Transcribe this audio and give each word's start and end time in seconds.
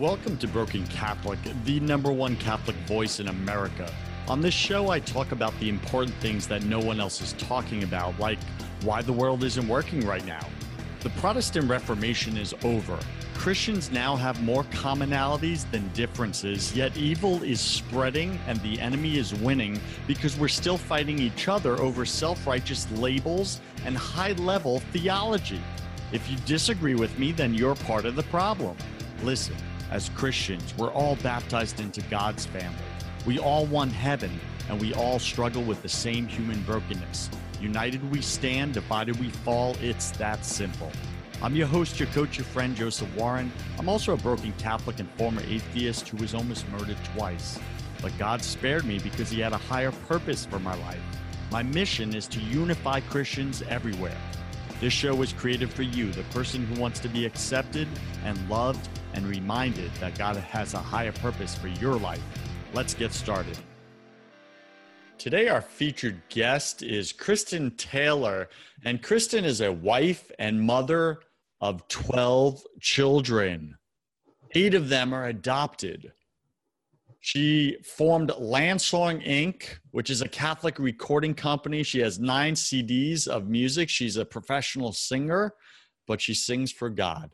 Welcome 0.00 0.38
to 0.38 0.48
Broken 0.48 0.86
Catholic, 0.86 1.38
the 1.66 1.78
number 1.78 2.10
one 2.10 2.34
Catholic 2.36 2.74
voice 2.86 3.20
in 3.20 3.28
America. 3.28 3.92
On 4.28 4.40
this 4.40 4.54
show, 4.54 4.88
I 4.88 4.98
talk 4.98 5.30
about 5.30 5.52
the 5.60 5.68
important 5.68 6.16
things 6.22 6.46
that 6.46 6.64
no 6.64 6.78
one 6.78 7.00
else 7.00 7.20
is 7.20 7.34
talking 7.34 7.82
about, 7.82 8.18
like 8.18 8.38
why 8.80 9.02
the 9.02 9.12
world 9.12 9.44
isn't 9.44 9.68
working 9.68 10.06
right 10.06 10.24
now. 10.24 10.40
The 11.00 11.10
Protestant 11.10 11.68
Reformation 11.68 12.38
is 12.38 12.54
over. 12.64 12.98
Christians 13.34 13.90
now 13.90 14.16
have 14.16 14.42
more 14.42 14.64
commonalities 14.64 15.70
than 15.70 15.86
differences, 15.88 16.74
yet 16.74 16.96
evil 16.96 17.42
is 17.42 17.60
spreading 17.60 18.40
and 18.46 18.58
the 18.62 18.80
enemy 18.80 19.18
is 19.18 19.34
winning 19.34 19.78
because 20.06 20.34
we're 20.38 20.48
still 20.48 20.78
fighting 20.78 21.18
each 21.18 21.46
other 21.46 21.78
over 21.78 22.06
self 22.06 22.46
righteous 22.46 22.90
labels 22.92 23.60
and 23.84 23.98
high 23.98 24.32
level 24.32 24.80
theology. 24.94 25.60
If 26.10 26.30
you 26.30 26.38
disagree 26.46 26.94
with 26.94 27.18
me, 27.18 27.32
then 27.32 27.52
you're 27.52 27.74
part 27.74 28.06
of 28.06 28.16
the 28.16 28.22
problem. 28.24 28.78
Listen. 29.22 29.56
As 29.90 30.08
Christians, 30.10 30.72
we're 30.78 30.92
all 30.92 31.16
baptized 31.16 31.80
into 31.80 32.00
God's 32.02 32.46
family. 32.46 32.78
We 33.26 33.40
all 33.40 33.66
want 33.66 33.90
heaven, 33.90 34.30
and 34.68 34.80
we 34.80 34.94
all 34.94 35.18
struggle 35.18 35.64
with 35.64 35.82
the 35.82 35.88
same 35.88 36.28
human 36.28 36.62
brokenness. 36.62 37.28
United 37.60 38.08
we 38.08 38.22
stand, 38.22 38.74
divided 38.74 39.18
we 39.18 39.30
fall. 39.30 39.76
It's 39.80 40.12
that 40.12 40.44
simple. 40.44 40.92
I'm 41.42 41.56
your 41.56 41.66
host, 41.66 41.98
your 41.98 42.08
coach, 42.10 42.38
your 42.38 42.44
friend, 42.44 42.76
Joseph 42.76 43.12
Warren. 43.16 43.50
I'm 43.80 43.88
also 43.88 44.12
a 44.12 44.16
broken 44.16 44.52
Catholic 44.58 45.00
and 45.00 45.10
former 45.12 45.42
atheist 45.48 46.06
who 46.06 46.18
was 46.18 46.34
almost 46.34 46.68
murdered 46.68 46.98
twice. 47.16 47.58
But 48.00 48.16
God 48.16 48.42
spared 48.42 48.84
me 48.84 49.00
because 49.00 49.28
He 49.28 49.40
had 49.40 49.52
a 49.52 49.58
higher 49.58 49.90
purpose 50.06 50.46
for 50.46 50.60
my 50.60 50.76
life. 50.82 51.02
My 51.50 51.64
mission 51.64 52.14
is 52.14 52.28
to 52.28 52.40
unify 52.40 53.00
Christians 53.00 53.62
everywhere. 53.68 54.16
This 54.80 54.92
show 54.92 55.16
was 55.16 55.32
created 55.32 55.68
for 55.68 55.82
you, 55.82 56.12
the 56.12 56.22
person 56.24 56.64
who 56.64 56.80
wants 56.80 57.00
to 57.00 57.08
be 57.08 57.26
accepted 57.26 57.88
and 58.24 58.48
loved 58.48 58.88
and 59.14 59.26
reminded 59.26 59.92
that 59.94 60.16
God 60.16 60.36
has 60.36 60.74
a 60.74 60.78
higher 60.78 61.12
purpose 61.12 61.54
for 61.54 61.68
your 61.68 61.96
life. 61.96 62.22
Let's 62.72 62.94
get 62.94 63.12
started. 63.12 63.58
Today, 65.18 65.48
our 65.48 65.60
featured 65.60 66.22
guest 66.30 66.82
is 66.82 67.12
Kristin 67.12 67.76
Taylor, 67.76 68.48
and 68.84 69.02
Kristin 69.02 69.44
is 69.44 69.60
a 69.60 69.72
wife 69.72 70.30
and 70.38 70.62
mother 70.62 71.20
of 71.60 71.86
12 71.88 72.62
children. 72.80 73.76
Eight 74.54 74.74
of 74.74 74.88
them 74.88 75.12
are 75.12 75.26
adopted. 75.26 76.12
She 77.20 77.76
formed 77.84 78.30
Landsong 78.30 79.22
Inc., 79.26 79.64
which 79.90 80.08
is 80.08 80.22
a 80.22 80.28
Catholic 80.28 80.78
recording 80.78 81.34
company. 81.34 81.82
She 81.82 82.00
has 82.00 82.18
nine 82.18 82.54
CDs 82.54 83.28
of 83.28 83.46
music. 83.46 83.90
She's 83.90 84.16
a 84.16 84.24
professional 84.24 84.92
singer, 84.92 85.52
but 86.06 86.22
she 86.22 86.32
sings 86.32 86.72
for 86.72 86.88
God. 86.88 87.30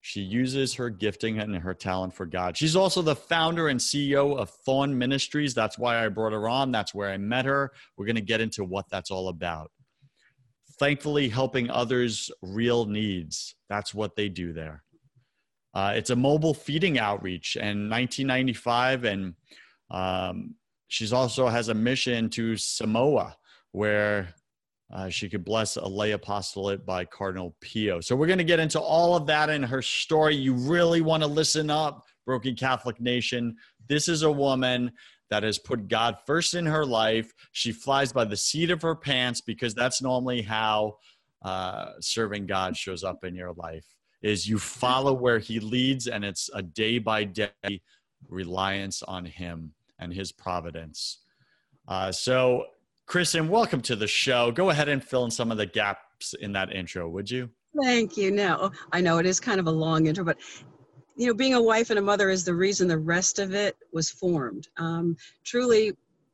She 0.00 0.20
uses 0.20 0.74
her 0.74 0.88
gifting 0.88 1.38
and 1.40 1.56
her 1.56 1.74
talent 1.74 2.14
for 2.14 2.26
God. 2.26 2.56
She's 2.56 2.76
also 2.76 3.02
the 3.02 3.16
founder 3.16 3.68
and 3.68 3.80
CEO 3.80 4.38
of 4.38 4.50
Thorn 4.64 4.96
Ministries. 4.96 5.52
That's 5.52 5.78
why 5.78 6.04
I 6.04 6.08
brought 6.08 6.32
her 6.32 6.48
on. 6.48 6.70
That's 6.70 6.94
where 6.94 7.10
I 7.10 7.16
met 7.16 7.44
her. 7.44 7.72
We're 7.96 8.06
going 8.06 8.16
to 8.16 8.22
get 8.22 8.40
into 8.40 8.64
what 8.64 8.88
that's 8.88 9.10
all 9.10 9.28
about. 9.28 9.72
Thankfully, 10.78 11.28
helping 11.28 11.70
others' 11.70 12.30
real 12.42 12.84
needs. 12.86 13.56
That's 13.68 13.94
what 13.94 14.14
they 14.14 14.28
do 14.28 14.52
there. 14.52 14.84
Uh, 15.74 15.92
it's 15.96 16.10
a 16.10 16.16
mobile 16.16 16.54
feeding 16.54 16.98
outreach 16.98 17.56
in 17.56 17.90
1995, 17.90 19.04
and 19.04 19.34
um, 19.90 20.54
she's 20.88 21.12
also 21.12 21.48
has 21.48 21.68
a 21.68 21.74
mission 21.74 22.30
to 22.30 22.56
Samoa 22.56 23.36
where 23.72 24.28
uh, 24.92 25.08
she 25.08 25.28
could 25.28 25.44
bless 25.44 25.76
a 25.76 25.86
lay 25.86 26.12
apostolate 26.12 26.86
by 26.86 27.04
Cardinal 27.04 27.56
Pio. 27.60 28.00
So 28.00 28.14
we're 28.14 28.28
going 28.28 28.38
to 28.38 28.44
get 28.44 28.60
into 28.60 28.80
all 28.80 29.16
of 29.16 29.26
that 29.26 29.50
in 29.50 29.62
her 29.62 29.82
story. 29.82 30.36
You 30.36 30.54
really 30.54 31.00
want 31.00 31.22
to 31.22 31.28
listen 31.28 31.70
up, 31.70 32.04
Broken 32.24 32.54
Catholic 32.54 33.00
Nation. 33.00 33.56
This 33.88 34.08
is 34.08 34.22
a 34.22 34.30
woman 34.30 34.92
that 35.28 35.42
has 35.42 35.58
put 35.58 35.88
God 35.88 36.18
first 36.24 36.54
in 36.54 36.66
her 36.66 36.86
life. 36.86 37.32
She 37.52 37.72
flies 37.72 38.12
by 38.12 38.24
the 38.24 38.36
seat 38.36 38.70
of 38.70 38.82
her 38.82 38.94
pants 38.94 39.40
because 39.40 39.74
that's 39.74 40.00
normally 40.00 40.42
how 40.42 40.98
uh, 41.42 41.92
serving 42.00 42.46
God 42.46 42.76
shows 42.76 43.02
up 43.02 43.24
in 43.24 43.34
your 43.34 43.52
life. 43.54 43.84
Is 44.22 44.48
you 44.48 44.58
follow 44.58 45.12
where 45.12 45.38
He 45.38 45.60
leads, 45.60 46.06
and 46.06 46.24
it's 46.24 46.48
a 46.54 46.62
day 46.62 46.98
by 46.98 47.24
day 47.24 47.80
reliance 48.28 49.02
on 49.02 49.24
Him 49.24 49.72
and 49.98 50.12
His 50.12 50.32
providence. 50.32 51.18
Uh, 51.86 52.10
so 52.10 52.66
Kristin, 53.08 53.48
welcome 53.48 53.80
to 53.82 53.94
the 53.94 54.08
show. 54.08 54.50
Go 54.50 54.70
ahead 54.70 54.88
and 54.88 55.02
fill 55.02 55.24
in 55.24 55.30
some 55.30 55.52
of 55.52 55.58
the 55.58 55.66
gaps 55.66 56.34
in 56.40 56.52
that 56.52 56.72
intro, 56.72 57.08
would 57.08 57.30
you? 57.30 57.48
Thank 57.80 58.16
you. 58.16 58.32
No, 58.32 58.72
I 58.92 59.00
know 59.00 59.18
it 59.18 59.26
is 59.26 59.38
kind 59.38 59.60
of 59.60 59.68
a 59.68 59.70
long 59.70 60.06
intro, 60.06 60.24
but 60.24 60.38
you 61.16 61.28
know, 61.28 61.34
being 61.34 61.54
a 61.54 61.62
wife 61.62 61.90
and 61.90 62.00
a 62.00 62.02
mother 62.02 62.30
is 62.30 62.44
the 62.44 62.54
reason 62.54 62.88
the 62.88 62.98
rest 62.98 63.38
of 63.38 63.54
it 63.54 63.76
was 63.92 64.10
formed. 64.10 64.66
Um, 64.76 65.16
truly, 65.44 65.92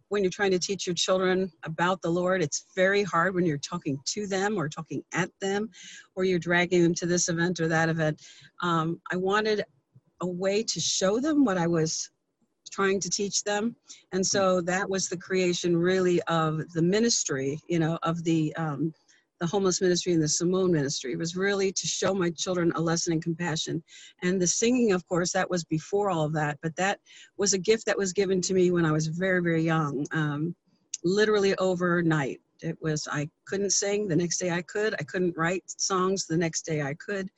when 0.09 0.25
you're 0.25 0.31
trying 0.31 0.50
to 0.53 0.59
teach 0.59 0.87
your 0.87 0.94
children 0.94 1.53
about 1.65 2.00
the 2.00 2.10
Lord, 2.10 2.43
it's 2.43 2.65
very 2.75 3.03
hard 3.03 3.34
when 3.34 3.44
you're 3.44 3.59
talking 3.59 3.99
to 4.06 4.27
them 4.27 4.56
or 4.56 4.69
talking 4.69 5.03
at 5.12 5.31
them, 5.43 5.69
or 6.16 6.25
you're 6.25 6.39
dragging 6.39 6.83
them 6.83 6.94
to 6.94 7.06
this 7.06 7.28
event 7.28 7.60
or 7.60 7.69
that 7.69 7.91
event. 7.91 8.21
Um, 8.62 8.99
I 9.12 9.16
wanted 9.16 9.62
a 10.22 10.27
way 10.27 10.62
to 10.62 10.81
show 10.81 11.21
them 11.21 11.44
what 11.44 11.59
I 11.59 11.66
was 11.66 12.10
trying 12.72 12.99
to 13.00 13.10
teach 13.10 13.44
them. 13.44 13.77
And 14.12 14.27
so 14.27 14.60
that 14.62 14.88
was 14.88 15.09
the 15.09 15.16
creation 15.16 15.77
really 15.77 16.21
of 16.22 16.72
the 16.72 16.83
ministry, 16.83 17.60
you 17.69 17.78
know, 17.78 17.99
of 18.03 18.25
the 18.25 18.55
um, 18.56 18.93
the 19.43 19.49
homeless 19.49 19.81
ministry 19.81 20.12
and 20.12 20.22
the 20.22 20.28
Samoan 20.28 20.71
ministry 20.71 21.16
was 21.16 21.34
really 21.34 21.72
to 21.72 21.87
show 21.88 22.15
my 22.15 22.31
children 22.31 22.71
a 22.77 22.81
lesson 22.81 23.12
in 23.12 23.21
compassion. 23.21 23.83
And 24.22 24.41
the 24.41 24.47
singing, 24.47 24.93
of 24.93 25.05
course, 25.09 25.33
that 25.33 25.50
was 25.50 25.65
before 25.65 26.10
all 26.10 26.25
of 26.25 26.33
that, 26.34 26.59
but 26.62 26.77
that 26.77 27.00
was 27.38 27.53
a 27.53 27.59
gift 27.59 27.84
that 27.87 27.99
was 27.99 28.12
given 28.12 28.41
to 28.41 28.55
me 28.55 28.71
when 28.71 28.87
I 28.87 28.93
was 28.93 29.09
very, 29.09 29.43
very 29.43 29.62
young, 29.62 30.06
um, 30.12 30.54
literally 31.03 31.56
overnight. 31.56 32.41
It 32.62 32.78
was, 32.80 33.08
I 33.10 33.28
couldn't 33.46 33.72
sing, 33.72 34.08
the 34.08 34.16
next 34.16 34.38
day 34.38 34.50
I 34.50 34.62
could. 34.62 34.94
I 34.94 35.04
couldn't 35.04 35.36
write 35.36 35.64
songs, 35.66 36.26
the 36.26 36.36
next 36.36 36.62
day 36.62 36.82
I 36.82 36.94
could. 36.94 37.28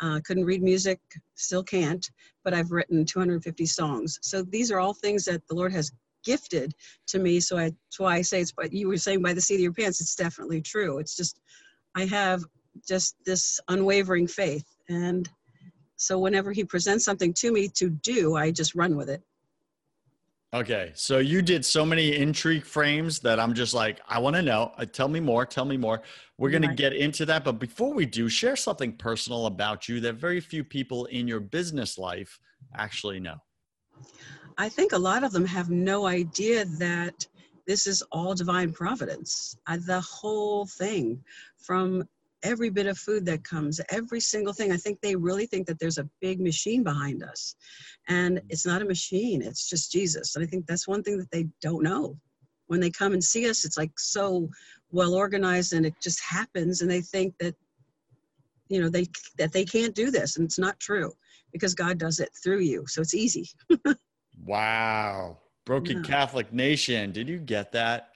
Uh, 0.00 0.20
couldn't 0.24 0.44
read 0.44 0.62
music, 0.62 1.00
still 1.34 1.62
can't, 1.62 2.08
but 2.44 2.54
I've 2.54 2.70
written 2.70 3.04
250 3.04 3.66
songs. 3.66 4.18
So 4.22 4.42
these 4.42 4.70
are 4.70 4.78
all 4.78 4.94
things 4.94 5.24
that 5.24 5.46
the 5.48 5.54
Lord 5.54 5.72
has 5.72 5.92
gifted 6.24 6.74
to 7.08 7.18
me. 7.18 7.40
So 7.40 7.56
I, 7.58 7.64
that's 7.64 7.98
why 7.98 8.16
I 8.16 8.22
say 8.22 8.40
it's, 8.40 8.52
but 8.52 8.72
you 8.72 8.88
were 8.88 8.96
saying 8.96 9.22
by 9.22 9.32
the 9.32 9.40
seat 9.40 9.56
of 9.56 9.60
your 9.60 9.72
pants, 9.72 10.00
it's 10.00 10.14
definitely 10.14 10.60
true. 10.60 10.98
It's 10.98 11.16
just, 11.16 11.40
I 11.94 12.04
have 12.06 12.44
just 12.86 13.16
this 13.24 13.60
unwavering 13.68 14.26
faith. 14.26 14.66
And 14.88 15.28
so 15.96 16.18
whenever 16.18 16.52
he 16.52 16.64
presents 16.64 17.04
something 17.04 17.34
to 17.34 17.52
me 17.52 17.68
to 17.74 17.90
do, 17.90 18.36
I 18.36 18.50
just 18.50 18.74
run 18.74 18.96
with 18.96 19.10
it. 19.10 19.22
Okay, 20.54 20.92
so 20.94 21.18
you 21.18 21.42
did 21.42 21.62
so 21.62 21.84
many 21.84 22.16
intrigue 22.16 22.64
frames 22.64 23.20
that 23.20 23.38
I'm 23.38 23.52
just 23.52 23.74
like, 23.74 24.00
I 24.08 24.18
want 24.18 24.34
to 24.36 24.40
know. 24.40 24.72
Uh, 24.78 24.86
tell 24.86 25.08
me 25.08 25.20
more. 25.20 25.44
Tell 25.44 25.66
me 25.66 25.76
more. 25.76 26.00
We're 26.38 26.48
going 26.48 26.62
to 26.62 26.74
get 26.74 26.94
into 26.94 27.26
that, 27.26 27.44
but 27.44 27.58
before 27.58 27.92
we 27.92 28.06
do, 28.06 28.30
share 28.30 28.56
something 28.56 28.92
personal 28.92 29.44
about 29.44 29.90
you 29.90 30.00
that 30.00 30.14
very 30.14 30.40
few 30.40 30.64
people 30.64 31.04
in 31.06 31.28
your 31.28 31.40
business 31.40 31.98
life 31.98 32.38
actually 32.74 33.20
know. 33.20 33.36
I 34.56 34.70
think 34.70 34.92
a 34.92 34.98
lot 34.98 35.22
of 35.22 35.32
them 35.32 35.44
have 35.44 35.68
no 35.68 36.06
idea 36.06 36.64
that 36.78 37.26
this 37.66 37.86
is 37.86 38.00
all 38.10 38.34
divine 38.34 38.72
providence. 38.72 39.54
Uh, 39.66 39.76
the 39.86 40.00
whole 40.00 40.64
thing, 40.64 41.22
from 41.58 42.08
every 42.42 42.70
bit 42.70 42.86
of 42.86 42.98
food 42.98 43.26
that 43.26 43.44
comes, 43.44 43.80
every 43.90 44.20
single 44.20 44.52
thing. 44.52 44.72
I 44.72 44.76
think 44.76 45.00
they 45.00 45.16
really 45.16 45.46
think 45.46 45.66
that 45.66 45.78
there's 45.78 45.98
a 45.98 46.08
big 46.20 46.40
machine 46.40 46.82
behind 46.82 47.22
us. 47.22 47.54
And 48.08 48.38
mm-hmm. 48.38 48.46
it's 48.50 48.66
not 48.66 48.82
a 48.82 48.86
machine, 48.86 49.42
it's 49.42 49.68
just 49.68 49.92
Jesus. 49.92 50.36
And 50.36 50.44
I 50.44 50.48
think 50.48 50.66
that's 50.66 50.88
one 50.88 51.02
thing 51.02 51.18
that 51.18 51.30
they 51.30 51.46
don't 51.60 51.82
know. 51.82 52.16
When 52.66 52.80
they 52.80 52.90
come 52.90 53.12
and 53.12 53.24
see 53.24 53.48
us, 53.48 53.64
it's 53.64 53.78
like 53.78 53.92
so 53.98 54.48
well 54.90 55.14
organized 55.14 55.72
and 55.72 55.86
it 55.86 55.94
just 56.02 56.20
happens 56.22 56.82
and 56.82 56.90
they 56.90 57.00
think 57.00 57.34
that 57.38 57.54
you 58.68 58.80
know 58.80 58.88
they 58.88 59.06
that 59.38 59.52
they 59.52 59.64
can't 59.64 59.94
do 59.94 60.10
this 60.10 60.36
and 60.36 60.44
it's 60.44 60.58
not 60.58 60.78
true 60.80 61.12
because 61.52 61.74
God 61.74 61.98
does 61.98 62.20
it 62.20 62.30
through 62.42 62.60
you. 62.60 62.84
So 62.86 63.00
it's 63.00 63.14
easy. 63.14 63.48
wow. 64.44 65.38
Broken 65.64 65.98
yeah. 65.98 66.02
Catholic 66.02 66.52
Nation, 66.52 67.12
did 67.12 67.28
you 67.28 67.38
get 67.38 67.72
that? 67.72 68.10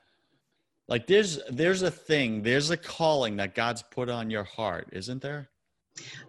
Like 0.93 1.06
there's 1.06 1.41
there's 1.49 1.81
a 1.81 1.91
thing 1.91 2.43
there's 2.43 2.69
a 2.69 2.77
calling 2.77 3.35
that 3.37 3.55
god's 3.55 3.83
put 3.83 4.11
on 4.11 4.29
your 4.29 4.44
heart 4.44 4.91
isn't 4.93 5.23
there? 5.23 5.49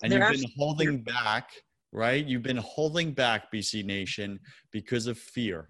And 0.02 0.10
there 0.10 0.32
you've 0.32 0.42
been 0.42 0.52
holding 0.58 1.02
back 1.04 1.50
right? 1.92 2.26
You've 2.26 2.44
been 2.44 2.64
holding 2.76 3.12
back 3.12 3.52
bc 3.52 3.84
nation 3.84 4.40
because 4.72 5.08
of 5.08 5.18
fear 5.18 5.68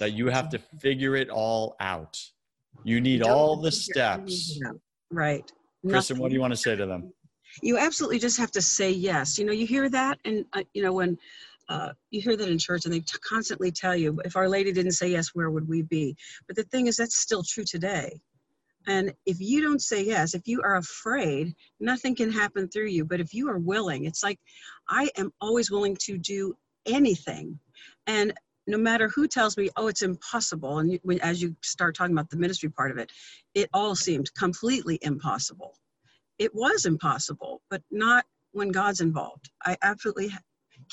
that 0.00 0.14
you 0.14 0.26
have 0.26 0.48
to 0.48 0.58
figure 0.58 1.14
it 1.14 1.30
all 1.30 1.76
out. 1.78 2.18
You 2.82 3.00
need 3.00 3.22
all 3.22 3.54
the 3.54 3.70
steps. 3.70 4.58
right. 5.12 5.48
Kristin 5.86 6.18
what 6.18 6.30
do 6.30 6.34
you 6.34 6.40
want 6.40 6.52
to 6.52 6.56
say 6.56 6.74
to 6.74 6.84
them? 6.84 7.12
you 7.62 7.78
absolutely 7.78 8.18
just 8.18 8.38
have 8.38 8.50
to 8.58 8.62
say 8.62 8.90
yes. 8.90 9.38
You 9.38 9.44
know 9.44 9.52
you 9.52 9.68
hear 9.68 9.88
that 9.88 10.18
and 10.24 10.44
uh, 10.52 10.64
you 10.74 10.82
know 10.82 10.92
when 10.92 11.16
uh, 11.68 11.92
you 12.10 12.20
hear 12.20 12.36
that 12.36 12.48
in 12.48 12.58
church 12.58 12.86
and 12.86 12.92
they 12.92 12.98
t- 12.98 13.18
constantly 13.20 13.70
tell 13.70 13.94
you 13.94 14.20
if 14.24 14.34
our 14.34 14.48
lady 14.48 14.72
didn't 14.72 14.98
say 15.02 15.10
yes 15.12 15.28
where 15.32 15.48
would 15.48 15.68
we 15.68 15.82
be? 15.82 16.16
But 16.48 16.56
the 16.56 16.64
thing 16.64 16.88
is 16.88 16.96
that's 16.96 17.18
still 17.18 17.44
true 17.44 17.62
today 17.62 18.20
and 18.86 19.12
if 19.26 19.40
you 19.40 19.60
don't 19.60 19.82
say 19.82 20.02
yes 20.04 20.34
if 20.34 20.46
you 20.46 20.60
are 20.62 20.76
afraid 20.76 21.54
nothing 21.80 22.14
can 22.14 22.30
happen 22.30 22.68
through 22.68 22.88
you 22.88 23.04
but 23.04 23.20
if 23.20 23.32
you 23.32 23.48
are 23.48 23.58
willing 23.58 24.04
it's 24.04 24.22
like 24.22 24.38
i 24.88 25.08
am 25.16 25.32
always 25.40 25.70
willing 25.70 25.96
to 25.96 26.18
do 26.18 26.54
anything. 26.86 27.58
And 28.06 28.32
no 28.66 28.78
matter 28.78 29.08
who 29.08 29.26
tells 29.26 29.56
me, 29.56 29.70
oh, 29.76 29.88
it's 29.88 30.02
impossible, 30.02 30.78
and 30.78 30.98
when, 31.02 31.20
as 31.20 31.42
you 31.42 31.56
start 31.62 31.96
talking 31.96 32.14
about 32.14 32.30
the 32.30 32.36
ministry 32.36 32.68
part 32.68 32.90
of 32.90 32.98
it, 32.98 33.10
it 33.54 33.68
all 33.74 33.96
seemed 33.96 34.32
completely 34.34 34.98
impossible. 35.02 35.76
It 36.38 36.54
was 36.54 36.86
impossible, 36.86 37.60
but 37.70 37.82
not 37.90 38.24
when 38.52 38.68
God's 38.68 39.00
involved. 39.00 39.50
I 39.64 39.76
absolutely 39.82 40.30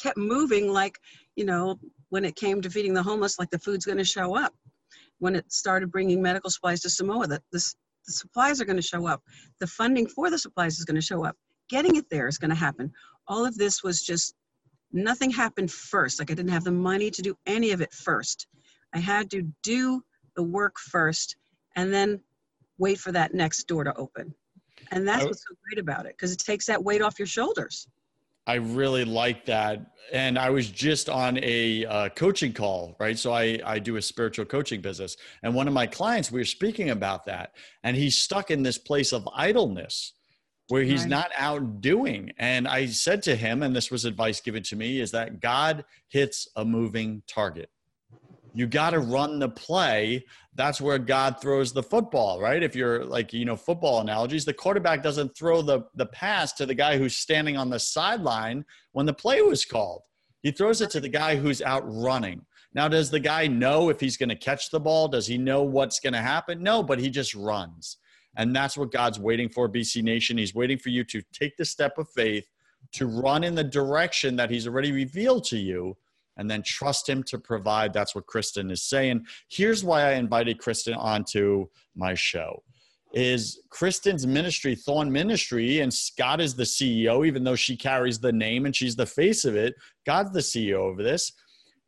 kept 0.02 0.18
moving 0.18 0.72
like, 0.72 0.98
you 1.36 1.46
know, 1.46 1.80
when 2.10 2.26
it 2.26 2.36
came 2.36 2.62
to 2.62 2.70
feeding 2.70 2.94
the 2.94 3.04
homeless, 3.04 3.38
like 3.38 3.50
the 3.50 3.60
food's 3.60 3.86
going 3.86 3.98
to 3.98 4.04
show 4.04 4.36
up. 4.36 4.54
When 5.20 5.36
it 5.36 5.52
started 5.52 5.92
bringing 5.92 6.22
medical 6.22 6.50
supplies 6.50 6.82
to 6.82 6.90
Samoa, 6.90 7.28
that 7.28 7.44
this, 7.52 7.76
the 8.08 8.14
supplies 8.14 8.60
are 8.60 8.66
going 8.66 8.78
to 8.78 8.82
show 8.82 9.08
up. 9.08 9.22
The 9.60 9.68
funding 9.68 10.08
for 10.08 10.30
the 10.30 10.40
supplies 10.40 10.80
is 10.80 10.86
going 10.86 10.96
to 10.96 11.02
show 11.02 11.26
up. 11.26 11.36
Getting 11.70 11.96
it 11.98 12.10
there 12.10 12.28
is 12.28 12.38
going 12.38 12.50
to 12.50 12.56
happen. 12.56 12.92
All 13.28 13.46
of 13.46 13.58
this 13.58 13.84
was 13.84 14.02
just 14.02 14.34
nothing 14.92 15.30
happened 15.30 15.72
first. 15.72 16.20
Like 16.20 16.32
I 16.32 16.34
didn't 16.34 16.52
have 16.52 16.64
the 16.64 16.72
money 16.72 17.12
to 17.12 17.22
do 17.22 17.38
any 17.46 17.72
of 17.72 17.82
it 17.82 17.94
first. 17.94 18.48
I 18.94 19.00
had 19.00 19.30
to 19.32 19.44
do 19.62 20.04
the 20.36 20.44
work 20.44 20.80
first 20.80 21.36
and 21.76 21.94
then 21.94 22.22
wait 22.78 23.00
for 23.00 23.12
that 23.12 23.34
next 23.34 23.68
door 23.68 23.84
to 23.84 23.94
open. 23.96 24.34
And 24.92 25.08
that's 25.08 25.26
what's 25.26 25.44
so 25.44 25.56
great 25.68 25.80
about 25.80 26.06
it 26.06 26.14
because 26.14 26.32
it 26.32 26.40
takes 26.40 26.66
that 26.68 26.84
weight 26.84 27.02
off 27.02 27.20
your 27.20 27.28
shoulders. 27.28 27.88
I 28.50 28.56
really 28.56 29.06
like 29.06 29.46
that. 29.46 29.92
And 30.12 30.40
I 30.40 30.50
was 30.50 30.72
just 30.72 31.08
on 31.08 31.38
a 31.44 31.86
uh, 31.86 32.10
coaching 32.10 32.52
call, 32.52 32.96
right? 33.00 33.16
So 33.16 33.32
I, 33.32 33.60
I 33.64 33.78
do 33.78 33.98
a 33.98 34.02
spiritual 34.02 34.46
coaching 34.46 34.82
business. 34.82 35.18
And 35.44 35.54
one 35.54 35.68
of 35.68 35.74
my 35.76 35.86
clients, 35.86 36.32
we 36.32 36.40
were 36.40 36.46
speaking 36.46 36.90
about 36.90 37.28
that. 37.28 37.54
And 37.84 37.96
he's 37.96 38.18
stuck 38.18 38.50
in 38.50 38.64
this 38.64 38.80
place 38.80 39.14
of 39.14 39.30
idleness 39.36 40.14
where 40.70 40.82
he's 40.82 41.02
right. 41.02 41.10
not 41.10 41.32
out 41.38 41.80
doing. 41.80 42.32
And 42.40 42.68
I 42.68 42.88
said 42.88 43.22
to 43.24 43.36
him, 43.36 43.62
and 43.62 43.76
this 43.76 43.92
was 43.92 44.04
advice 44.04 44.42
given 44.42 44.64
to 44.64 44.76
me, 44.76 45.00
is 45.00 45.12
that 45.12 45.42
God 45.42 45.86
hits 46.08 46.48
a 46.56 46.66
moving 46.66 47.22
target. 47.28 47.70
You 48.60 48.68
got 48.68 48.90
to 48.90 49.00
run 49.00 49.40
the 49.40 49.48
play. 49.48 50.26
That's 50.54 50.82
where 50.82 51.00
God 51.00 51.40
throws 51.42 51.72
the 51.72 51.82
football, 51.82 52.42
right? 52.42 52.62
If 52.62 52.76
you're 52.76 53.06
like, 53.06 53.32
you 53.32 53.46
know, 53.46 53.56
football 53.56 54.02
analogies, 54.02 54.44
the 54.44 54.54
quarterback 54.54 55.02
doesn't 55.02 55.38
throw 55.38 55.62
the, 55.62 55.84
the 55.96 56.08
pass 56.08 56.52
to 56.54 56.66
the 56.66 56.74
guy 56.74 56.98
who's 56.98 57.16
standing 57.16 57.56
on 57.56 57.70
the 57.70 57.80
sideline 57.80 58.66
when 58.92 59.06
the 59.06 59.14
play 59.14 59.42
was 59.42 59.64
called. 59.64 60.02
He 60.44 60.52
throws 60.52 60.82
it 60.82 60.90
to 60.90 61.00
the 61.00 61.08
guy 61.08 61.38
who's 61.38 61.62
out 61.62 61.84
running. 61.86 62.46
Now, 62.74 62.90
does 62.90 63.10
the 63.10 63.22
guy 63.22 63.48
know 63.48 63.88
if 63.88 64.02
he's 64.02 64.18
going 64.18 64.28
to 64.28 64.36
catch 64.36 64.72
the 64.72 64.80
ball? 64.82 65.08
Does 65.08 65.26
he 65.26 65.38
know 65.38 65.64
what's 65.64 66.02
going 66.02 66.12
to 66.12 66.20
happen? 66.20 66.62
No, 66.62 66.84
but 66.84 67.00
he 67.00 67.10
just 67.10 67.34
runs. 67.36 67.96
And 68.36 68.54
that's 68.54 68.78
what 68.78 68.92
God's 68.92 69.20
waiting 69.20 69.48
for, 69.48 69.70
BC 69.70 70.04
Nation. 70.04 70.38
He's 70.38 70.54
waiting 70.54 70.78
for 70.78 70.90
you 70.90 71.06
to 71.06 71.22
take 71.32 71.56
the 71.56 71.64
step 71.64 71.98
of 71.98 72.10
faith, 72.10 72.46
to 72.92 73.08
run 73.08 73.46
in 73.46 73.56
the 73.56 73.64
direction 73.64 74.36
that 74.36 74.50
He's 74.50 74.68
already 74.68 74.92
revealed 74.92 75.46
to 75.46 75.58
you, 75.58 75.96
and 76.40 76.50
then 76.50 76.64
trust 76.64 77.08
Him 77.08 77.22
to 77.24 77.38
provide. 77.38 77.94
That's 77.94 78.16
what 78.16 78.26
Kristin 78.26 78.72
is 78.72 78.82
saying. 78.82 79.26
Here's 79.50 79.84
why 79.84 80.10
I 80.10 80.14
invited 80.14 80.60
Kristin 80.60 80.98
onto 80.98 81.68
my 81.96 82.16
show. 82.16 82.64
Is 83.14 83.62
Kristin's 83.72 84.26
ministry, 84.26 84.76
Thorn 84.76 85.12
Ministry, 85.12 85.80
and 85.80 85.94
God 86.18 86.42
is 86.42 86.56
the 86.56 86.64
CEO, 86.64 87.26
even 87.26 87.44
though 87.44 87.56
she 87.56 87.76
carries 87.76 88.20
the 88.20 88.32
name 88.32 88.66
and 88.66 88.76
she's 88.76 88.96
the 88.96 89.06
face 89.06 89.46
of 89.46 89.56
it. 89.56 89.76
God's 90.06 90.32
the 90.32 90.40
CEO 90.40 90.92
of 90.92 90.98
this. 90.98 91.32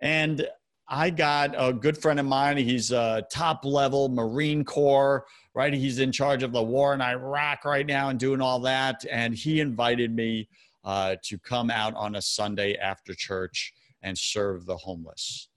And 0.01 0.47
I 0.87 1.09
got 1.09 1.53
a 1.57 1.71
good 1.71 1.97
friend 1.97 2.19
of 2.19 2.25
mine. 2.25 2.57
He's 2.57 2.91
a 2.91 3.23
top 3.31 3.63
level 3.63 4.09
Marine 4.09 4.65
Corps 4.65 5.25
right? 5.53 5.73
He's 5.73 5.99
in 5.99 6.11
charge 6.11 6.43
of 6.43 6.51
the 6.51 6.63
war 6.63 6.93
in 6.93 7.01
Iraq 7.01 7.65
right 7.65 7.85
now 7.85 8.09
and 8.09 8.19
doing 8.19 8.41
all 8.41 8.59
that. 8.61 9.03
And 9.11 9.35
he 9.35 9.59
invited 9.59 10.13
me 10.15 10.47
uh, 10.83 11.15
to 11.23 11.37
come 11.37 11.69
out 11.69 11.93
on 11.95 12.15
a 12.15 12.21
Sunday 12.21 12.75
after 12.75 13.13
church 13.13 13.73
and 14.03 14.17
serve 14.17 14.65
the 14.65 14.77
homeless. 14.77 15.49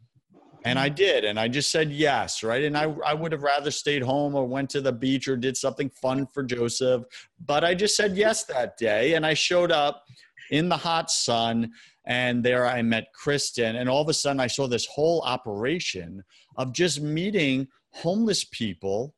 And 0.64 0.78
I 0.78 0.88
mm. 0.88 0.94
did. 0.94 1.24
And 1.24 1.38
I 1.38 1.48
just 1.48 1.70
said 1.70 1.92
yes, 1.92 2.42
right? 2.42 2.64
And 2.64 2.76
I, 2.76 2.84
I 3.06 3.14
would 3.14 3.32
have 3.32 3.42
rather 3.42 3.70
stayed 3.70 4.02
home 4.02 4.34
or 4.34 4.46
went 4.46 4.70
to 4.70 4.80
the 4.80 4.92
beach 4.92 5.28
or 5.28 5.36
did 5.36 5.56
something 5.56 5.90
fun 5.90 6.26
for 6.32 6.42
Joseph. 6.42 7.04
But 7.44 7.64
I 7.64 7.74
just 7.74 7.96
said 7.96 8.16
yes 8.16 8.44
that 8.44 8.76
day. 8.76 9.14
And 9.14 9.26
I 9.26 9.34
showed 9.34 9.70
up 9.70 10.04
in 10.50 10.68
the 10.68 10.76
hot 10.76 11.10
sun. 11.10 11.72
And 12.06 12.42
there 12.42 12.66
I 12.66 12.82
met 12.82 13.08
Kristin. 13.14 13.76
And 13.76 13.88
all 13.88 14.02
of 14.02 14.08
a 14.08 14.14
sudden, 14.14 14.40
I 14.40 14.46
saw 14.46 14.66
this 14.66 14.86
whole 14.86 15.22
operation 15.22 16.22
of 16.56 16.72
just 16.72 17.00
meeting 17.00 17.68
homeless 17.90 18.44
people 18.44 19.14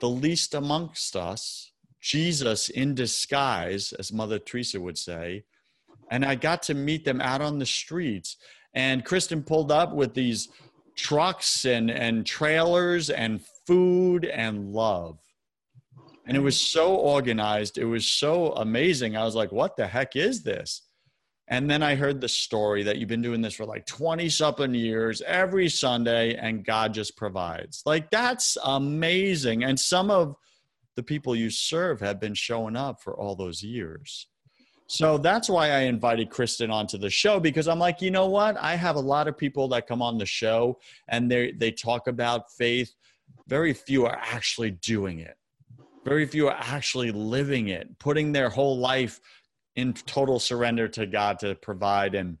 the 0.00 0.08
least 0.08 0.54
amongst 0.54 1.16
us, 1.16 1.72
Jesus 2.00 2.68
in 2.68 2.94
disguise, 2.94 3.92
as 3.98 4.12
Mother 4.12 4.38
Teresa 4.38 4.80
would 4.80 4.98
say. 4.98 5.44
And 6.10 6.24
I 6.24 6.34
got 6.34 6.62
to 6.64 6.74
meet 6.74 7.04
them 7.04 7.20
out 7.20 7.40
on 7.40 7.58
the 7.58 7.66
streets. 7.66 8.36
And 8.74 9.04
Kristin 9.04 9.44
pulled 9.44 9.70
up 9.70 9.92
with 9.92 10.14
these 10.14 10.48
trucks 10.96 11.64
and, 11.64 11.90
and 11.90 12.26
trailers 12.26 13.10
and 13.10 13.40
food 13.66 14.24
and 14.24 14.72
love. 14.72 15.18
And 16.26 16.36
it 16.36 16.40
was 16.40 16.58
so 16.58 16.94
organized. 16.94 17.78
It 17.78 17.84
was 17.84 18.06
so 18.06 18.52
amazing. 18.52 19.16
I 19.16 19.24
was 19.24 19.34
like, 19.34 19.52
what 19.52 19.76
the 19.76 19.86
heck 19.86 20.16
is 20.16 20.42
this? 20.42 20.82
And 21.48 21.70
then 21.70 21.82
I 21.82 21.96
heard 21.96 22.20
the 22.20 22.28
story 22.28 22.82
that 22.84 22.96
you've 22.96 23.08
been 23.08 23.20
doing 23.20 23.42
this 23.42 23.54
for 23.54 23.66
like 23.66 23.84
20 23.86 24.28
something 24.28 24.72
years 24.72 25.20
every 25.22 25.68
Sunday 25.68 26.34
and 26.36 26.64
God 26.64 26.94
just 26.94 27.16
provides. 27.16 27.82
Like 27.84 28.10
that's 28.10 28.56
amazing. 28.64 29.64
And 29.64 29.78
some 29.78 30.10
of 30.10 30.36
the 30.96 31.02
people 31.02 31.34
you 31.34 31.50
serve 31.50 32.00
have 32.00 32.20
been 32.20 32.34
showing 32.34 32.76
up 32.76 33.02
for 33.02 33.18
all 33.18 33.34
those 33.34 33.62
years. 33.62 34.28
So 34.92 35.16
that's 35.16 35.48
why 35.48 35.70
I 35.70 35.78
invited 35.84 36.28
Kristin 36.28 36.70
onto 36.70 36.98
the 36.98 37.08
show 37.08 37.40
because 37.40 37.66
I'm 37.66 37.78
like, 37.78 38.02
you 38.02 38.10
know 38.10 38.26
what? 38.26 38.58
I 38.58 38.76
have 38.76 38.96
a 38.96 39.00
lot 39.00 39.26
of 39.26 39.38
people 39.38 39.66
that 39.68 39.86
come 39.86 40.02
on 40.02 40.18
the 40.18 40.26
show 40.26 40.78
and 41.08 41.30
they 41.30 41.52
they 41.52 41.70
talk 41.70 42.08
about 42.08 42.52
faith. 42.52 42.92
Very 43.46 43.72
few 43.72 44.04
are 44.04 44.18
actually 44.20 44.72
doing 44.72 45.20
it. 45.20 45.38
Very 46.04 46.26
few 46.26 46.48
are 46.48 46.58
actually 46.58 47.10
living 47.10 47.68
it, 47.68 47.98
putting 48.00 48.32
their 48.32 48.50
whole 48.50 48.76
life 48.76 49.18
in 49.76 49.94
total 49.94 50.38
surrender 50.38 50.88
to 50.88 51.06
God 51.06 51.38
to 51.38 51.54
provide. 51.54 52.14
And 52.14 52.36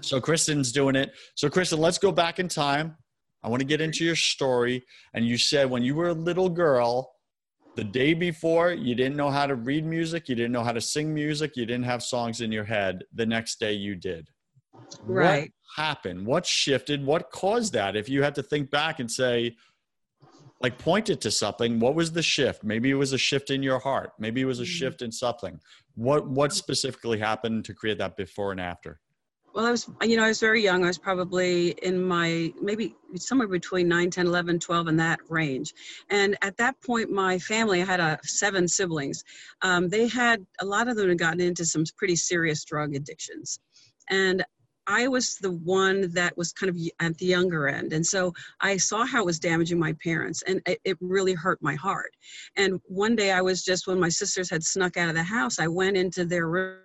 so 0.00 0.18
Kristin's 0.18 0.72
doing 0.72 0.96
it. 0.96 1.12
So, 1.34 1.50
Kristin, 1.50 1.78
let's 1.78 1.98
go 1.98 2.10
back 2.10 2.38
in 2.38 2.48
time. 2.48 2.96
I 3.42 3.50
want 3.50 3.60
to 3.60 3.66
get 3.66 3.82
into 3.82 4.02
your 4.02 4.16
story. 4.16 4.82
And 5.12 5.26
you 5.26 5.36
said 5.36 5.68
when 5.68 5.82
you 5.82 5.94
were 5.94 6.08
a 6.08 6.14
little 6.14 6.48
girl, 6.48 7.11
the 7.74 7.84
day 7.84 8.14
before, 8.14 8.72
you 8.72 8.94
didn't 8.94 9.16
know 9.16 9.30
how 9.30 9.46
to 9.46 9.54
read 9.54 9.84
music, 9.84 10.28
you 10.28 10.34
didn't 10.34 10.52
know 10.52 10.64
how 10.64 10.72
to 10.72 10.80
sing 10.80 11.12
music, 11.12 11.56
you 11.56 11.64
didn't 11.64 11.84
have 11.84 12.02
songs 12.02 12.40
in 12.40 12.52
your 12.52 12.64
head. 12.64 13.04
The 13.14 13.26
next 13.26 13.58
day, 13.60 13.72
you 13.72 13.94
did. 13.96 14.28
Right. 15.04 15.50
What 15.76 15.84
happened? 15.84 16.26
What 16.26 16.44
shifted? 16.44 17.04
What 17.04 17.30
caused 17.30 17.72
that? 17.72 17.96
If 17.96 18.08
you 18.08 18.22
had 18.22 18.34
to 18.34 18.42
think 18.42 18.70
back 18.70 19.00
and 19.00 19.10
say, 19.10 19.56
like 20.62 20.78
pointed 20.78 21.20
to 21.20 21.30
something 21.30 21.80
what 21.80 21.94
was 21.94 22.12
the 22.12 22.22
shift 22.22 22.62
maybe 22.62 22.90
it 22.90 22.94
was 22.94 23.12
a 23.12 23.18
shift 23.18 23.50
in 23.50 23.62
your 23.62 23.80
heart 23.80 24.12
maybe 24.18 24.40
it 24.40 24.44
was 24.44 24.60
a 24.60 24.62
mm-hmm. 24.62 24.70
shift 24.70 25.02
in 25.02 25.10
something 25.10 25.58
what 25.96 26.26
what 26.28 26.52
specifically 26.52 27.18
happened 27.18 27.64
to 27.64 27.74
create 27.74 27.98
that 27.98 28.16
before 28.16 28.52
and 28.52 28.60
after 28.60 29.00
well 29.54 29.66
i 29.66 29.70
was 29.70 29.88
you 30.02 30.16
know 30.16 30.24
i 30.24 30.28
was 30.28 30.40
very 30.40 30.62
young 30.62 30.84
i 30.84 30.86
was 30.86 30.98
probably 30.98 31.70
in 31.82 32.02
my 32.02 32.52
maybe 32.60 32.94
somewhere 33.16 33.48
between 33.48 33.88
9 33.88 34.10
10 34.10 34.26
11 34.26 34.58
12 34.58 34.88
in 34.88 34.96
that 34.96 35.20
range 35.28 35.74
and 36.10 36.36
at 36.42 36.56
that 36.56 36.80
point 36.82 37.10
my 37.10 37.38
family 37.38 37.82
i 37.82 37.84
had 37.84 38.00
a 38.00 38.04
uh, 38.04 38.16
seven 38.22 38.66
siblings 38.66 39.24
um, 39.62 39.88
they 39.88 40.08
had 40.08 40.44
a 40.60 40.64
lot 40.64 40.88
of 40.88 40.96
them 40.96 41.08
had 41.08 41.18
gotten 41.18 41.40
into 41.40 41.64
some 41.64 41.84
pretty 41.96 42.16
serious 42.16 42.64
drug 42.64 42.94
addictions 42.94 43.58
and 44.10 44.44
I 44.86 45.06
was 45.08 45.36
the 45.36 45.52
one 45.52 46.12
that 46.12 46.36
was 46.36 46.52
kind 46.52 46.68
of 46.68 46.76
at 47.00 47.16
the 47.18 47.26
younger 47.26 47.68
end. 47.68 47.92
And 47.92 48.04
so 48.04 48.32
I 48.60 48.76
saw 48.76 49.06
how 49.06 49.22
it 49.22 49.26
was 49.26 49.38
damaging 49.38 49.78
my 49.78 49.92
parents, 50.02 50.42
and 50.42 50.60
it, 50.66 50.80
it, 50.84 50.96
really 51.00 51.34
hurt 51.34 51.62
my 51.62 51.76
heart. 51.76 52.16
And 52.56 52.80
one 52.86 53.14
day 53.14 53.30
I 53.30 53.42
was 53.42 53.62
just, 53.62 53.86
when 53.86 54.00
my 54.00 54.08
sisters 54.08 54.50
had 54.50 54.64
snuck 54.64 54.96
out 54.96 55.08
of 55.08 55.14
the 55.14 55.22
house, 55.22 55.58
I 55.58 55.68
went 55.68 55.96
into 55.96 56.24
their 56.24 56.48
room. 56.48 56.78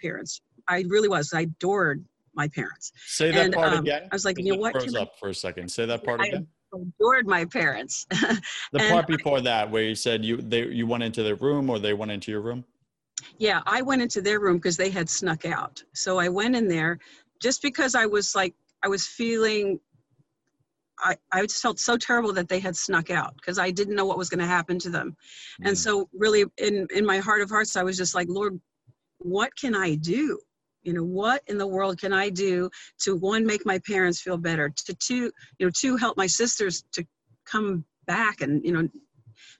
Parents, 0.00 0.40
I 0.68 0.84
really 0.88 1.08
was. 1.08 1.32
I 1.32 1.42
adored 1.42 2.04
my 2.34 2.48
parents. 2.48 2.92
Say 3.06 3.30
that 3.30 3.46
and, 3.46 3.54
part 3.54 3.72
um, 3.72 3.80
again. 3.80 4.08
I 4.10 4.14
was 4.14 4.24
like, 4.24 4.38
you 4.38 4.52
know 4.52 4.58
what? 4.58 4.72
Froze 4.72 4.94
up 4.94 5.18
for 5.18 5.28
a 5.28 5.34
second. 5.34 5.70
Say 5.70 5.86
that 5.86 6.04
part 6.04 6.20
I 6.20 6.26
again. 6.26 6.46
Adored 6.74 7.26
my 7.26 7.44
parents. 7.44 8.06
the 8.10 8.78
part 8.88 9.06
before 9.06 9.42
that, 9.42 9.70
where 9.70 9.82
you 9.82 9.94
said 9.94 10.24
you 10.24 10.38
they 10.38 10.66
you 10.66 10.86
went 10.86 11.02
into 11.02 11.22
their 11.22 11.34
room 11.34 11.68
or 11.68 11.78
they 11.78 11.92
went 11.92 12.10
into 12.10 12.30
your 12.30 12.40
room. 12.40 12.64
Yeah, 13.38 13.60
I 13.66 13.82
went 13.82 14.02
into 14.02 14.22
their 14.22 14.40
room 14.40 14.56
because 14.56 14.76
they 14.76 14.90
had 14.90 15.08
snuck 15.08 15.44
out. 15.44 15.82
So 15.94 16.18
I 16.18 16.28
went 16.28 16.56
in 16.56 16.68
there 16.68 16.98
just 17.40 17.62
because 17.62 17.94
I 17.94 18.06
was 18.06 18.34
like, 18.34 18.54
I 18.82 18.88
was 18.88 19.06
feeling, 19.06 19.78
I, 20.98 21.16
I 21.32 21.42
just 21.42 21.62
felt 21.62 21.78
so 21.78 21.96
terrible 21.96 22.32
that 22.32 22.48
they 22.48 22.60
had 22.60 22.76
snuck 22.76 23.10
out 23.10 23.34
because 23.36 23.58
I 23.58 23.70
didn't 23.70 23.96
know 23.96 24.04
what 24.04 24.18
was 24.18 24.28
going 24.28 24.40
to 24.40 24.46
happen 24.46 24.78
to 24.80 24.90
them. 24.90 25.16
Mm. 25.60 25.68
And 25.68 25.78
so, 25.78 26.08
really, 26.12 26.44
in, 26.58 26.86
in 26.94 27.04
my 27.04 27.18
heart 27.18 27.42
of 27.42 27.50
hearts, 27.50 27.76
I 27.76 27.82
was 27.82 27.96
just 27.96 28.14
like, 28.14 28.28
Lord, 28.28 28.60
what 29.18 29.54
can 29.56 29.74
I 29.74 29.94
do? 29.94 30.38
You 30.82 30.92
know, 30.92 31.04
what 31.04 31.42
in 31.46 31.58
the 31.58 31.66
world 31.66 31.98
can 31.98 32.12
I 32.12 32.28
do 32.28 32.70
to 33.00 33.16
one, 33.16 33.46
make 33.46 33.64
my 33.64 33.78
parents 33.80 34.20
feel 34.20 34.36
better, 34.36 34.68
to 34.86 34.94
two, 34.94 35.30
you 35.58 35.66
know, 35.66 35.70
two, 35.74 35.96
help 35.96 36.16
my 36.16 36.26
sisters 36.26 36.84
to 36.92 37.06
come 37.44 37.84
back 38.06 38.40
and, 38.40 38.64
you 38.64 38.72
know, 38.72 38.88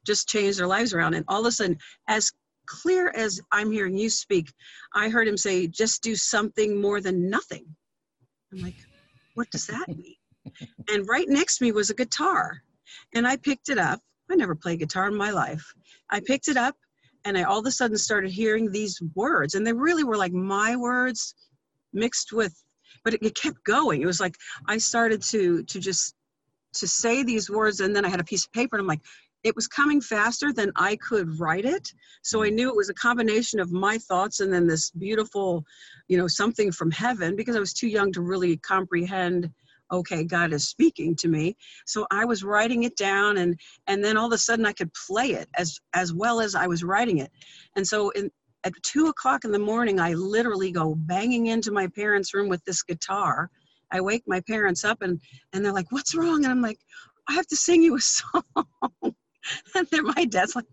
just 0.07 0.29
change 0.29 0.57
their 0.57 0.67
lives 0.67 0.93
around. 0.93 1.15
And 1.15 1.25
all 1.29 1.41
of 1.41 1.47
a 1.47 1.53
sudden, 1.53 1.79
as 2.09 2.33
clear 2.67 3.11
as 3.11 3.41
I'm 3.53 3.71
hearing 3.71 3.97
you 3.97 4.11
speak, 4.11 4.53
I 4.95 5.09
heard 5.09 5.29
him 5.29 5.37
say, 5.37 5.67
just 5.67 6.03
do 6.03 6.17
something 6.17 6.81
more 6.81 7.01
than 7.01 7.31
nothing. 7.31 7.65
I'm 8.53 8.61
like, 8.61 8.77
what 9.35 9.51
does 9.51 9.67
that 9.67 9.89
mean? 9.97 10.17
and 10.93 11.07
right 11.09 11.29
next 11.29 11.59
to 11.59 11.65
me 11.65 11.73
was 11.73 11.91
a 11.91 11.95
guitar. 11.95 12.63
And 13.15 13.27
I 13.27 13.37
picked 13.37 13.69
it 13.69 13.79
up. 13.79 14.01
I 14.31 14.35
never 14.35 14.55
played 14.55 14.81
guitar 14.81 15.07
in 15.09 15.15
my 15.15 15.31
life. 15.31 15.65
I 16.11 16.21
picked 16.21 16.49
it 16.49 16.57
up 16.57 16.77
and 17.25 17.37
I 17.39 17.43
all 17.45 17.61
of 17.61 17.67
a 17.67 17.71
sudden 17.71 17.97
started 17.97 18.31
hearing 18.31 18.71
these 18.71 19.01
words. 19.15 19.55
And 19.55 19.67
they 19.67 19.73
really 19.73 20.05
were 20.05 20.17
like 20.17 20.33
my 20.33 20.77
words 20.77 21.35
mixed 21.93 22.33
with, 22.33 22.55
but 23.05 23.15
it, 23.15 23.23
it 23.23 23.35
kept 23.35 23.65
going. 23.65 24.03
It 24.03 24.07
was 24.07 24.21
like 24.21 24.37
I 24.67 24.79
started 24.79 25.23
to 25.25 25.63
to 25.65 25.81
just 25.81 26.15
to 26.75 26.89
say 26.89 27.23
these 27.23 27.51
words 27.51 27.81
and 27.81 27.95
then 27.95 28.05
I 28.05 28.09
had 28.09 28.21
a 28.21 28.25
piece 28.25 28.47
of 28.47 28.53
paper 28.53 28.77
and 28.77 28.83
I'm 28.83 28.87
like, 28.87 29.03
it 29.45 29.57
was 29.57 29.67
coming 29.67 30.01
faster 30.01 30.53
than 30.53 30.73
I 30.77 30.97
could 30.97 31.39
write 31.39 31.65
it. 31.65 31.89
So 32.23 32.43
I 32.43 32.47
mm-hmm. 32.47 32.57
knew 32.57 32.69
it 32.71 32.77
was 32.77 32.89
a 32.89 32.95
combination 32.95 33.61
of 33.61 33.73
my 33.73 33.99
thoughts 33.99 34.41
and 34.41 34.53
then 34.53 34.67
this 34.67 34.91
beautiful, 34.91 35.65
you 36.09 36.17
know, 36.17 36.29
something 36.29 36.71
from 36.71 36.91
heaven 36.91 37.37
because 37.37 37.57
I 37.57 37.61
was 37.61 37.73
too 37.73 37.89
young 37.89 38.13
to 38.13 38.21
really 38.21 38.57
comprehend 38.59 39.51
okay 39.93 40.25
god 40.25 40.53
is 40.53 40.69
speaking 40.69 41.15
to 41.17 41.29
me. 41.29 41.55
So 41.87 42.07
i 42.11 42.25
was 42.25 42.43
writing 42.43 42.85
it 42.85 42.97
down 42.97 43.37
and 43.39 43.59
and 43.87 44.03
then 44.05 44.17
all 44.17 44.27
of 44.27 44.33
a 44.33 44.39
sudden 44.39 44.67
i 44.67 44.73
could 44.73 44.91
play 45.07 45.33
it 45.33 45.49
as 45.57 45.79
as 45.95 46.13
well 46.13 46.41
as 46.41 46.55
i 46.55 46.67
was 46.67 46.83
writing 46.83 47.19
it. 47.19 47.31
And 47.77 47.87
so 47.87 48.11
in 48.11 48.31
at 48.65 48.73
two 48.83 49.07
o'clock 49.07 49.45
in 49.45 49.53
the 49.53 49.59
morning 49.59 50.01
i 50.01 50.15
literally 50.15 50.73
go 50.73 50.95
banging 50.95 51.47
into 51.47 51.71
my 51.71 51.87
parents 51.89 52.35
room 52.35 52.49
with 52.49 52.65
this 52.65 52.83
guitar. 52.83 53.51
I 53.91 54.01
wake 54.01 54.23
my 54.27 54.41
parents 54.41 54.85
up 54.85 55.03
and 55.03 55.21
and 55.53 55.65
they're 55.65 55.73
like 55.73 55.93
what's 55.93 56.15
wrong? 56.15 56.45
And 56.45 56.53
i'm 56.53 56.63
like 56.63 56.79
i 57.29 57.35
have 57.35 57.47
to 57.49 57.57
sing 57.57 57.83
you 57.83 57.97
a 57.97 58.01
song. 58.17 58.45
And 59.75 59.87
then 59.91 60.05
my 60.05 60.25
dad's 60.25 60.57
like 60.57 60.67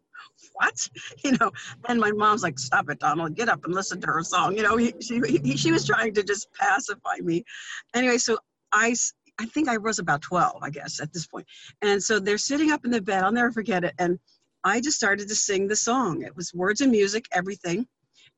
what? 0.54 0.88
You 1.24 1.38
know 1.40 1.52
and 1.88 2.00
my 2.00 2.12
mom's 2.12 2.44
like 2.44 2.60
stop 2.60 2.90
it 2.90 3.00
donald. 3.00 3.36
Get 3.36 3.50
up 3.50 3.66
and 3.66 3.74
listen 3.74 4.00
to 4.02 4.08
her 4.08 4.24
song. 4.24 4.56
You 4.56 4.64
know 4.64 4.78
he, 4.78 4.94
she, 5.02 5.20
he, 5.44 5.58
she 5.58 5.72
was 5.72 5.86
trying 5.86 6.14
to 6.14 6.24
just 6.24 6.48
pacify 6.54 7.18
me. 7.22 7.44
Anyway 7.94 8.18
so 8.18 8.38
i 8.72 8.96
i 9.40 9.46
think 9.48 9.68
i 9.68 9.78
was 9.78 10.00
about 10.00 10.22
12 10.22 10.62
i 10.62 10.70
guess 10.70 11.00
at 11.00 11.14
this 11.14 11.28
point. 11.28 11.46
And 11.82 12.02
so 12.02 12.20
they're 12.20 12.38
sitting 12.38 12.72
up 12.72 12.86
in 12.86 12.92
the 12.92 13.02
bed 13.02 13.24
i'll 13.24 13.32
never 13.32 13.52
forget 13.52 13.84
it 13.84 13.94
and 14.00 14.20
i 14.64 14.80
just 14.80 14.98
started 14.98 15.28
to 15.30 15.36
sing 15.36 15.68
the 15.68 15.76
song. 15.76 16.24
It 16.24 16.36
was 16.36 16.54
words 16.54 16.82
and 16.82 16.92
music 16.92 17.26
everything. 17.32 17.88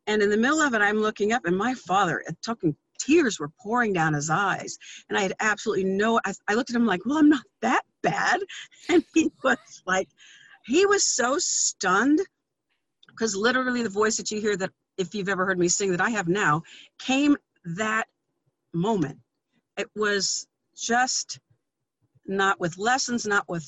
And 0.08 0.22
in 0.22 0.30
the 0.30 0.38
middle 0.38 0.62
of 0.62 0.74
it 0.74 0.82
i'm 0.82 0.98
looking 0.98 1.34
up 1.34 1.46
and 1.46 1.58
my 1.58 1.74
father 1.74 2.24
uh, 2.28 2.34
talking 2.44 2.76
tears 3.00 3.40
were 3.40 3.50
pouring 3.60 3.94
down 3.94 4.14
his 4.14 4.30
eyes. 4.30 4.78
And 5.10 5.18
i 5.18 5.22
had 5.22 5.34
absolutely 5.40 5.86
no 5.86 6.20
I, 6.26 6.34
I 6.48 6.54
looked 6.54 6.70
at 6.70 6.76
him 6.76 6.86
like 6.86 7.06
well 7.06 7.18
i'm 7.18 7.30
not 7.30 7.46
that 7.62 7.84
bad. 8.02 8.40
And 8.90 9.04
he 9.14 9.32
was 9.44 9.58
like 9.86 10.10
he 10.66 10.86
was 10.86 11.04
so 11.06 11.38
stunned 11.40 12.20
because 13.08 13.36
literally 13.36 13.84
the 13.84 13.90
voice 13.90 14.18
that 14.18 14.32
you 14.32 14.42
hear 14.42 14.58
that 14.58 14.72
if 14.98 15.14
you've 15.16 15.30
ever 15.30 15.46
heard 15.46 15.60
me 15.60 15.68
sing 15.68 15.92
that 15.92 16.02
I 16.02 16.10
have 16.12 16.28
now 16.28 16.64
came 17.00 17.38
that 17.78 18.08
moment. 18.74 19.20
It 19.82 19.90
was 19.96 20.46
just 20.78 21.40
not 22.28 22.60
with 22.60 22.78
lessons, 22.78 23.26
not 23.26 23.50
with 23.50 23.68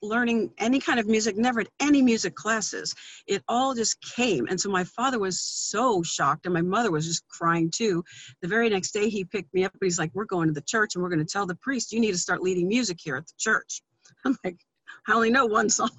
learning 0.00 0.52
any 0.58 0.78
kind 0.78 1.00
of 1.00 1.08
music, 1.08 1.36
never 1.36 1.64
any 1.80 2.02
music 2.02 2.36
classes. 2.36 2.94
It 3.26 3.42
all 3.48 3.74
just 3.74 4.00
came. 4.00 4.46
And 4.46 4.60
so 4.60 4.70
my 4.70 4.84
father 4.84 5.18
was 5.18 5.40
so 5.40 6.04
shocked, 6.04 6.46
and 6.46 6.54
my 6.54 6.62
mother 6.62 6.92
was 6.92 7.04
just 7.04 7.26
crying 7.28 7.68
too. 7.68 8.04
The 8.42 8.48
very 8.48 8.68
next 8.70 8.92
day, 8.92 9.08
he 9.08 9.24
picked 9.24 9.52
me 9.52 9.64
up 9.64 9.72
and 9.72 9.80
he's 9.82 9.98
like, 9.98 10.12
We're 10.14 10.24
going 10.24 10.46
to 10.46 10.54
the 10.54 10.62
church 10.62 10.94
and 10.94 11.02
we're 11.02 11.10
going 11.10 11.26
to 11.26 11.32
tell 11.32 11.46
the 11.46 11.56
priest, 11.56 11.92
you 11.92 11.98
need 11.98 12.12
to 12.12 12.18
start 12.18 12.42
leading 12.42 12.68
music 12.68 12.98
here 13.02 13.16
at 13.16 13.26
the 13.26 13.34
church. 13.38 13.82
I'm 14.24 14.38
like, 14.44 14.60
I 15.08 15.14
only 15.14 15.30
know 15.30 15.46
one 15.46 15.68
song. 15.80 15.90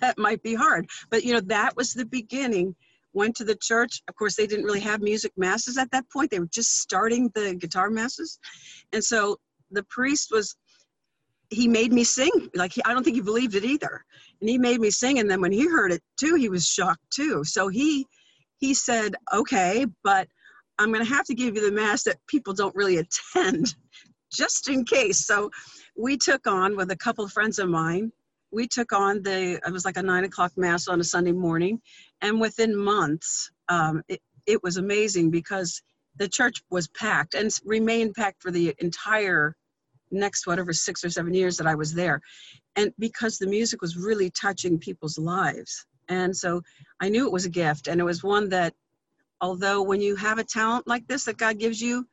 that 0.00 0.18
might 0.18 0.42
be 0.42 0.54
hard. 0.54 0.90
But, 1.08 1.22
you 1.22 1.34
know, 1.34 1.40
that 1.42 1.76
was 1.76 1.94
the 1.94 2.06
beginning. 2.06 2.74
Went 3.14 3.36
to 3.36 3.44
the 3.44 3.56
church. 3.56 4.02
Of 4.08 4.14
course, 4.14 4.36
they 4.36 4.46
didn't 4.46 4.64
really 4.64 4.80
have 4.80 5.00
music 5.00 5.32
masses 5.36 5.78
at 5.78 5.90
that 5.90 6.08
point. 6.10 6.30
They 6.30 6.40
were 6.40 6.46
just 6.46 6.80
starting 6.80 7.30
the 7.34 7.54
guitar 7.54 7.90
masses. 7.90 8.38
And 8.92 9.04
so 9.04 9.38
the 9.70 9.82
priest 9.84 10.30
was, 10.30 10.56
he 11.50 11.68
made 11.68 11.92
me 11.92 12.04
sing. 12.04 12.30
Like, 12.54 12.72
he, 12.72 12.82
I 12.84 12.92
don't 12.92 13.04
think 13.04 13.16
he 13.16 13.22
believed 13.22 13.54
it 13.54 13.64
either. 13.64 14.04
And 14.40 14.48
he 14.48 14.58
made 14.58 14.80
me 14.80 14.90
sing. 14.90 15.18
And 15.18 15.30
then 15.30 15.40
when 15.40 15.52
he 15.52 15.68
heard 15.68 15.92
it 15.92 16.02
too, 16.18 16.36
he 16.36 16.48
was 16.48 16.66
shocked 16.66 17.10
too. 17.10 17.44
So 17.44 17.68
he, 17.68 18.06
he 18.58 18.74
said, 18.74 19.14
okay, 19.32 19.86
but 20.02 20.28
I'm 20.78 20.92
going 20.92 21.04
to 21.04 21.14
have 21.14 21.26
to 21.26 21.34
give 21.34 21.54
you 21.54 21.64
the 21.64 21.74
mass 21.74 22.04
that 22.04 22.16
people 22.26 22.54
don't 22.54 22.74
really 22.74 22.98
attend 22.98 23.74
just 24.32 24.68
in 24.68 24.84
case. 24.84 25.26
So 25.26 25.50
we 25.96 26.16
took 26.16 26.46
on 26.46 26.76
with 26.76 26.90
a 26.90 26.96
couple 26.96 27.24
of 27.24 27.32
friends 27.32 27.58
of 27.58 27.68
mine 27.68 28.10
we 28.52 28.68
took 28.68 28.92
on 28.92 29.22
the 29.22 29.60
it 29.66 29.72
was 29.72 29.84
like 29.84 29.96
a 29.96 30.02
nine 30.02 30.24
o'clock 30.24 30.52
mass 30.56 30.86
on 30.88 31.00
a 31.00 31.04
sunday 31.04 31.32
morning. 31.32 31.80
And 32.20 32.40
within 32.40 32.76
months 32.76 33.50
um, 33.68 34.02
it, 34.08 34.20
it 34.46 34.62
was 34.62 34.76
amazing 34.76 35.30
because 35.30 35.82
the 36.16 36.28
church 36.28 36.62
was 36.70 36.88
packed 36.88 37.34
and 37.34 37.50
remained 37.64 38.14
packed 38.14 38.42
for 38.42 38.50
the 38.50 38.74
entire 38.78 39.56
next 40.10 40.46
whatever 40.46 40.72
six 40.72 41.04
or 41.04 41.10
seven 41.10 41.32
years 41.32 41.56
that 41.56 41.66
i 41.66 41.74
was 41.74 41.94
there. 41.94 42.20
And 42.76 42.92
because 42.98 43.38
the 43.38 43.46
music 43.46 43.80
was 43.80 43.96
really 43.96 44.30
touching 44.30 44.78
people's 44.78 45.18
lives. 45.18 45.86
And 46.08 46.36
so 46.36 46.62
i 47.00 47.08
knew 47.08 47.26
it 47.26 47.32
was 47.32 47.46
a 47.46 47.50
gift. 47.50 47.88
And 47.88 48.00
it 48.00 48.04
was 48.04 48.22
one 48.22 48.50
that 48.50 48.74
although 49.40 49.82
when 49.82 50.00
you 50.00 50.14
have 50.16 50.38
a 50.38 50.44
talent 50.44 50.86
like 50.86 51.06
this 51.08 51.24
that 51.24 51.36
god 51.36 51.58
gives 51.58 51.80
you 51.80 52.06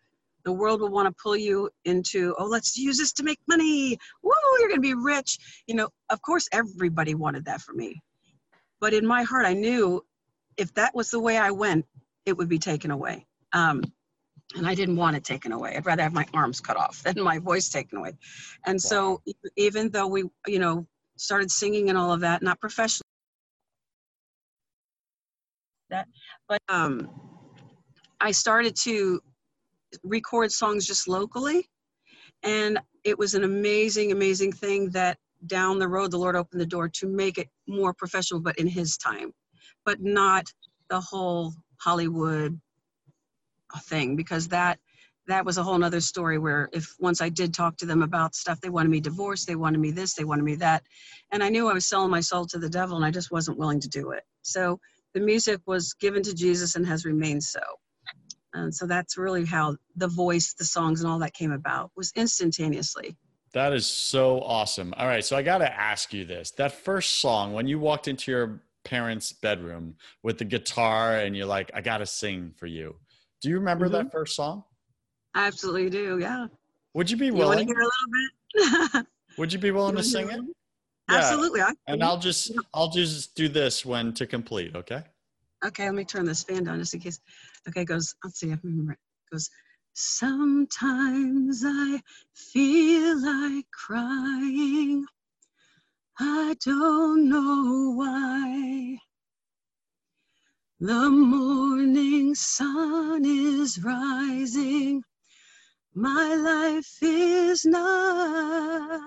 the 0.46 0.52
world 0.52 0.82
will 0.82 0.90
want 0.90 1.08
to 1.08 1.22
pull 1.22 1.36
you 1.36 1.70
into 1.86 2.36
oh 2.40 2.46
let's 2.46 2.78
use 2.78 2.98
this 2.98 3.14
to 3.14 3.24
make 3.24 3.40
money. 3.48 3.98
Woo 4.24 4.32
you're 4.60 4.70
going 4.70 4.82
to 4.82 4.82
be 4.82 4.94
rich. 4.96 5.38
You 5.68 5.76
know 5.76 5.90
of 6.10 6.22
course 6.22 6.48
everybody 6.52 7.16
wanted 7.16 7.46
that 7.46 7.62
for 7.62 7.74
me. 7.74 8.02
But 8.80 8.94
in 8.94 9.06
my 9.06 9.24
heart 9.24 9.46
i 9.46 9.54
knew 9.54 10.04
if 10.58 10.74
that 10.76 10.96
was 10.96 11.10
the 11.12 11.20
way 11.20 11.38
i 11.38 11.52
went 11.52 11.86
it 12.26 12.38
would 12.38 12.50
be 12.50 12.60
taken 12.60 12.92
away. 12.92 13.26
Um, 13.54 13.84
and 14.56 14.68
i 14.68 14.76
didn't 14.76 14.96
want 14.98 15.16
it 15.18 15.24
taken 15.24 15.52
away. 15.52 15.76
I'd 15.76 15.86
rather 15.86 16.04
have 16.04 16.14
my 16.14 16.26
arms 16.34 16.62
cut 16.62 16.78
off 16.78 17.04
than 17.04 17.22
my 17.24 17.40
voice 17.40 17.70
taken 17.70 18.00
away. 18.00 18.14
And 18.66 18.82
so 18.82 19.22
even 19.58 19.90
though 19.92 20.08
we 20.08 20.24
you 20.48 20.60
know 20.60 20.88
started 21.18 21.52
singing 21.52 21.90
and 21.90 21.98
all 21.98 22.14
of 22.14 22.22
that 22.22 22.42
not 22.42 22.60
professionally 22.62 23.04
that 25.90 26.08
but 26.48 26.62
um 26.70 27.10
i 28.22 28.32
started 28.32 28.76
to 28.76 29.22
record 30.04 30.52
songs 30.52 30.86
just 30.86 31.08
locally. 31.08 31.70
And 32.44 32.80
it 33.04 33.18
was 33.18 33.34
an 33.34 33.44
amazing, 33.44 34.12
amazing 34.12 34.52
thing 34.54 34.90
that 34.92 35.18
down 35.48 35.80
the 35.80 35.88
road, 35.88 36.12
the 36.12 36.18
Lord 36.18 36.36
opened 36.36 36.62
the 36.62 36.66
door 36.66 36.90
to 36.90 37.08
make 37.08 37.38
it 37.38 37.50
more 37.68 37.94
professional, 37.94 38.40
but 38.40 38.58
in 38.58 38.68
His 38.68 38.98
time, 38.98 39.34
but 39.86 40.02
not 40.02 40.46
the 40.90 41.00
whole 41.00 41.54
Hollywood 41.78 42.60
thing, 43.84 44.16
because 44.16 44.48
that 44.50 44.80
that 45.28 45.46
was 45.46 45.60
a 45.60 45.64
whole 45.64 45.78
nother 45.78 46.02
story 46.02 46.40
where 46.40 46.70
if 46.74 46.96
once 47.00 47.22
I 47.22 47.30
did 47.30 47.54
talk 47.54 47.78
to 47.78 47.86
them 47.86 48.02
about 48.02 48.34
stuff, 48.34 48.60
they 48.60 48.70
wanted 48.70 48.90
me 48.90 49.00
divorced, 49.00 49.46
they 49.46 49.56
wanted 49.56 49.80
me 49.80 49.92
this, 49.92 50.16
they 50.16 50.24
wanted 50.24 50.44
me 50.44 50.56
that. 50.56 50.84
And 51.32 51.44
I 51.44 51.50
knew 51.50 51.70
I 51.70 51.74
was 51.74 51.86
selling 51.86 52.10
my 52.10 52.20
soul 52.20 52.48
to 52.48 52.58
the 52.58 52.70
devil 52.70 52.98
and 52.98 53.06
I 53.06 53.12
just 53.12 53.32
wasn't 53.32 53.60
willing 53.60 53.80
to 53.82 53.88
do 53.88 54.10
it. 54.12 54.24
So 54.42 54.80
the 55.14 55.20
music 55.20 55.62
was 55.68 55.94
given 55.94 56.24
to 56.24 56.34
Jesus 56.34 56.76
and 56.76 56.86
has 56.88 57.06
remained 57.06 57.44
so. 57.44 57.60
And 58.54 58.74
so 58.74 58.88
that's 58.88 59.18
really 59.18 59.46
how 59.46 59.76
the 59.96 60.08
voice, 60.08 60.54
the 60.54 60.66
songs, 60.66 61.02
and 61.02 61.10
all 61.10 61.20
that 61.20 61.34
came 61.34 61.52
about 61.52 61.92
was 61.96 62.12
instantaneously. 62.16 63.16
That 63.54 63.74
is 63.74 63.86
so 63.86 64.42
awesome. 64.42 64.94
All 64.98 65.08
right. 65.08 65.24
So 65.24 65.36
I 65.36 65.42
got 65.42 65.60
to 65.60 65.74
ask 65.74 66.14
you 66.14 66.26
this 66.26 66.52
that 66.52 66.72
first 66.72 67.20
song, 67.20 67.54
when 67.54 67.68
you 67.68 67.80
walked 67.80 68.08
into 68.08 68.32
your 68.32 68.62
parents' 68.84 69.32
bedroom 69.34 69.96
with 70.24 70.38
the 70.38 70.46
guitar 70.46 71.18
and 71.18 71.36
you're 71.36 71.46
like, 71.46 71.72
I 71.74 71.82
got 71.82 72.00
to 72.00 72.06
sing 72.06 72.54
for 72.56 72.68
you. 72.68 72.96
Do 73.42 73.50
you 73.50 73.56
remember 73.56 73.86
mm-hmm. 73.86 73.96
that 73.96 74.12
first 74.12 74.36
song? 74.36 74.64
I 75.34 75.48
absolutely 75.48 75.90
do. 75.90 76.20
Yeah. 76.20 76.48
Would 76.94 77.10
you 77.10 77.18
be 77.18 77.32
willing? 77.32 77.68
You 77.68 77.76
want 77.76 77.88
to 78.54 78.64
hear 78.64 78.80
a 78.80 78.84
little 78.84 79.00
bit? 79.00 79.08
Would 79.38 79.54
you 79.54 79.60
be 79.60 79.72
willing 79.72 79.96
you 79.96 80.04
to 80.04 80.08
sing 80.08 80.30
it? 80.30 80.42
Yeah. 81.10 81.18
Absolutely. 81.18 81.62
I, 81.62 81.74
and 81.88 82.04
I'll 82.04 82.20
just, 82.20 82.52
I'll 82.74 82.90
just 82.90 83.36
do 83.36 83.48
this 83.48 83.86
when 83.86 84.14
to 84.14 84.28
complete. 84.28 84.76
Okay. 84.76 85.04
Okay. 85.66 85.86
Let 85.86 85.96
me 85.96 86.06
turn 86.06 86.26
this 86.26 86.44
fan 86.44 86.64
down 86.64 86.80
just 86.80 86.94
in 86.94 87.00
case. 87.00 87.20
Okay, 87.68 87.86
goes, 87.86 88.16
let's 88.24 88.40
see 88.40 88.52
if 88.52 88.60
I 88.60 88.68
remember 88.68 88.94
it. 88.94 89.00
goes, 89.32 89.50
Sometimes 89.94 91.64
I 91.66 92.02
feel 92.34 93.22
like 93.22 93.66
crying. 93.72 95.06
I 96.20 96.56
don't 96.66 97.30
know 97.30 97.94
why. 97.96 98.98
The 100.80 101.10
morning 101.10 102.36
sun 102.36 103.26
is 103.26 103.84
rising. 103.84 105.04
My 105.94 106.36
life 106.36 106.98
is 107.02 107.66
not. 107.66 109.02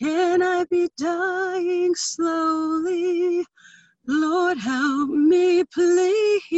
Can 0.00 0.42
I 0.42 0.64
be 0.64 0.88
dying 0.96 1.94
slowly? 1.94 3.44
Lord, 4.10 4.58
help 4.58 5.10
me, 5.10 5.62
please. 5.72 6.52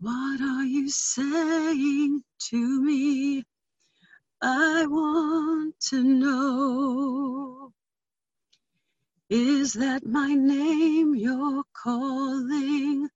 What 0.00 0.40
are 0.40 0.64
you 0.64 0.90
saying 0.90 2.24
to 2.50 2.82
me? 2.82 3.44
I 4.42 4.86
want 4.86 5.78
to 5.90 6.02
know. 6.02 7.72
Is 9.30 9.74
that 9.74 10.04
my 10.04 10.34
name 10.34 11.14
you're 11.14 11.64
calling? 11.72 13.08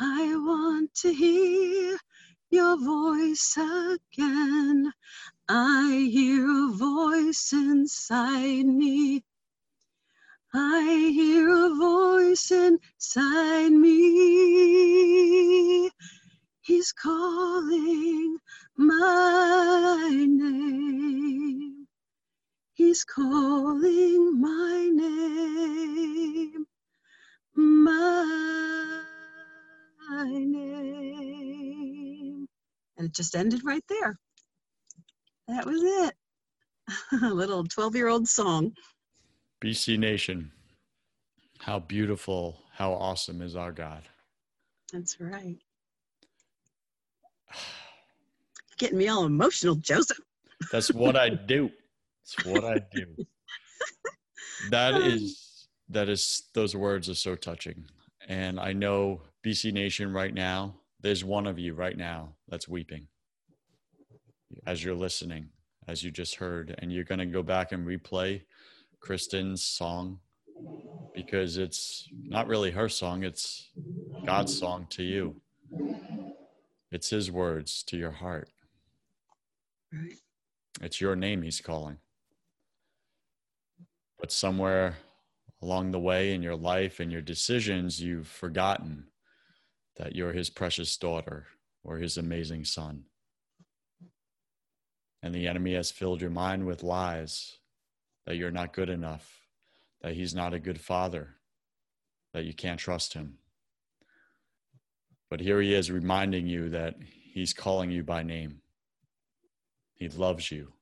I 0.00 0.34
want 0.36 0.94
to 1.02 1.12
hear 1.12 1.98
your 2.50 2.78
voice 2.78 3.56
again. 3.58 4.92
I 5.48 6.08
hear 6.10 6.46
a 6.48 6.72
voice 6.72 7.52
inside 7.52 8.66
me. 8.66 9.24
I 10.54 11.10
hear 11.12 11.50
a 11.50 11.74
voice 11.74 12.50
inside 12.50 13.70
me. 13.70 15.10
He's 16.62 16.92
calling 16.92 18.38
my 18.76 20.08
name. 20.10 21.86
He's 22.72 23.04
calling 23.04 24.40
my 24.40 24.88
name. 24.90 26.66
My 27.54 29.04
name. 30.24 31.68
And 32.96 33.06
it 33.08 33.12
just 33.12 33.36
ended 33.36 33.64
right 33.64 33.84
there. 33.88 34.18
That 35.48 35.66
was 35.66 35.82
it. 35.82 36.14
A 37.22 37.34
little 37.34 37.64
12 37.64 37.96
year 37.96 38.08
old 38.08 38.26
song. 38.28 38.72
BC 39.62 39.98
Nation, 39.98 40.52
how 41.58 41.80
beautiful, 41.80 42.62
how 42.72 42.92
awesome 42.92 43.42
is 43.42 43.56
our 43.56 43.72
God. 43.72 44.02
That's 44.92 45.20
right. 45.20 45.56
Getting 48.78 48.98
me 48.98 49.08
all 49.08 49.24
emotional, 49.24 49.74
Joseph. 49.74 50.20
That's 50.70 50.92
what 50.92 51.16
I 51.16 51.28
do. 51.46 51.70
That's 52.36 52.46
what 52.46 52.64
I 52.64 52.80
do. 52.92 53.06
That 54.70 54.94
um, 54.94 55.02
is 55.02 55.68
that 55.88 56.08
is 56.08 56.48
those 56.52 56.74
words 56.74 57.08
are 57.08 57.14
so 57.14 57.36
touching. 57.36 57.84
And 58.28 58.58
I 58.58 58.72
know 58.72 59.22
BC 59.46 59.72
Nation 59.72 60.12
right 60.12 60.34
now, 60.34 60.74
there's 61.00 61.24
one 61.24 61.46
of 61.46 61.60
you 61.60 61.74
right 61.74 61.96
now 61.96 62.34
that's 62.48 62.68
weeping 62.68 63.06
as 64.66 64.82
you're 64.82 64.96
listening, 64.96 65.48
as 65.86 66.02
you 66.02 66.10
just 66.10 66.34
heard, 66.34 66.74
and 66.78 66.92
you're 66.92 67.04
going 67.04 67.20
to 67.20 67.26
go 67.26 67.42
back 67.42 67.70
and 67.70 67.86
replay 67.86 68.42
Kristin's 69.00 69.62
song 69.62 70.20
because 71.14 71.56
it's 71.56 72.08
not 72.22 72.46
really 72.46 72.70
her 72.70 72.88
song, 72.88 73.22
it's 73.22 73.70
God's 74.24 74.56
song 74.56 74.86
to 74.90 75.02
you. 75.02 75.40
It's 76.90 77.10
his 77.10 77.30
words 77.30 77.82
to 77.84 77.96
your 77.96 78.10
heart. 78.10 78.48
Right. 79.92 80.14
It's 80.80 81.00
your 81.00 81.16
name 81.16 81.42
he's 81.42 81.60
calling. 81.60 81.98
But 84.18 84.32
somewhere 84.32 84.96
along 85.62 85.90
the 85.90 85.98
way 85.98 86.32
in 86.32 86.42
your 86.42 86.56
life 86.56 87.00
and 87.00 87.10
your 87.10 87.22
decisions, 87.22 88.00
you've 88.00 88.28
forgotten 88.28 89.04
that 89.96 90.14
you're 90.14 90.32
his 90.32 90.50
precious 90.50 90.96
daughter 90.96 91.46
or 91.82 91.98
his 91.98 92.16
amazing 92.16 92.64
son. 92.64 93.04
And 95.22 95.34
the 95.34 95.48
enemy 95.48 95.74
has 95.74 95.90
filled 95.90 96.20
your 96.20 96.30
mind 96.30 96.64
with 96.64 96.82
lies 96.82 97.57
that 98.28 98.36
you're 98.36 98.50
not 98.50 98.74
good 98.74 98.90
enough, 98.90 99.40
that 100.02 100.12
he's 100.12 100.34
not 100.34 100.52
a 100.52 100.58
good 100.58 100.78
father, 100.78 101.36
that 102.34 102.44
you 102.44 102.52
can't 102.52 102.78
trust 102.78 103.14
him. 103.14 103.38
But 105.30 105.40
here 105.40 105.62
he 105.62 105.72
is 105.72 105.90
reminding 105.90 106.46
you 106.46 106.68
that 106.68 106.96
he's 107.32 107.54
calling 107.54 107.90
you 107.90 108.04
by 108.04 108.22
name. 108.22 108.60
He 109.94 110.10
loves 110.10 110.50
you, 110.50 110.74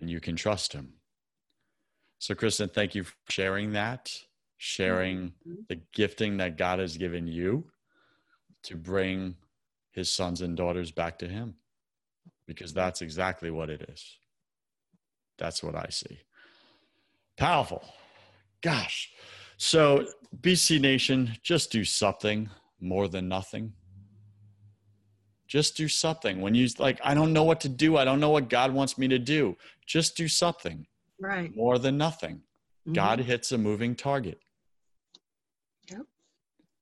and 0.00 0.10
you 0.10 0.18
can 0.18 0.34
trust 0.34 0.72
him. 0.72 0.94
So, 2.18 2.34
Kristin, 2.34 2.74
thank 2.74 2.96
you 2.96 3.04
for 3.04 3.14
sharing 3.28 3.74
that, 3.74 4.12
sharing 4.56 5.28
mm-hmm. 5.46 5.54
the 5.68 5.80
gifting 5.94 6.38
that 6.38 6.58
God 6.58 6.80
has 6.80 6.96
given 6.96 7.28
you 7.28 7.70
to 8.64 8.76
bring 8.76 9.36
his 9.92 10.12
sons 10.12 10.40
and 10.40 10.56
daughters 10.56 10.90
back 10.90 11.20
to 11.20 11.28
him, 11.28 11.54
because 12.48 12.74
that's 12.74 13.02
exactly 13.02 13.52
what 13.52 13.70
it 13.70 13.82
is. 13.88 14.18
That's 15.38 15.62
what 15.62 15.76
I 15.76 15.86
see. 15.90 16.18
Powerful. 17.40 17.82
Gosh. 18.60 19.10
So, 19.56 20.06
BC 20.42 20.78
Nation, 20.78 21.38
just 21.42 21.72
do 21.72 21.84
something 21.84 22.50
more 22.80 23.08
than 23.08 23.28
nothing. 23.28 23.72
Just 25.48 25.74
do 25.74 25.88
something. 25.88 26.42
When 26.42 26.54
you 26.54 26.68
like, 26.78 27.00
I 27.02 27.14
don't 27.14 27.32
know 27.32 27.44
what 27.44 27.60
to 27.62 27.68
do. 27.70 27.96
I 27.96 28.04
don't 28.04 28.20
know 28.20 28.28
what 28.28 28.50
God 28.50 28.72
wants 28.72 28.98
me 28.98 29.08
to 29.08 29.18
do. 29.18 29.56
Just 29.86 30.18
do 30.18 30.28
something. 30.28 30.86
Right. 31.18 31.54
More 31.56 31.78
than 31.78 31.96
nothing. 31.96 32.36
Mm-hmm. 32.36 32.92
God 32.92 33.20
hits 33.20 33.50
a 33.52 33.58
moving 33.58 33.94
target. 33.94 34.38
Yep. 35.90 36.02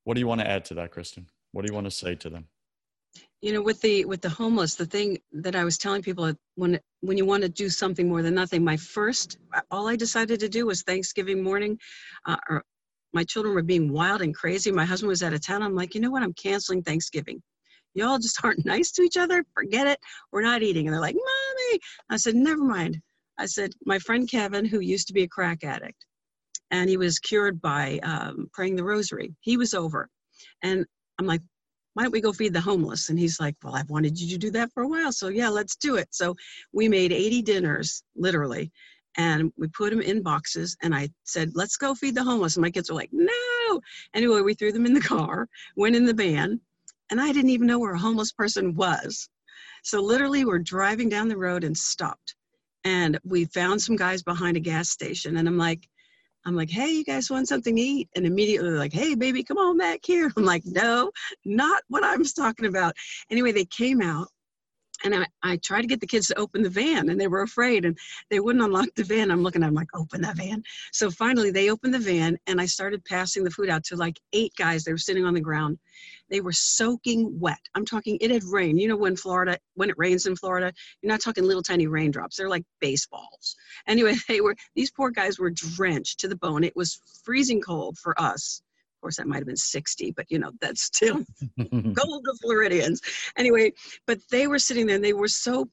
What 0.03 0.15
do 0.15 0.21
you 0.21 0.27
want 0.27 0.41
to 0.41 0.51
add 0.51 0.65
to 0.67 0.75
that, 0.75 0.93
Kristin? 0.93 1.27
What 1.53 1.65
do 1.65 1.71
you 1.71 1.75
want 1.75 1.87
to 1.87 1.91
say 1.93 2.17
to 2.17 2.29
them? 2.29 2.47
You 3.41 3.53
know 3.53 3.63
with 3.63 3.81
the 3.81 4.05
with 4.05 4.21
the 4.21 4.29
homeless 4.29 4.75
the 4.75 4.87
thing 4.87 5.19
that 5.33 5.55
i 5.55 5.65
was 5.65 5.79
telling 5.79 6.03
people 6.03 6.33
when 6.57 6.79
when 7.01 7.17
you 7.17 7.25
want 7.25 7.43
to 7.43 7.49
do 7.49 7.69
something 7.69 8.09
more 8.09 8.23
than 8.23 8.35
nothing 8.35 8.65
my 8.65 8.77
first 8.77 9.39
all 9.71 9.89
i 9.89 9.95
decided 9.95 10.41
to 10.41 10.49
do 10.49 10.67
was 10.67 10.83
thanksgiving 10.83 11.43
morning 11.43 11.79
uh, 12.27 12.37
or 12.49 12.65
my 13.13 13.25
children 13.25 13.55
were 13.55 13.63
being 13.63 13.93
wild 13.93 14.23
and 14.23 14.35
crazy. 14.35 14.71
My 14.71 14.85
husband 14.85 15.09
was 15.09 15.23
out 15.23 15.33
of 15.33 15.45
town. 15.45 15.63
I'm 15.63 15.75
like 15.75 15.95
you 15.95 16.01
know 16.01 16.11
what? 16.11 16.23
I'm 16.23 16.35
canceling 16.35 16.83
thanksgiving. 16.83 17.43
Y'all 17.95 18.19
just 18.19 18.39
aren't 18.45 18.65
nice 18.67 18.91
to 18.93 19.03
each 19.03 19.17
other? 19.17 19.45
Forget 19.55 19.87
it. 19.87 19.99
We're 20.33 20.43
not 20.43 20.63
eating. 20.63 20.87
And 20.87 20.95
they're 20.95 21.01
like 21.01 21.17
mommy. 21.17 21.81
I 22.11 22.17
said 22.17 22.35
never 22.35 22.63
mind. 22.63 23.01
I 23.39 23.47
said 23.47 23.73
my 23.85 23.99
friend 23.99 24.29
kevin 24.29 24.65
who 24.65 24.81
used 24.81 25.07
to 25.09 25.15
be 25.15 25.23
a 25.23 25.29
crack 25.29 25.63
addict 25.65 26.05
and 26.71 26.91
he 26.91 26.97
was 26.97 27.19
cured 27.19 27.61
by 27.61 27.99
um, 28.03 28.49
praying 28.53 28.77
the 28.77 28.85
rosary 28.85 29.35
he 29.41 29.57
was 29.57 29.75
over. 29.75 30.09
And 30.63 30.85
i'm 31.19 31.27
like 31.27 31.43
why 31.99 32.05
don't 32.05 32.13
we 32.13 32.21
go 32.21 32.33
feed 32.33 32.53
the 32.53 32.61
homeless? 32.61 33.09
And 33.09 33.19
he's 33.19 33.41
like, 33.41 33.57
well, 33.61 33.75
I've 33.75 33.91
wanted 33.91 34.21
you 34.21 34.29
to 34.29 34.39
do 34.39 34.53
that 34.53 34.71
for 34.73 34.85
a 34.85 34.89
while. 34.89 35.11
So 35.11 35.31
yeah, 35.31 35.49
let's 35.49 35.75
do 35.75 35.97
it. 35.97 36.07
So 36.13 36.37
we 36.73 36.89
made 36.89 37.11
80 37.11 37.43
dinners, 37.43 38.05
literally. 38.15 38.71
And 39.17 39.53
we 39.59 39.67
put 39.67 39.91
them 39.91 40.01
in 40.01 40.23
boxes. 40.23 40.77
And 40.81 40.95
I 40.95 41.09
said, 41.25 41.51
let's 41.57 41.77
go 41.77 41.97
feed 41.97 42.15
the 42.15 42.23
homeless. 42.23 42.55
And 42.55 42.63
my 42.63 42.71
kids 42.71 42.89
were 42.89 42.95
like, 42.95 43.11
no. 43.11 43.81
Anyway, 44.15 44.43
we 44.43 44.55
threw 44.55 44.71
them 44.71 44.87
in 44.87 44.95
the 44.95 45.01
car, 45.01 45.49
went 45.75 45.97
in 45.97 46.07
the 46.07 46.15
van. 46.15 46.61
And 47.11 47.21
I 47.21 47.33
didn't 47.33 47.51
even 47.51 47.67
know 47.67 47.81
where 47.81 47.95
a 47.95 47.99
homeless 47.99 48.31
person 48.31 48.77
was. 48.77 49.29
So 49.83 50.01
literally, 50.01 50.45
we're 50.45 50.61
driving 50.61 51.09
down 51.09 51.27
the 51.27 51.37
road 51.37 51.65
and 51.65 51.77
stopped. 51.77 52.37
And 52.85 53.19
we 53.25 53.47
found 53.47 53.83
some 53.83 53.97
guys 53.97 54.23
behind 54.23 54.57
a 54.57 54.61
gas 54.61 54.91
station. 54.91 55.37
And 55.37 55.49
I'm 55.49 55.59
like, 55.59 55.89
I'm 56.47 56.57
like, 56.57 56.71
hey, 56.71 56.91
you 56.91 57.05
guys 57.05 57.31
want 57.31 57.49
something 57.49 57.77
to 57.77 57.83
eat? 57.83 58.09
And 58.17 58.27
immediately 58.27 58.71
like, 58.71 58.93
hey, 58.93 59.15
baby, 59.15 59.43
come 59.43 59.59
on 59.59 59.77
back 59.77 60.01
here. 60.05 60.31
I'm 60.37 60.45
like, 60.45 60.63
no, 60.65 61.11
not 61.45 61.83
what 61.89 62.05
I 62.05 62.17
was 62.17 62.33
talking 62.33 62.67
about. 62.67 62.95
Anyway, 63.31 63.53
they 63.53 63.67
came 63.67 64.01
out 64.01 64.29
and 65.05 65.15
I, 65.15 65.27
I 65.43 65.57
tried 65.59 65.83
to 65.83 65.87
get 65.87 66.01
the 66.01 66.07
kids 66.07 66.27
to 66.29 66.39
open 66.39 66.63
the 66.63 66.71
van 66.71 67.09
and 67.09 67.21
they 67.21 67.29
were 67.29 67.43
afraid 67.43 67.85
and 67.85 67.97
they 68.31 68.41
wouldn't 68.41 68.65
unlock 68.65 68.89
the 68.97 69.05
van. 69.05 69.31
I'm 69.31 69.43
looking 69.43 69.63
at 69.63 69.67
them 69.67 69.75
like, 69.75 69.89
open 69.95 70.21
that 70.23 70.37
van. 70.37 70.63
So 70.93 71.11
finally 71.11 71.51
they 71.51 71.71
opened 71.71 71.95
the 71.95 71.99
van 71.99 72.39
and 72.47 72.61
I 72.61 72.67
started 72.67 73.05
passing 73.05 73.45
the 73.45 73.51
food 73.51 73.69
out 73.69 73.85
to 73.85 73.97
like 73.97 74.19
eight 74.33 74.53
guys. 74.57 74.85
They 74.85 74.93
were 74.93 74.99
sitting 74.99 75.25
on 75.25 75.35
the 75.35 75.41
ground. 75.41 75.79
They 76.31 76.41
were 76.41 76.53
soaking 76.53 77.39
wet. 77.41 77.61
I'm 77.75 77.85
talking, 77.85 78.19
it 78.21 78.31
had 78.31 78.45
rained. 78.45 78.81
You 78.81 78.89
know, 78.89 78.97
when 78.97 79.17
Florida, 79.17 79.59
when 79.75 79.89
it 79.89 79.97
rains 79.99 80.27
in 80.27 80.37
Florida, 80.37 80.73
you're 81.01 81.13
not 81.13 81.23
talking 81.23 81.45
little 81.45 81.63
tiny 81.63 81.87
raindrops. 81.87 82.37
They're 82.37 82.49
like 82.49 82.65
baseballs. 82.81 83.57
Anyway, 83.87 84.15
they 84.29 84.41
were, 84.41 84.57
these 84.75 84.91
poor 84.91 85.11
guys 85.11 85.39
were 85.39 85.51
drenched 85.51 86.21
to 86.21 86.29
the 86.29 86.37
bone. 86.37 86.65
It 86.65 86.77
was 86.77 87.01
freezing 87.25 87.61
cold 87.61 87.99
for 87.99 88.21
us 88.21 88.63
of 88.99 89.03
course, 89.03 89.17
that 89.17 89.29
might 89.29 89.37
have 89.37 89.47
been 89.47 89.57
60, 89.57 90.11
but 90.17 90.27
you 90.29 90.41
know, 90.41 90.51
that's 90.61 90.83
still 90.83 91.25
gold 91.59 92.25
to 92.25 92.35
Floridians. 92.43 93.01
Anyway, 93.37 93.73
but 94.09 94.19
they 94.29 94.49
were 94.49 94.59
sitting 94.59 94.87
there 94.87 94.97
and 94.97 95.05
they 95.05 95.13
were 95.13 95.29
so 95.29 95.69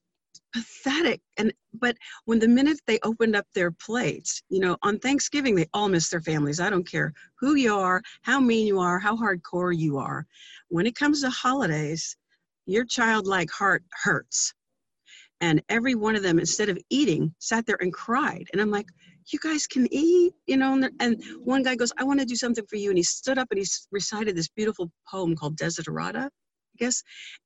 pathetic. 0.53 1.21
And 1.37 1.51
but 1.73 1.97
when 2.25 2.37
the 2.37 2.47
minute 2.47 2.79
they 2.85 2.99
opened 3.01 3.35
up 3.35 3.47
their 3.55 3.71
plates, 3.71 4.43
you 4.49 4.59
know, 4.59 4.77
on 4.83 4.99
Thanksgiving 4.99 5.55
they 5.55 5.65
all 5.73 5.89
miss 5.89 6.09
their 6.09 6.21
families. 6.21 6.59
I 6.59 6.69
don't 6.69 6.87
care 6.87 7.13
who 7.39 7.55
you 7.55 7.75
are, 7.75 8.03
how 8.21 8.39
mean 8.39 8.67
you 8.67 8.79
are, 8.79 8.99
how 8.99 9.17
hardcore 9.17 9.75
you 9.75 9.97
are. 9.97 10.27
When 10.67 10.85
it 10.85 10.95
comes 10.95 11.21
to 11.21 11.31
holidays, 11.31 12.15
your 12.67 12.85
childlike 12.85 13.49
heart 13.49 13.83
hurts. 14.03 14.53
And 15.41 15.63
every 15.67 15.95
one 15.95 16.15
of 16.15 16.21
them, 16.21 16.37
instead 16.37 16.69
of 16.69 16.77
eating, 16.91 17.33
sat 17.39 17.65
there 17.65 17.81
and 17.81 17.91
cried. 17.91 18.45
And 18.53 18.61
I'm 18.61 18.71
like, 18.71 18.87
you 19.27 19.39
guys 19.39 19.67
can 19.67 19.87
eat, 19.91 20.33
you 20.45 20.57
know. 20.57 20.73
And, 20.73 20.89
and 20.99 21.23
one 21.43 21.63
guy 21.63 21.75
goes, 21.75 21.91
I 21.97 22.03
want 22.03 22.19
to 22.19 22.25
do 22.25 22.35
something 22.35 22.65
for 22.67 22.75
you. 22.75 22.89
And 22.89 22.97
he 22.97 23.03
stood 23.03 23.37
up 23.37 23.47
and 23.51 23.59
he 23.59 23.65
recited 23.91 24.35
this 24.35 24.49
beautiful 24.49 24.91
poem 25.09 25.35
called 25.35 25.57
Desiderata, 25.57 26.25
I 26.25 26.77
guess. 26.77 27.03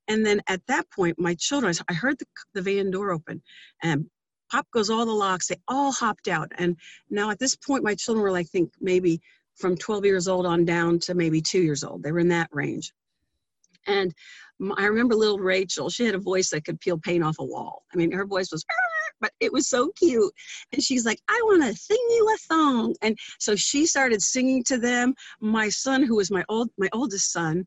And 0.08 0.24
then 0.24 0.42
at 0.46 0.60
that 0.68 0.90
point, 0.90 1.18
my 1.18 1.34
children, 1.34 1.74
I 1.88 1.94
heard 1.94 2.18
the, 2.18 2.26
the 2.54 2.62
van 2.62 2.90
door 2.90 3.12
open 3.12 3.42
and 3.82 4.06
pop 4.50 4.66
goes 4.72 4.90
all 4.90 5.06
the 5.06 5.12
locks. 5.12 5.48
They 5.48 5.60
all 5.68 5.92
hopped 5.92 6.28
out. 6.28 6.52
And 6.58 6.76
now 7.08 7.30
at 7.30 7.38
this 7.38 7.56
point, 7.56 7.84
my 7.84 7.94
children 7.94 8.22
were 8.22 8.32
like, 8.32 8.48
think 8.48 8.72
maybe 8.80 9.20
from 9.56 9.76
12 9.76 10.04
years 10.04 10.28
old 10.28 10.46
on 10.46 10.64
down 10.64 10.98
to 11.00 11.14
maybe 11.14 11.40
two 11.40 11.60
years 11.60 11.84
old. 11.84 12.02
They 12.02 12.12
were 12.12 12.18
in 12.18 12.28
that 12.28 12.48
range. 12.52 12.92
And 13.86 14.12
I 14.76 14.84
remember 14.84 15.14
little 15.14 15.38
Rachel, 15.38 15.88
she 15.88 16.04
had 16.04 16.14
a 16.14 16.18
voice 16.18 16.50
that 16.50 16.64
could 16.64 16.80
peel 16.80 16.98
paint 16.98 17.24
off 17.24 17.36
a 17.38 17.44
wall. 17.44 17.82
I 17.92 17.96
mean, 17.96 18.12
her 18.12 18.26
voice 18.26 18.50
was 18.52 18.64
but 19.20 19.32
it 19.40 19.52
was 19.52 19.68
so 19.68 19.90
cute. 19.96 20.32
And 20.72 20.82
she's 20.82 21.04
like, 21.04 21.20
I 21.28 21.40
want 21.44 21.62
to 21.62 21.74
sing 21.74 21.98
you 22.10 22.34
a 22.34 22.38
song. 22.38 22.94
And 23.02 23.18
so 23.38 23.54
she 23.54 23.86
started 23.86 24.22
singing 24.22 24.64
to 24.64 24.78
them. 24.78 25.14
My 25.40 25.68
son, 25.68 26.02
who 26.02 26.16
was 26.16 26.30
my 26.30 26.44
old 26.48 26.70
my 26.78 26.88
oldest 26.92 27.30
son, 27.32 27.66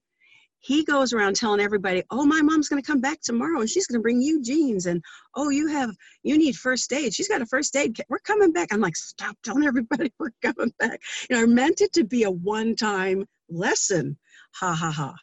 he 0.60 0.84
goes 0.86 1.12
around 1.12 1.36
telling 1.36 1.60
everybody, 1.60 2.04
"Oh, 2.10 2.26
my 2.26 2.42
mom's 2.42 2.70
going 2.70 2.82
to 2.82 2.88
come 2.88 3.02
back 3.02 3.20
tomorrow, 3.22 3.60
and 3.60 3.70
she's 3.70 3.86
going 3.86 4.00
to 4.00 4.02
bring 4.02 4.22
you 4.22 4.42
jeans." 4.42 4.86
And 4.86 5.04
oh, 5.36 5.50
you 5.50 5.68
have 5.68 5.92
you 6.24 6.38
need 6.38 6.56
first 6.56 6.92
aid. 6.94 7.14
She's 7.14 7.28
got 7.28 7.42
a 7.42 7.46
first 7.46 7.76
aid. 7.76 7.96
Kit. 7.96 8.06
We're 8.10 8.20
coming 8.20 8.54
back. 8.54 8.70
I'm 8.72 8.80
like, 8.80 8.96
stop 8.96 9.36
telling 9.44 9.66
everybody 9.66 10.12
we're 10.20 10.32
coming 10.42 10.74
back. 10.80 11.02
You 11.30 11.36
know, 11.36 11.44
I 11.44 11.46
meant 11.48 11.82
it 11.82 11.92
to 11.94 12.06
be 12.06 12.24
a 12.24 12.32
one-time 12.32 13.26
lesson. 13.50 14.18
Ha 14.56 14.74
ha 14.74 14.92
ha. 14.92 15.16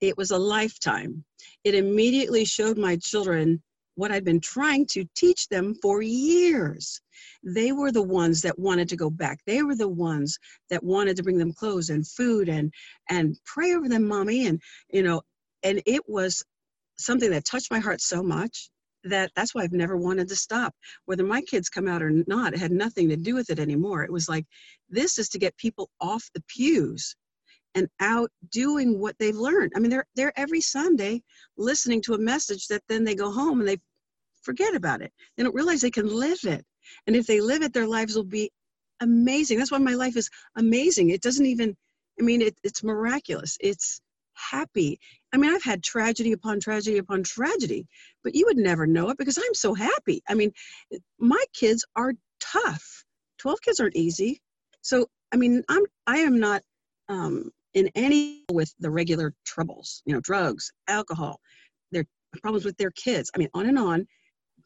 It 0.00 0.16
was 0.16 0.30
a 0.30 0.38
lifetime. 0.38 1.24
It 1.64 1.74
immediately 1.74 2.44
showed 2.44 2.78
my 2.78 2.96
children 2.96 3.62
what 3.96 4.10
I'd 4.10 4.24
been 4.24 4.40
trying 4.40 4.86
to 4.88 5.04
teach 5.14 5.48
them 5.48 5.74
for 5.80 6.02
years. 6.02 7.00
They 7.44 7.72
were 7.72 7.92
the 7.92 8.02
ones 8.02 8.42
that 8.42 8.58
wanted 8.58 8.88
to 8.90 8.96
go 8.96 9.10
back. 9.10 9.40
They 9.46 9.62
were 9.62 9.76
the 9.76 9.88
ones 9.88 10.38
that 10.70 10.82
wanted 10.82 11.16
to 11.16 11.22
bring 11.22 11.38
them 11.38 11.52
clothes 11.52 11.90
and 11.90 12.06
food 12.06 12.48
and 12.48 12.72
and 13.08 13.36
pray 13.44 13.74
over 13.74 13.88
them, 13.88 14.06
mommy. 14.08 14.46
And 14.46 14.60
you 14.92 15.02
know, 15.02 15.22
and 15.62 15.82
it 15.86 16.02
was 16.08 16.44
something 16.98 17.30
that 17.30 17.44
touched 17.44 17.70
my 17.70 17.78
heart 17.78 18.00
so 18.00 18.22
much 18.22 18.70
that 19.04 19.30
that's 19.36 19.54
why 19.54 19.62
I've 19.62 19.72
never 19.72 19.96
wanted 19.96 20.28
to 20.28 20.36
stop. 20.36 20.74
Whether 21.04 21.24
my 21.24 21.42
kids 21.42 21.68
come 21.68 21.88
out 21.88 22.02
or 22.02 22.10
not, 22.26 22.54
it 22.54 22.58
had 22.60 22.72
nothing 22.72 23.10
to 23.10 23.16
do 23.16 23.34
with 23.34 23.50
it 23.50 23.58
anymore. 23.58 24.02
It 24.02 24.12
was 24.12 24.28
like 24.28 24.46
this 24.88 25.18
is 25.18 25.28
to 25.30 25.38
get 25.38 25.56
people 25.56 25.90
off 26.00 26.28
the 26.34 26.42
pews 26.48 27.14
and 27.74 27.88
out 28.00 28.30
doing 28.50 28.98
what 28.98 29.16
they've 29.18 29.36
learned. 29.36 29.72
I 29.76 29.80
mean, 29.80 29.90
they're 29.90 30.06
they're 30.14 30.38
every 30.38 30.60
Sunday 30.60 31.22
listening 31.56 32.02
to 32.02 32.14
a 32.14 32.18
message 32.18 32.68
that 32.68 32.82
then 32.88 33.04
they 33.04 33.14
go 33.14 33.30
home 33.30 33.60
and 33.60 33.68
they 33.68 33.78
forget 34.42 34.74
about 34.74 35.02
it. 35.02 35.12
They 35.36 35.42
don't 35.42 35.54
realize 35.54 35.80
they 35.80 35.90
can 35.90 36.08
live 36.08 36.38
it. 36.44 36.64
And 37.06 37.16
if 37.16 37.26
they 37.26 37.40
live 37.40 37.62
it, 37.62 37.72
their 37.72 37.86
lives 37.86 38.14
will 38.14 38.24
be 38.24 38.50
amazing. 39.00 39.58
That's 39.58 39.72
why 39.72 39.78
my 39.78 39.94
life 39.94 40.16
is 40.16 40.30
amazing. 40.56 41.10
It 41.10 41.22
doesn't 41.22 41.46
even, 41.46 41.74
I 42.20 42.22
mean, 42.22 42.42
it, 42.42 42.56
it's 42.62 42.84
miraculous. 42.84 43.56
It's 43.60 44.00
happy. 44.34 44.98
I 45.32 45.36
mean, 45.36 45.52
I've 45.52 45.62
had 45.62 45.82
tragedy 45.82 46.32
upon 46.32 46.60
tragedy 46.60 46.98
upon 46.98 47.22
tragedy, 47.22 47.86
but 48.22 48.34
you 48.34 48.44
would 48.46 48.56
never 48.56 48.86
know 48.86 49.10
it 49.10 49.18
because 49.18 49.38
I'm 49.38 49.54
so 49.54 49.74
happy. 49.74 50.22
I 50.28 50.34
mean, 50.34 50.52
my 51.18 51.42
kids 51.54 51.84
are 51.96 52.12
tough. 52.40 53.04
12 53.38 53.60
kids 53.62 53.80
aren't 53.80 53.96
easy. 53.96 54.40
So, 54.82 55.06
I 55.32 55.36
mean, 55.36 55.62
I'm, 55.68 55.84
I 56.06 56.18
am 56.18 56.38
not 56.38 56.62
um, 57.08 57.50
in 57.74 57.90
any 57.94 58.44
with 58.50 58.72
the 58.78 58.90
regular 58.90 59.34
troubles, 59.44 60.02
you 60.06 60.14
know, 60.14 60.20
drugs, 60.20 60.70
alcohol, 60.88 61.40
their 61.92 62.04
problems 62.42 62.64
with 62.64 62.76
their 62.76 62.92
kids. 62.92 63.30
I 63.34 63.38
mean, 63.38 63.48
on 63.54 63.66
and 63.66 63.78
on. 63.78 64.06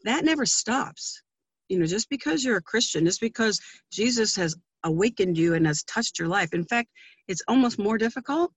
That 0.04 0.24
never 0.24 0.46
stops. 0.46 1.22
You 1.68 1.78
know, 1.78 1.86
just 1.86 2.08
because 2.08 2.44
you're 2.44 2.56
a 2.56 2.62
Christian, 2.62 3.04
just 3.04 3.20
because 3.20 3.60
Jesus 3.90 4.36
has 4.36 4.54
awakened 4.84 5.36
you 5.36 5.54
and 5.54 5.66
has 5.66 5.82
touched 5.84 6.18
your 6.18 6.28
life. 6.28 6.54
In 6.54 6.64
fact, 6.64 6.88
it's 7.26 7.42
almost 7.48 7.78
more 7.78 7.98
difficult 7.98 8.52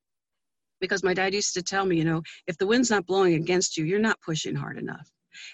because 0.79 1.03
my 1.03 1.13
dad 1.13 1.33
used 1.33 1.53
to 1.53 1.61
tell 1.61 1.85
me, 1.85 1.97
you 1.97 2.05
know, 2.05 2.21
if 2.47 2.57
the 2.57 2.67
wind's 2.67 2.89
not 2.89 3.05
blowing 3.05 3.35
against 3.35 3.77
you, 3.77 3.85
you're 3.85 3.99
not 3.99 4.21
pushing 4.21 4.55
hard 4.55 4.77
enough. 4.77 5.09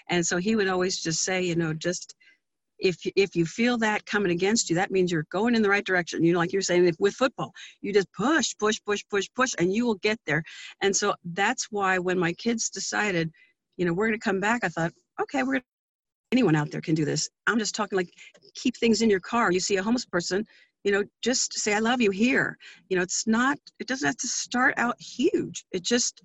And 0.08 0.26
so 0.26 0.36
he 0.38 0.56
would 0.56 0.68
always 0.68 1.00
just 1.00 1.22
say, 1.22 1.42
you 1.42 1.54
know, 1.54 1.72
just 1.72 2.14
if 2.78 2.96
if 3.16 3.34
you 3.34 3.44
feel 3.44 3.78
that 3.78 4.06
coming 4.06 4.32
against 4.32 4.70
you, 4.70 4.76
that 4.76 4.90
means 4.90 5.10
you're 5.10 5.26
going 5.30 5.54
in 5.54 5.62
the 5.62 5.68
right 5.68 5.84
direction. 5.84 6.22
You 6.22 6.32
know, 6.32 6.38
like 6.38 6.52
you're 6.52 6.62
saying 6.62 6.94
with 6.98 7.14
football, 7.14 7.52
you 7.80 7.92
just 7.92 8.12
push, 8.12 8.54
push, 8.58 8.78
push, 8.84 9.02
push, 9.10 9.28
push, 9.34 9.54
and 9.58 9.72
you 9.72 9.86
will 9.86 9.96
get 9.96 10.18
there. 10.26 10.42
And 10.82 10.94
so 10.94 11.14
that's 11.24 11.68
why 11.70 11.98
when 11.98 12.18
my 12.18 12.32
kids 12.34 12.70
decided, 12.70 13.30
you 13.76 13.84
know, 13.84 13.92
we're 13.92 14.08
going 14.08 14.18
to 14.18 14.24
come 14.24 14.40
back, 14.40 14.64
I 14.64 14.68
thought, 14.68 14.92
okay, 15.20 15.42
we're 15.42 15.60
anyone 16.32 16.54
out 16.54 16.70
there 16.70 16.80
can 16.80 16.94
do 16.94 17.04
this. 17.04 17.28
I'm 17.46 17.58
just 17.58 17.74
talking 17.74 17.96
like 17.96 18.10
keep 18.54 18.76
things 18.76 19.02
in 19.02 19.10
your 19.10 19.20
car. 19.20 19.50
You 19.50 19.60
see 19.60 19.76
a 19.76 19.82
homeless 19.82 20.04
person, 20.04 20.44
you 20.84 20.92
know, 20.92 21.04
just 21.22 21.54
say 21.54 21.74
I 21.74 21.78
love 21.78 22.00
you 22.00 22.10
here. 22.10 22.56
You 22.88 22.96
know, 22.96 23.02
it's 23.02 23.26
not. 23.26 23.58
It 23.80 23.86
doesn't 23.86 24.06
have 24.06 24.16
to 24.18 24.28
start 24.28 24.74
out 24.76 25.00
huge. 25.00 25.64
It 25.72 25.82
just 25.82 26.22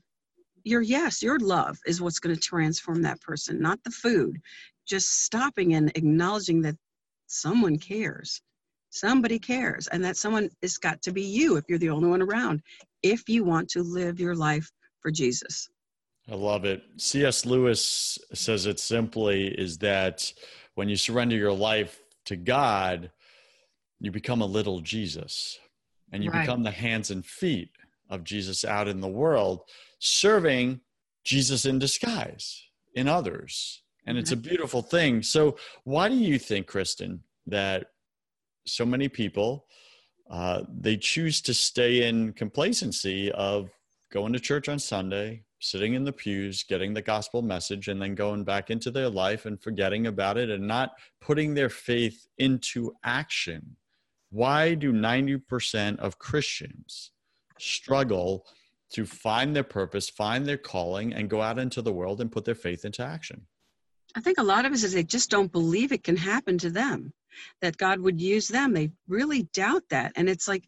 your 0.66 0.82
yes, 0.82 1.22
your 1.22 1.39
love 1.39 1.78
is 1.86 2.02
what's 2.02 2.20
going 2.20 2.36
to 2.36 2.42
transform 2.42 3.02
that 3.02 3.20
person, 3.22 3.60
not 3.60 3.84
the 3.84 3.92
food 3.92 4.39
just 4.88 5.24
stopping 5.24 5.76
and 5.76 5.91
acknowledging 5.96 6.62
that 6.62 6.76
someone 7.28 7.78
cares. 7.78 8.41
Somebody 8.89 9.39
cares 9.39 9.88
and 9.88 10.04
that 10.04 10.17
someone 10.17 10.50
has 10.62 10.78
got 10.78 11.02
to 11.02 11.12
be 11.12 11.24
you 11.24 11.58
if 11.58 11.65
you're 11.67 11.80
the 11.80 11.89
only 11.89 12.10
one 12.10 12.22
around 12.22 12.62
if 13.02 13.28
you 13.28 13.43
want 13.43 13.69
to 13.69 13.84
live 13.84 14.19
your 14.19 14.36
life 14.36 14.72
for 15.02 15.12
jesus. 15.12 15.69
I 16.32 16.36
love 16.36 16.63
it. 16.63 16.84
Cs 16.98 17.46
lewis 17.46 18.17
says 18.34 18.65
it 18.65 18.80
simply 18.80 19.48
is 19.48 19.78
that 19.80 20.32
when 20.76 20.89
you 20.89 20.96
surrender 20.96 21.36
your 21.36 21.52
life 21.52 22.02
to 22.26 22.36
god 22.36 23.12
you 24.00 24.12
become 24.12 24.41
a 24.41 24.46
little 24.46 24.80
jesus 24.80 25.60
and 26.12 26.24
you 26.24 26.30
right. 26.32 26.41
become 26.41 26.63
the 26.63 26.72
hands 26.72 27.12
and 27.12 27.26
feet 27.26 27.69
of 28.10 28.24
jesus 28.24 28.63
out 28.63 28.88
in 28.88 29.02
the 29.02 29.08
world 29.08 29.62
serving 30.00 30.80
jesus 31.24 31.65
in 31.65 31.80
disguise 31.80 32.63
in 32.96 33.08
others 33.08 33.83
and 34.06 34.18
it's 34.18 34.32
a 34.32 34.36
mm-hmm. 34.36 34.50
beautiful 34.50 34.82
thing. 34.82 35.24
So, 35.24 35.58
why 35.84 36.10
do 36.10 36.16
you 36.16 36.38
think, 36.39 36.68
Kristin, 36.68 37.20
that 37.48 37.88
so 38.66 38.86
many 38.86 39.10
people 39.10 39.66
uh, 40.30 40.63
they 40.68 40.98
choose 40.98 41.42
to 41.42 41.54
stay 41.54 42.08
in 42.08 42.34
complacency 42.34 43.32
of 43.34 43.70
going 44.12 44.34
to 44.34 44.39
church 44.39 44.70
on 44.70 44.80
Sunday, 44.80 45.44
sitting 45.60 45.94
in 45.94 46.04
the 46.04 46.12
pews, 46.12 46.63
getting 46.63 46.94
the 46.94 47.02
gospel 47.02 47.42
message, 47.42 47.88
and 47.88 48.02
then 48.02 48.16
going 48.16 48.44
back 48.44 48.70
into 48.70 48.92
their 48.92 49.10
life 49.10 49.46
and 49.46 49.62
forgetting 49.62 50.08
about 50.08 50.38
it 50.38 50.50
and 50.50 50.68
not 50.68 50.92
putting 51.22 51.54
their 51.54 51.70
faith 51.70 52.28
into 52.38 52.94
action? 53.04 53.76
Why 54.30 54.74
do 54.74 54.92
90% 54.92 56.00
of 56.00 56.18
Christians 56.18 57.12
struggle 57.60 58.46
to 58.94 59.06
find 59.06 59.56
their 59.56 59.63
purpose, 59.63 60.10
find 60.10 60.46
their 60.46 60.58
calling, 60.58 61.13
and 61.13 61.30
go 61.30 61.42
out 61.42 61.60
into 61.60 61.82
the 61.82 61.94
world 61.94 62.22
and 62.22 62.32
put 62.32 62.46
their 62.46 62.56
faith 62.56 62.86
into 62.86 63.04
action? 63.04 63.46
I 64.15 64.21
think 64.21 64.38
a 64.38 64.43
lot 64.43 64.65
of 64.65 64.73
us 64.73 64.84
is 64.84 64.93
they 64.93 65.04
just 65.04 65.30
don't 65.30 65.52
believe 65.52 65.91
it 65.91 66.04
can 66.04 66.17
happen 66.17 66.58
to 66.60 66.69
them, 66.69 67.13
that 67.62 67.78
God 67.78 67.99
would 67.99 68.21
use 68.21 68.47
them. 68.47 68.73
They 68.73 68.91
really 69.08 69.43
doubt 69.54 69.84
that. 69.89 70.12
And 70.15 70.30
it's 70.30 70.47
like, 70.47 70.67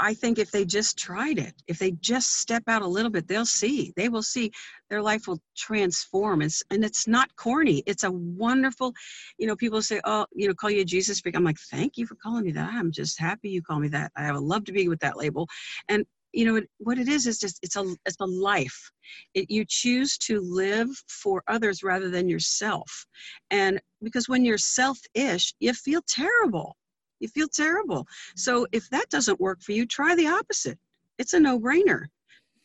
I 0.00 0.14
think 0.14 0.40
if 0.40 0.50
they 0.50 0.64
just 0.64 0.98
tried 0.98 1.38
it, 1.38 1.54
if 1.68 1.78
they 1.78 1.92
just 1.92 2.40
step 2.40 2.64
out 2.66 2.82
a 2.82 2.86
little 2.86 3.12
bit, 3.12 3.28
they'll 3.28 3.46
see. 3.46 3.92
They 3.94 4.08
will 4.08 4.24
see 4.24 4.50
their 4.90 5.00
life 5.00 5.28
will 5.28 5.40
transform. 5.56 6.42
It's, 6.42 6.64
and 6.70 6.84
it's 6.84 7.06
not 7.06 7.34
corny. 7.36 7.84
It's 7.86 8.02
a 8.02 8.10
wonderful, 8.10 8.92
you 9.38 9.46
know, 9.46 9.54
people 9.54 9.80
say, 9.82 10.00
oh, 10.04 10.26
you 10.34 10.48
know, 10.48 10.54
call 10.54 10.70
you 10.70 10.80
a 10.80 10.84
Jesus 10.84 11.20
freak. 11.20 11.36
I'm 11.36 11.44
like, 11.44 11.60
thank 11.70 11.96
you 11.96 12.06
for 12.06 12.16
calling 12.16 12.44
me 12.44 12.52
that. 12.52 12.74
I'm 12.74 12.90
just 12.90 13.20
happy 13.20 13.50
you 13.50 13.62
call 13.62 13.78
me 13.78 13.88
that. 13.88 14.10
I 14.16 14.32
would 14.32 14.42
love 14.42 14.64
to 14.64 14.72
be 14.72 14.88
with 14.88 15.00
that 15.00 15.16
label. 15.16 15.48
And 15.88 16.04
you 16.34 16.44
know 16.44 16.60
what 16.78 16.98
it 16.98 17.08
is 17.08 17.26
is 17.26 17.38
just 17.38 17.58
it's 17.62 17.76
a 17.76 17.84
it's 18.04 18.16
a 18.20 18.26
life. 18.26 18.90
It, 19.34 19.50
you 19.50 19.64
choose 19.66 20.18
to 20.18 20.40
live 20.40 20.88
for 21.08 21.42
others 21.46 21.82
rather 21.82 22.10
than 22.10 22.28
yourself. 22.28 23.06
And 23.50 23.80
because 24.02 24.28
when 24.28 24.44
you're 24.44 24.58
selfish 24.58 25.54
you 25.60 25.72
feel 25.72 26.02
terrible. 26.08 26.76
You 27.20 27.28
feel 27.28 27.48
terrible. 27.48 28.06
So 28.36 28.66
if 28.72 28.88
that 28.90 29.08
doesn't 29.10 29.40
work 29.40 29.62
for 29.62 29.72
you 29.72 29.86
try 29.86 30.14
the 30.14 30.28
opposite. 30.28 30.78
It's 31.18 31.32
a 31.32 31.40
no-brainer. 31.40 32.06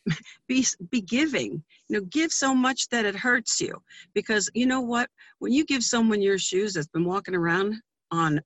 Be 0.48 0.66
be 0.90 1.00
giving. 1.02 1.62
You 1.88 2.00
know 2.00 2.06
give 2.06 2.32
so 2.32 2.54
much 2.54 2.88
that 2.88 3.04
it 3.04 3.14
hurts 3.14 3.60
you. 3.60 3.80
Because 4.14 4.50
you 4.54 4.66
know 4.66 4.80
what? 4.80 5.08
When 5.38 5.52
you 5.52 5.64
give 5.64 5.84
someone 5.84 6.22
your 6.22 6.38
shoes 6.38 6.72
that's 6.74 6.88
been 6.88 7.04
walking 7.04 7.34
around 7.34 7.76
on 8.10 8.40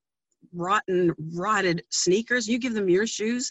rotten, 0.52 1.12
rotted 1.34 1.82
sneakers. 1.90 2.48
You 2.48 2.58
give 2.58 2.74
them 2.74 2.88
your 2.88 3.06
shoes 3.06 3.50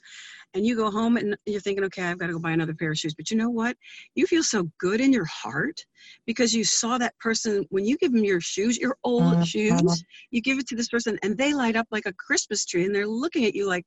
and 0.53 0.65
you 0.65 0.75
go 0.75 0.91
home 0.91 1.17
and 1.17 1.35
you're 1.45 1.61
thinking, 1.61 1.83
okay, 1.85 2.03
I've 2.03 2.19
got 2.19 2.27
to 2.27 2.33
go 2.33 2.39
buy 2.39 2.51
another 2.51 2.73
pair 2.73 2.91
of 2.91 2.97
shoes. 2.97 3.15
But 3.15 3.31
you 3.31 3.37
know 3.37 3.49
what? 3.49 3.75
You 4.15 4.27
feel 4.27 4.43
so 4.43 4.69
good 4.79 5.01
in 5.01 5.11
your 5.11 5.25
heart 5.25 5.79
because 6.25 6.53
you 6.53 6.63
saw 6.63 6.97
that 6.97 7.17
person 7.19 7.65
when 7.69 7.85
you 7.85 7.97
give 7.97 8.11
them 8.11 8.23
your 8.23 8.41
shoes, 8.41 8.77
your 8.77 8.97
old 9.03 9.35
uh, 9.35 9.43
shoes, 9.43 10.03
you 10.31 10.41
give 10.41 10.59
it 10.59 10.67
to 10.67 10.75
this 10.75 10.89
person 10.89 11.17
and 11.23 11.37
they 11.37 11.53
light 11.53 11.75
up 11.75 11.87
like 11.91 12.05
a 12.05 12.13
Christmas 12.13 12.65
tree 12.65 12.85
and 12.85 12.93
they're 12.93 13.07
looking 13.07 13.45
at 13.45 13.55
you 13.55 13.67
like, 13.67 13.85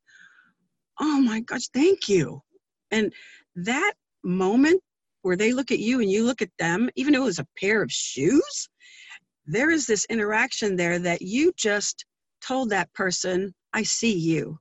oh 1.01 1.21
my 1.21 1.41
gosh, 1.41 1.69
thank 1.69 2.09
you. 2.09 2.41
And 2.91 3.13
that 3.55 3.95
moment 4.25 4.83
where 5.23 5.37
they 5.37 5.53
look 5.53 5.71
at 5.71 5.79
you 5.79 6.01
and 6.01 6.11
you 6.11 6.25
look 6.25 6.43
at 6.43 6.51
them, 6.59 6.89
even 6.97 7.13
though 7.13 7.23
it 7.23 7.27
was 7.27 7.39
a 7.39 7.47
pair 7.59 7.83
of 7.83 7.91
shoes, 7.91 8.69
there 9.47 9.71
is 9.71 9.87
this 9.87 10.05
interaction 10.07 10.77
there 10.77 10.99
that 10.99 11.23
you 11.23 11.53
just 11.57 12.05
told 12.41 12.71
that 12.71 12.93
person, 12.93 13.55
I 13.73 13.83
see 13.83 14.17
you. 14.17 14.59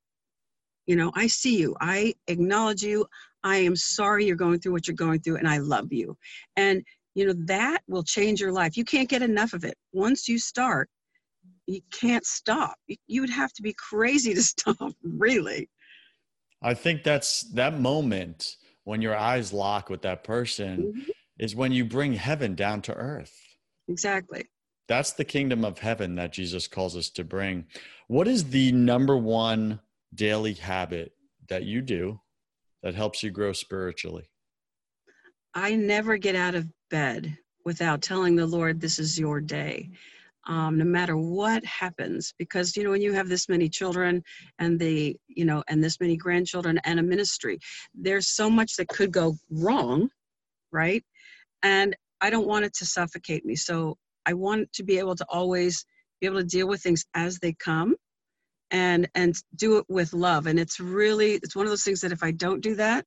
You 0.86 0.96
know, 0.96 1.12
I 1.16 1.28
see 1.28 1.58
you. 1.58 1.76
I 1.80 2.14
acknowledge 2.28 2.84
you. 2.84 3.08
I 3.44 3.58
am 3.58 3.76
sorry 3.76 4.26
you're 4.26 4.36
going 4.36 4.60
through 4.60 4.74
what 4.74 4.88
you're 4.88 4.96
going 4.96 5.20
through, 5.20 5.38
and 5.38 5.48
I 5.48 5.58
love 5.58 5.92
you. 5.92 6.18
And, 6.56 6.84
you 7.14 7.26
know, 7.26 7.34
that 7.46 7.82
will 7.88 8.04
change 8.04 8.40
your 8.40 8.52
life. 8.52 8.78
You 8.78 8.86
can't 8.86 9.10
get 9.10 9.22
enough 9.22 9.54
of 9.54 9.64
it. 9.64 9.76
Once 9.94 10.28
you 10.28 10.38
start, 10.38 10.90
you 11.68 11.82
can't 11.92 12.26
stop. 12.26 12.76
You 13.08 13.22
would 13.22 13.30
have 13.30 13.54
to 13.54 13.62
be 13.62 13.74
crazy 13.74 14.34
to 14.34 14.44
stop, 14.54 14.94
really. 15.04 15.70
I 16.62 16.74
think 16.74 17.04
that's 17.04 17.42
that 17.54 17.80
moment 17.80 18.56
when 18.84 19.02
your 19.02 19.16
eyes 19.16 19.52
lock 19.52 19.90
with 19.90 20.02
that 20.04 20.24
person 20.24 20.94
mm-hmm. 20.94 21.12
is 21.40 21.56
when 21.56 21.72
you 21.72 21.86
bring 21.86 22.14
heaven 22.14 22.56
down 22.56 22.82
to 22.84 22.94
earth. 22.94 23.36
Exactly. 23.88 24.46
That's 24.88 25.14
the 25.14 25.26
kingdom 25.26 25.66
of 25.66 25.80
heaven 25.80 26.16
that 26.16 26.34
Jesus 26.34 26.68
calls 26.68 26.96
us 26.96 27.10
to 27.12 27.24
bring. 27.24 27.66
What 28.08 28.28
is 28.28 28.46
the 28.46 28.72
number 28.72 29.18
one 29.18 29.80
daily 30.14 30.54
habit 30.54 31.14
that 31.50 31.64
you 31.64 31.82
do 31.82 32.20
that 32.84 32.96
helps 32.96 33.24
you 33.24 33.32
grow 33.32 33.52
spiritually? 33.54 34.30
I 35.54 35.76
never 35.76 36.18
get 36.18 36.36
out 36.36 36.54
of 36.54 36.68
bed 36.92 37.38
without 37.64 38.02
telling 38.02 38.36
the 38.36 38.46
Lord, 38.46 38.80
This 38.80 39.00
is 39.00 39.20
your 39.20 39.42
day. 39.42 39.90
Um, 40.48 40.78
no 40.78 40.86
matter 40.86 41.18
what 41.18 41.66
happens, 41.66 42.32
because 42.38 42.78
you 42.78 42.84
know 42.84 42.92
when 42.92 43.02
you 43.02 43.14
have 43.14 43.28
this 43.28 43.50
many 43.50 43.68
children 43.68 44.22
and 44.60 44.80
the 44.80 45.18
you 45.28 45.44
know 45.44 45.64
and 45.68 45.84
this 45.84 46.00
many 46.00 46.16
grandchildren 46.16 46.80
and 46.84 47.00
a 47.00 47.04
ministry, 47.04 47.58
there's 47.96 48.28
so 48.28 48.48
much 48.48 48.76
that 48.76 48.88
could 48.88 49.12
go 49.12 49.36
wrong, 49.50 50.08
right? 50.72 51.04
And 51.64 51.96
I 52.22 52.30
don't 52.30 52.48
want 52.48 52.66
it 52.66 52.76
to 52.76 52.86
suffocate 52.86 53.44
me. 53.44 53.56
So 53.56 53.98
I 54.26 54.34
want 54.34 54.72
to 54.74 54.84
be 54.84 55.00
able 55.00 55.16
to 55.16 55.26
always 55.30 55.86
be 56.22 56.28
able 56.28 56.40
to 56.40 56.46
deal 56.46 56.68
with 56.68 56.82
things 56.82 57.06
as 57.14 57.40
they 57.40 57.54
come 57.54 57.96
and 58.72 59.08
and 59.16 59.36
do 59.56 59.78
it 59.78 59.86
with 59.90 60.14
love. 60.14 60.48
And 60.48 60.60
it's 60.60 60.80
really 60.80 61.34
it's 61.34 61.56
one 61.56 61.66
of 61.66 61.72
those 61.72 61.84
things 61.84 62.02
that 62.02 62.12
if 62.12 62.24
i 62.24 62.32
don't 62.32 62.62
do 62.62 62.76
that 62.76 63.06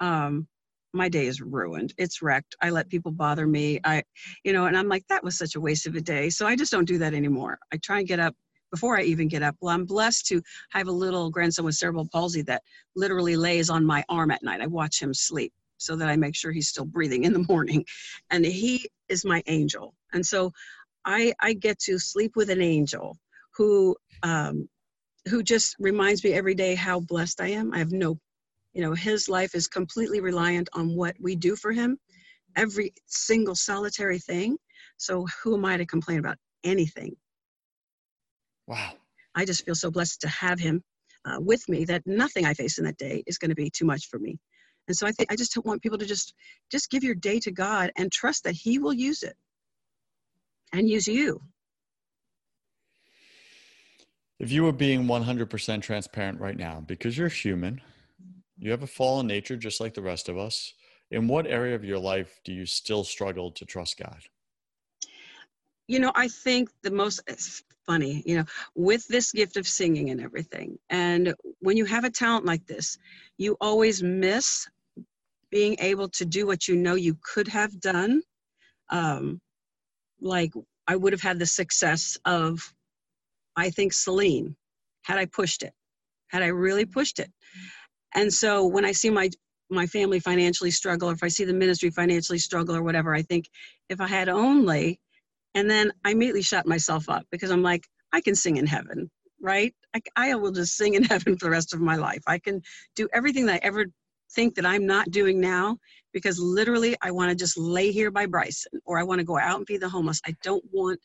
um 0.00 0.46
my 0.92 1.08
day 1.08 1.26
is 1.26 1.40
ruined. 1.40 1.94
It's 1.98 2.20
wrecked. 2.20 2.56
I 2.60 2.70
let 2.70 2.88
people 2.88 3.12
bother 3.12 3.46
me. 3.46 3.80
I 3.84 4.02
you 4.44 4.52
know 4.52 4.66
and 4.66 4.76
i'm 4.76 4.88
like 4.88 5.04
that 5.08 5.24
was 5.24 5.38
such 5.38 5.54
a 5.54 5.60
waste 5.60 5.86
of 5.86 5.94
a 5.94 6.00
day. 6.00 6.30
So 6.30 6.46
i 6.46 6.56
just 6.56 6.72
don't 6.72 6.88
do 6.88 6.98
that 6.98 7.14
anymore. 7.14 7.58
I 7.72 7.78
try 7.78 7.98
and 8.00 8.08
get 8.08 8.20
up 8.20 8.34
before 8.72 8.96
i 8.98 9.02
even 9.02 9.28
get 9.28 9.42
up. 9.42 9.56
Well 9.60 9.74
i'm 9.74 9.84
blessed 9.86 10.26
to 10.28 10.42
have 10.70 10.88
a 10.88 10.92
little 10.92 11.30
grandson 11.30 11.64
with 11.64 11.76
cerebral 11.76 12.08
palsy 12.12 12.42
that 12.42 12.62
literally 12.96 13.36
lays 13.36 13.70
on 13.70 13.84
my 13.86 14.04
arm 14.08 14.30
at 14.30 14.42
night. 14.42 14.60
I 14.60 14.66
watch 14.66 15.00
him 15.02 15.14
sleep 15.14 15.52
so 15.80 15.96
that 15.96 16.08
i 16.08 16.16
make 16.16 16.36
sure 16.36 16.52
he's 16.52 16.68
still 16.68 16.84
breathing 16.84 17.24
in 17.24 17.32
the 17.32 17.46
morning 17.48 17.84
and 18.30 18.44
he 18.44 18.88
is 19.08 19.24
my 19.24 19.42
angel 19.46 19.94
and 20.12 20.24
so 20.24 20.52
i 21.04 21.32
i 21.40 21.52
get 21.52 21.78
to 21.78 21.98
sleep 21.98 22.32
with 22.36 22.50
an 22.50 22.62
angel 22.62 23.18
who 23.56 23.96
um, 24.22 24.68
who 25.28 25.42
just 25.42 25.76
reminds 25.78 26.24
me 26.24 26.32
every 26.32 26.54
day 26.54 26.74
how 26.74 27.00
blessed 27.00 27.40
I 27.40 27.48
am. 27.48 27.72
I 27.72 27.78
have 27.78 27.92
no, 27.92 28.18
you 28.72 28.82
know, 28.82 28.94
his 28.94 29.28
life 29.28 29.54
is 29.54 29.68
completely 29.68 30.20
reliant 30.20 30.68
on 30.72 30.94
what 30.96 31.14
we 31.20 31.36
do 31.36 31.56
for 31.56 31.72
him, 31.72 31.98
every 32.56 32.94
single 33.06 33.54
solitary 33.54 34.18
thing. 34.18 34.56
So 34.96 35.26
who 35.42 35.56
am 35.56 35.64
I 35.64 35.76
to 35.76 35.86
complain 35.86 36.18
about 36.18 36.38
anything? 36.64 37.16
Wow. 38.66 38.92
I 39.34 39.44
just 39.44 39.64
feel 39.64 39.74
so 39.74 39.90
blessed 39.90 40.22
to 40.22 40.28
have 40.28 40.58
him 40.58 40.82
uh, 41.24 41.40
with 41.40 41.68
me 41.68 41.84
that 41.84 42.02
nothing 42.06 42.46
I 42.46 42.54
face 42.54 42.78
in 42.78 42.84
that 42.84 42.96
day 42.96 43.22
is 43.26 43.38
going 43.38 43.50
to 43.50 43.54
be 43.54 43.70
too 43.70 43.84
much 43.84 44.08
for 44.08 44.18
me. 44.18 44.38
And 44.90 44.96
so 44.96 45.06
I 45.06 45.12
think 45.12 45.30
I 45.30 45.36
just 45.36 45.56
want 45.64 45.82
people 45.82 45.98
to 45.98 46.04
just 46.04 46.34
just 46.68 46.90
give 46.90 47.04
your 47.04 47.14
day 47.14 47.38
to 47.38 47.52
God 47.52 47.92
and 47.96 48.10
trust 48.10 48.42
that 48.42 48.56
He 48.56 48.80
will 48.80 48.92
use 48.92 49.22
it 49.22 49.36
and 50.72 50.88
use 50.88 51.06
you. 51.06 51.40
If 54.40 54.50
you 54.50 54.64
were 54.64 54.72
being 54.72 55.04
100% 55.04 55.80
transparent 55.80 56.40
right 56.40 56.56
now, 56.56 56.82
because 56.84 57.16
you're 57.16 57.28
human, 57.28 57.80
you 58.58 58.72
have 58.72 58.82
a 58.82 58.88
fallen 58.88 59.28
nature 59.28 59.56
just 59.56 59.80
like 59.80 59.94
the 59.94 60.02
rest 60.02 60.28
of 60.28 60.36
us, 60.36 60.74
in 61.12 61.28
what 61.28 61.46
area 61.46 61.76
of 61.76 61.84
your 61.84 61.98
life 61.98 62.40
do 62.44 62.52
you 62.52 62.66
still 62.66 63.04
struggle 63.04 63.52
to 63.52 63.64
trust 63.64 63.96
God? 63.96 64.18
You 65.86 66.00
know, 66.00 66.10
I 66.16 66.26
think 66.26 66.68
the 66.82 66.90
most 66.90 67.20
funny, 67.86 68.22
you 68.26 68.38
know, 68.38 68.44
with 68.74 69.06
this 69.08 69.32
gift 69.32 69.56
of 69.56 69.66
singing 69.66 70.10
and 70.10 70.20
everything, 70.20 70.78
and 70.88 71.34
when 71.60 71.76
you 71.76 71.84
have 71.84 72.04
a 72.04 72.10
talent 72.10 72.44
like 72.44 72.64
this, 72.66 72.96
you 73.38 73.56
always 73.60 74.02
miss 74.02 74.68
being 75.50 75.76
able 75.80 76.08
to 76.10 76.24
do 76.24 76.46
what 76.46 76.68
you 76.68 76.76
know 76.76 76.94
you 76.94 77.16
could 77.22 77.48
have 77.48 77.80
done. 77.80 78.22
Um, 78.90 79.40
like, 80.20 80.52
I 80.86 80.96
would 80.96 81.12
have 81.12 81.22
had 81.22 81.38
the 81.38 81.46
success 81.46 82.18
of 82.24 82.72
I 83.56 83.70
think 83.70 83.92
Celine, 83.92 84.56
had 85.02 85.18
I 85.18 85.26
pushed 85.26 85.62
it, 85.62 85.72
had 86.28 86.42
I 86.42 86.48
really 86.48 86.86
pushed 86.86 87.18
it. 87.18 87.30
And 88.14 88.32
so 88.32 88.66
when 88.66 88.84
I 88.84 88.92
see 88.92 89.10
my 89.10 89.30
my 89.72 89.86
family 89.86 90.18
financially 90.18 90.72
struggle, 90.72 91.10
or 91.10 91.12
if 91.12 91.22
I 91.22 91.28
see 91.28 91.44
the 91.44 91.54
ministry 91.54 91.90
financially 91.90 92.38
struggle 92.38 92.74
or 92.74 92.82
whatever, 92.82 93.14
I 93.14 93.22
think 93.22 93.48
if 93.88 94.00
I 94.00 94.08
had 94.08 94.28
only, 94.28 94.98
and 95.54 95.70
then 95.70 95.92
I 96.04 96.10
immediately 96.10 96.42
shut 96.42 96.66
myself 96.66 97.08
up 97.08 97.24
because 97.30 97.50
I'm 97.50 97.62
like, 97.62 97.86
I 98.12 98.20
can 98.20 98.34
sing 98.34 98.56
in 98.56 98.66
heaven, 98.66 99.08
right? 99.40 99.72
I, 99.94 100.00
I 100.16 100.34
will 100.34 100.50
just 100.52 100.76
sing 100.76 100.94
in 100.94 101.04
heaven 101.12 101.36
for 101.36 101.46
the 101.46 101.50
rest 101.50 101.72
of 101.72 101.80
my 101.80 101.96
life. 101.96 102.22
I 102.26 102.38
can 102.40 102.62
do 102.96 103.08
everything 103.12 103.46
that 103.46 103.56
I 103.56 103.66
ever 103.66 103.86
think 104.32 104.54
that 104.54 104.66
I'm 104.66 104.86
not 104.86 105.10
doing 105.10 105.40
now 105.40 105.76
because 106.12 106.38
literally 106.38 106.96
I 107.02 107.10
want 107.10 107.30
to 107.30 107.36
just 107.36 107.58
lay 107.58 107.92
here 107.92 108.10
by 108.10 108.26
Bryson 108.26 108.80
or 108.84 108.98
I 108.98 109.04
want 109.04 109.18
to 109.20 109.24
go 109.24 109.38
out 109.38 109.58
and 109.58 109.66
feed 109.66 109.80
the 109.80 109.88
homeless. 109.88 110.20
I 110.26 110.34
don't 110.42 110.64
want 110.72 111.00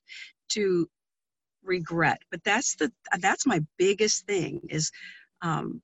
to 0.50 0.88
regret 1.66 2.20
but 2.32 2.44
that's 2.44 2.76
the 2.76 2.92
that's 3.20 3.46
my 3.46 3.60
biggest 3.78 4.26
thing 4.26 4.62
is 4.70 4.92
um, 5.42 5.82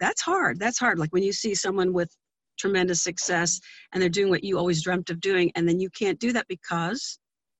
that's 0.00 0.22
hard 0.22 0.58
that's 0.58 0.78
hard 0.78 0.98
like 0.98 1.12
when 1.12 1.22
you 1.22 1.32
see 1.32 1.54
someone 1.54 1.92
with 1.92 2.10
tremendous 2.58 3.02
success 3.02 3.60
and 3.92 4.02
they're 4.02 4.08
doing 4.08 4.30
what 4.30 4.44
you 4.44 4.58
always 4.58 4.82
dreamt 4.82 5.10
of 5.10 5.20
doing 5.20 5.50
and 5.54 5.68
then 5.68 5.80
you 5.80 5.90
can't 5.90 6.18
do 6.20 6.32
that 6.32 6.46
because 6.48 7.18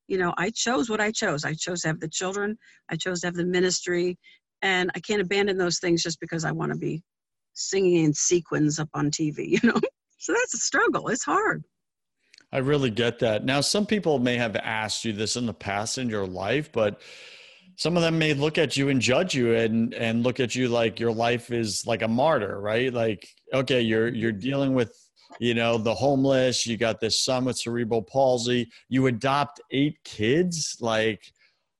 you 0.08 0.18
know 0.18 0.32
i 0.36 0.50
chose 0.50 0.88
what 0.88 1.00
i 1.00 1.10
chose 1.10 1.44
i 1.44 1.52
chose 1.52 1.82
to 1.82 1.88
have 1.88 2.00
the 2.00 2.08
children 2.08 2.56
i 2.90 2.96
chose 2.96 3.20
to 3.20 3.26
have 3.26 3.34
the 3.34 3.44
ministry 3.44 4.16
and 4.62 4.90
i 4.94 5.00
can't 5.00 5.22
abandon 5.22 5.56
those 5.56 5.78
things 5.78 6.02
just 6.02 6.20
because 6.20 6.44
i 6.44 6.52
want 6.52 6.72
to 6.72 6.78
be 6.78 7.02
singing 7.54 8.04
in 8.04 8.12
sequins 8.12 8.78
up 8.78 8.88
on 8.94 9.10
tv 9.10 9.48
you 9.48 9.60
know? 9.62 9.80
So 10.18 10.32
that's 10.32 10.54
a 10.54 10.58
struggle. 10.58 11.08
It's 11.08 11.24
hard. 11.24 11.64
I 12.50 12.58
really 12.58 12.90
get 12.90 13.18
that. 13.18 13.44
Now, 13.44 13.60
some 13.60 13.84
people 13.84 14.18
may 14.20 14.36
have 14.36 14.56
asked 14.56 15.04
you 15.04 15.12
this 15.12 15.36
in 15.36 15.44
the 15.44 15.52
past 15.52 15.98
in 15.98 16.08
your 16.08 16.26
life, 16.26 16.70
but 16.72 17.02
some 17.76 17.96
of 17.96 18.02
them 18.02 18.18
may 18.18 18.32
look 18.32 18.56
at 18.56 18.76
you 18.76 18.88
and 18.88 19.00
judge 19.00 19.34
you 19.34 19.54
and 19.54 19.92
and 19.94 20.22
look 20.22 20.40
at 20.40 20.54
you 20.54 20.68
like 20.68 21.00
your 21.00 21.12
life 21.12 21.50
is 21.50 21.84
like 21.86 22.02
a 22.02 22.08
martyr 22.08 22.60
right? 22.60 22.92
Like 22.92 23.28
okay 23.52 23.80
you're 23.80 24.08
you're 24.08 24.32
dealing 24.32 24.74
with 24.74 24.96
you 25.40 25.54
know 25.54 25.76
the 25.76 25.94
homeless 25.94 26.66
you 26.66 26.76
got 26.76 27.00
this 27.00 27.20
son 27.24 27.44
with 27.44 27.58
cerebral 27.58 28.02
palsy 28.02 28.70
you 28.88 29.08
adopt 29.08 29.60
eight 29.72 29.98
kids? 30.04 30.76
Like 30.80 31.32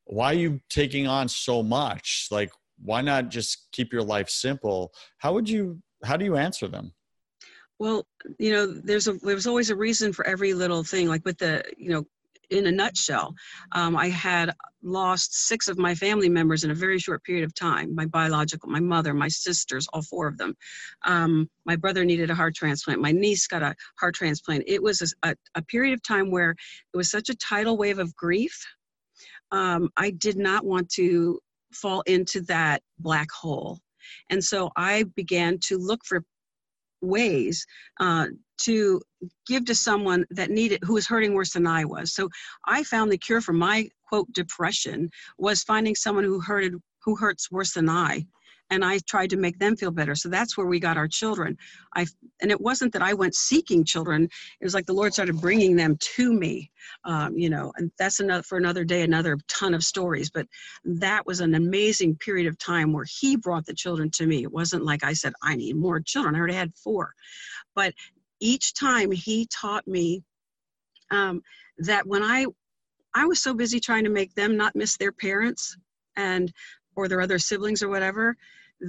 why 0.06 0.32
are 0.32 0.38
you 0.38 0.60
taking 0.68 1.06
on 1.06 1.28
so 1.28 1.62
much? 1.62 2.28
Like 2.30 2.50
why 2.82 3.00
not 3.00 3.28
just 3.28 3.68
keep 3.72 3.92
your 3.92 4.02
life 4.02 4.28
simple 4.28 4.92
how 5.18 5.32
would 5.32 5.48
you 5.48 5.80
how 6.04 6.16
do 6.16 6.24
you 6.24 6.36
answer 6.36 6.68
them 6.68 6.92
well 7.78 8.06
you 8.38 8.52
know 8.52 8.66
there's 8.66 9.08
a 9.08 9.14
there's 9.22 9.46
always 9.46 9.70
a 9.70 9.76
reason 9.76 10.12
for 10.12 10.26
every 10.26 10.54
little 10.54 10.84
thing 10.84 11.08
like 11.08 11.24
with 11.24 11.38
the 11.38 11.62
you 11.76 11.90
know 11.90 12.04
in 12.50 12.66
a 12.66 12.72
nutshell. 12.72 13.34
Um, 13.72 13.96
I 13.96 14.08
had 14.08 14.54
lost 14.82 15.46
six 15.48 15.68
of 15.68 15.78
my 15.78 15.94
family 15.94 16.28
members 16.28 16.64
in 16.64 16.70
a 16.70 16.74
very 16.74 16.98
short 16.98 17.24
period 17.24 17.44
of 17.44 17.54
time 17.54 17.94
my 17.94 18.06
biological, 18.06 18.68
my 18.68 18.80
mother, 18.80 19.14
my 19.14 19.28
sisters, 19.28 19.86
all 19.92 20.02
four 20.02 20.26
of 20.28 20.36
them. 20.36 20.54
Um, 21.04 21.48
my 21.64 21.76
brother 21.76 22.04
needed 22.04 22.30
a 22.30 22.34
heart 22.34 22.54
transplant. 22.54 23.00
My 23.00 23.12
niece 23.12 23.46
got 23.46 23.62
a 23.62 23.74
heart 23.98 24.14
transplant. 24.14 24.64
It 24.66 24.82
was 24.82 25.14
a, 25.22 25.34
a 25.54 25.62
period 25.62 25.94
of 25.94 26.02
time 26.02 26.30
where 26.30 26.50
it 26.50 26.96
was 26.96 27.10
such 27.10 27.28
a 27.28 27.36
tidal 27.36 27.76
wave 27.76 27.98
of 27.98 28.14
grief. 28.14 28.64
Um, 29.50 29.90
I 29.96 30.10
did 30.10 30.36
not 30.36 30.64
want 30.64 30.88
to 30.92 31.38
fall 31.74 32.02
into 32.02 32.40
that 32.42 32.82
black 32.98 33.30
hole. 33.30 33.78
And 34.30 34.42
so 34.42 34.70
I 34.76 35.04
began 35.16 35.58
to 35.66 35.78
look 35.78 36.00
for 36.04 36.22
ways 37.00 37.66
uh, 38.00 38.26
to 38.62 39.00
give 39.46 39.64
to 39.66 39.74
someone 39.74 40.24
that 40.30 40.50
needed 40.50 40.80
who 40.84 40.94
was 40.94 41.06
hurting 41.06 41.34
worse 41.34 41.52
than 41.52 41.66
I 41.66 41.84
was. 41.84 42.14
So 42.14 42.28
I 42.66 42.82
found 42.84 43.10
the 43.10 43.18
cure 43.18 43.40
for 43.40 43.52
my 43.52 43.88
quote 44.08 44.32
depression 44.32 45.10
was 45.38 45.62
finding 45.62 45.94
someone 45.94 46.24
who 46.24 46.40
hurted 46.40 46.74
who 47.04 47.16
hurts 47.16 47.50
worse 47.50 47.74
than 47.74 47.88
I 47.88 48.26
and 48.70 48.84
I 48.84 48.98
tried 49.06 49.30
to 49.30 49.36
make 49.36 49.58
them 49.58 49.76
feel 49.76 49.90
better. 49.90 50.14
So 50.14 50.28
that's 50.28 50.56
where 50.56 50.66
we 50.66 50.80
got 50.80 50.96
our 50.96 51.08
children. 51.08 51.56
I 51.94 52.06
and 52.40 52.50
it 52.50 52.60
wasn't 52.60 52.92
that 52.94 53.02
I 53.02 53.14
went 53.14 53.34
seeking 53.34 53.84
children. 53.84 54.24
It 54.24 54.64
was 54.64 54.74
like 54.74 54.86
the 54.86 54.92
Lord 54.94 55.12
started 55.12 55.40
bringing 55.40 55.76
them 55.76 55.96
to 56.16 56.32
me. 56.32 56.70
Um, 57.04 57.36
you 57.36 57.50
know, 57.50 57.72
and 57.76 57.90
that's 57.98 58.20
another 58.20 58.42
for 58.42 58.58
another 58.58 58.84
day, 58.84 59.02
another 59.02 59.38
ton 59.48 59.74
of 59.74 59.84
stories. 59.84 60.30
But 60.30 60.46
that 60.84 61.26
was 61.26 61.40
an 61.40 61.54
amazing 61.54 62.16
period 62.16 62.46
of 62.46 62.58
time 62.58 62.92
where 62.92 63.06
He 63.08 63.36
brought 63.36 63.66
the 63.66 63.74
children 63.74 64.10
to 64.12 64.26
me. 64.26 64.42
It 64.42 64.52
wasn't 64.52 64.84
like 64.84 65.04
I 65.04 65.12
said 65.12 65.32
I 65.42 65.56
need 65.56 65.76
more 65.76 66.00
children. 66.00 66.34
I 66.34 66.38
already 66.38 66.54
had 66.54 66.74
four, 66.76 67.14
but 67.74 67.94
each 68.40 68.74
time 68.74 69.10
he 69.12 69.46
taught 69.46 69.86
me 69.86 70.22
um, 71.10 71.42
that 71.78 72.06
when 72.06 72.22
I 72.22 72.46
I 73.14 73.26
was 73.26 73.40
so 73.42 73.54
busy 73.54 73.80
trying 73.80 74.04
to 74.04 74.10
make 74.10 74.34
them 74.34 74.56
not 74.56 74.76
miss 74.76 74.96
their 74.96 75.12
parents 75.12 75.76
and 76.16 76.52
or 76.96 77.08
their 77.08 77.20
other 77.20 77.38
siblings 77.38 77.82
or 77.82 77.88
whatever 77.88 78.36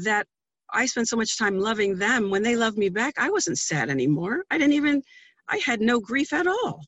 that 0.03 0.27
I 0.73 0.85
spent 0.85 1.07
so 1.07 1.17
much 1.17 1.37
time 1.37 1.59
loving 1.59 1.97
them. 1.97 2.29
When 2.29 2.43
they 2.43 2.55
loved 2.55 2.77
me 2.77 2.89
back 2.89 3.13
I 3.17 3.29
wasn't 3.29 3.57
sad 3.57 3.89
anymore. 3.89 4.43
I 4.51 4.57
didn't 4.57 4.73
even 4.73 5.01
I 5.47 5.61
had 5.65 5.81
no 5.81 5.99
grief 5.99 6.33
at 6.33 6.47
all. 6.47 6.81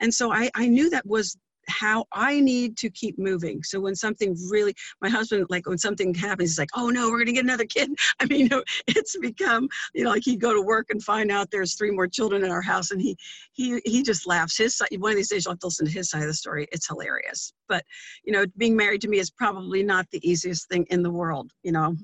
And 0.00 0.12
so 0.12 0.32
I 0.32 0.50
I 0.54 0.68
knew 0.68 0.90
that 0.90 1.06
was 1.06 1.36
how 1.68 2.06
I 2.12 2.40
need 2.40 2.76
to 2.78 2.90
keep 2.90 3.18
moving. 3.18 3.62
So 3.62 3.80
when 3.80 3.94
something 3.94 4.36
really, 4.50 4.74
my 5.00 5.08
husband, 5.08 5.46
like 5.50 5.66
when 5.66 5.78
something 5.78 6.14
happens, 6.14 6.50
he's 6.50 6.58
like, 6.58 6.70
oh 6.74 6.90
no, 6.90 7.10
we're 7.10 7.18
going 7.18 7.26
to 7.26 7.32
get 7.32 7.44
another 7.44 7.64
kid. 7.64 7.90
I 8.20 8.26
mean, 8.26 8.48
it's 8.86 9.16
become, 9.18 9.68
you 9.94 10.04
know, 10.04 10.10
like 10.10 10.24
he'd 10.24 10.40
go 10.40 10.52
to 10.52 10.62
work 10.62 10.86
and 10.90 11.02
find 11.02 11.30
out 11.30 11.50
there's 11.50 11.74
three 11.74 11.90
more 11.90 12.06
children 12.06 12.44
in 12.44 12.50
our 12.50 12.62
house. 12.62 12.90
And 12.90 13.00
he, 13.00 13.16
he, 13.52 13.80
he 13.84 14.02
just 14.02 14.26
laughs. 14.26 14.56
His 14.56 14.76
side, 14.76 14.88
one 14.98 15.10
of 15.10 15.16
these 15.16 15.28
days 15.28 15.44
you'll 15.44 15.52
have 15.52 15.60
to 15.60 15.66
listen 15.66 15.86
to 15.86 15.92
his 15.92 16.10
side 16.10 16.22
of 16.22 16.28
the 16.28 16.34
story. 16.34 16.66
It's 16.72 16.86
hilarious. 16.86 17.52
But, 17.68 17.84
you 18.24 18.32
know, 18.32 18.44
being 18.56 18.76
married 18.76 19.00
to 19.02 19.08
me 19.08 19.18
is 19.18 19.30
probably 19.30 19.82
not 19.82 20.06
the 20.10 20.28
easiest 20.28 20.68
thing 20.68 20.86
in 20.90 21.02
the 21.02 21.10
world. 21.10 21.50
You 21.62 21.72
know, 21.72 21.96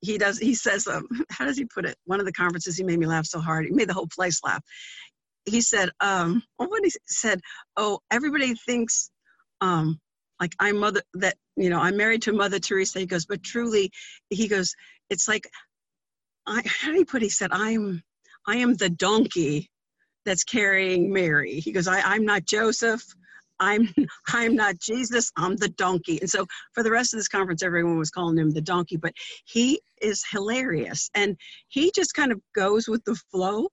he 0.00 0.18
does, 0.18 0.38
he 0.38 0.54
says, 0.54 0.86
um, 0.86 1.06
how 1.30 1.44
does 1.44 1.56
he 1.56 1.64
put 1.64 1.84
it? 1.84 1.96
One 2.04 2.20
of 2.20 2.26
the 2.26 2.32
conferences, 2.32 2.76
he 2.76 2.84
made 2.84 2.98
me 2.98 3.06
laugh 3.06 3.26
so 3.26 3.40
hard. 3.40 3.66
He 3.66 3.72
made 3.72 3.88
the 3.88 3.94
whole 3.94 4.08
place 4.08 4.40
laugh 4.44 4.62
he 5.46 5.60
said, 5.60 5.90
um, 6.00 6.42
what 6.56 6.84
he 6.84 6.92
said, 7.06 7.40
oh, 7.76 8.00
everybody 8.10 8.54
thinks, 8.54 9.10
um, 9.60 10.00
like 10.40 10.52
I'm 10.60 10.78
mother 10.78 11.02
that 11.14 11.36
you 11.56 11.70
know 11.70 11.80
I'm 11.80 11.96
married 11.96 12.22
to 12.22 12.32
Mother 12.32 12.58
Teresa. 12.58 13.00
He 13.00 13.06
goes, 13.06 13.26
but 13.26 13.42
truly, 13.42 13.90
he 14.28 14.48
goes, 14.48 14.74
it's 15.08 15.28
like, 15.28 15.48
I 16.46 16.62
how 16.66 16.92
do 16.92 16.98
you 16.98 17.06
put? 17.06 17.22
It? 17.22 17.26
He 17.26 17.30
said, 17.30 17.50
I'm 17.52 18.02
I 18.46 18.56
am 18.56 18.74
the 18.74 18.90
donkey 18.90 19.70
that's 20.26 20.44
carrying 20.44 21.12
Mary. 21.12 21.60
He 21.60 21.72
goes, 21.72 21.88
I, 21.88 22.00
I'm 22.00 22.24
not 22.24 22.44
Joseph. 22.44 23.02
I'm 23.60 23.88
I'm 24.28 24.56
not 24.56 24.78
Jesus, 24.78 25.32
I'm 25.36 25.56
the 25.56 25.70
donkey. 25.70 26.18
And 26.20 26.28
so 26.28 26.46
for 26.74 26.82
the 26.82 26.90
rest 26.90 27.14
of 27.14 27.18
this 27.18 27.28
conference, 27.28 27.62
everyone 27.62 27.98
was 27.98 28.10
calling 28.10 28.38
him 28.38 28.50
the 28.50 28.60
donkey, 28.60 28.96
but 28.96 29.12
he 29.46 29.80
is 30.02 30.24
hilarious 30.30 31.10
and 31.14 31.36
he 31.68 31.90
just 31.94 32.14
kind 32.14 32.32
of 32.32 32.40
goes 32.54 32.88
with 32.88 33.02
the 33.04 33.14
flow. 33.30 33.68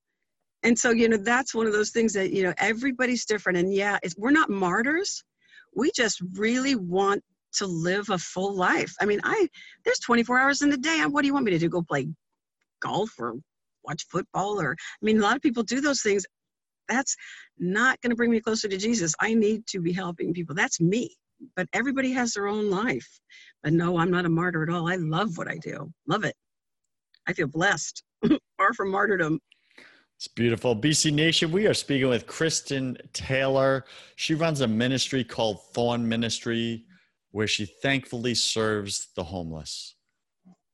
And 0.63 0.77
so, 0.77 0.91
you 0.91 1.09
know, 1.09 1.17
that's 1.17 1.53
one 1.53 1.67
of 1.67 1.73
those 1.73 1.91
things 1.91 2.13
that, 2.13 2.31
you 2.31 2.43
know, 2.43 2.53
everybody's 2.57 3.25
different. 3.25 3.57
And 3.57 3.73
yeah, 3.73 3.99
we're 4.17 4.31
not 4.31 4.49
martyrs. 4.49 5.23
We 5.75 5.91
just 5.95 6.21
really 6.33 6.75
want 6.75 7.21
to 7.53 7.67
live 7.67 8.09
a 8.09 8.17
full 8.17 8.55
life. 8.55 8.93
I 9.01 9.05
mean, 9.05 9.19
I 9.23 9.47
there's 9.85 9.99
24 9.99 10.39
hours 10.39 10.61
in 10.61 10.69
the 10.69 10.77
day. 10.77 11.03
What 11.05 11.21
do 11.21 11.27
you 11.27 11.33
want 11.33 11.45
me 11.45 11.51
to 11.51 11.59
do? 11.59 11.69
Go 11.69 11.81
play 11.81 12.07
golf 12.81 13.11
or 13.19 13.35
watch 13.83 14.05
football 14.09 14.59
or 14.59 14.71
I 14.71 15.05
mean, 15.05 15.19
a 15.19 15.21
lot 15.21 15.35
of 15.35 15.41
people 15.41 15.63
do 15.63 15.81
those 15.81 16.01
things 16.01 16.25
that's 16.87 17.15
not 17.57 17.99
going 18.01 18.09
to 18.09 18.15
bring 18.15 18.31
me 18.31 18.39
closer 18.39 18.67
to 18.67 18.77
Jesus. 18.77 19.13
I 19.19 19.33
need 19.33 19.65
to 19.67 19.79
be 19.79 19.93
helping 19.93 20.33
people. 20.33 20.55
That's 20.55 20.79
me. 20.79 21.15
But 21.55 21.67
everybody 21.73 22.11
has 22.11 22.33
their 22.33 22.47
own 22.47 22.69
life. 22.69 23.07
But 23.63 23.73
no, 23.73 23.97
I'm 23.97 24.11
not 24.11 24.25
a 24.25 24.29
martyr 24.29 24.63
at 24.63 24.69
all. 24.69 24.89
I 24.89 24.95
love 24.95 25.37
what 25.37 25.49
I 25.49 25.57
do. 25.57 25.91
Love 26.07 26.23
it. 26.23 26.35
I 27.27 27.33
feel 27.33 27.47
blessed. 27.47 28.03
Far 28.57 28.73
from 28.73 28.91
martyrdom. 28.91 29.39
It's 30.23 30.29
beautiful. 30.29 30.73
BC 30.73 31.11
Nation, 31.11 31.51
we 31.51 31.67
are 31.67 31.73
speaking 31.73 32.07
with 32.07 32.27
Kristin 32.27 32.95
Taylor. 33.11 33.83
She 34.15 34.35
runs 34.35 34.61
a 34.61 34.67
ministry 34.69 35.21
called 35.25 35.61
Thorn 35.73 36.07
Ministry, 36.07 36.85
where 37.31 37.45
she 37.45 37.65
thankfully 37.65 38.33
serves 38.33 39.09
the 39.17 39.23
homeless. 39.25 39.95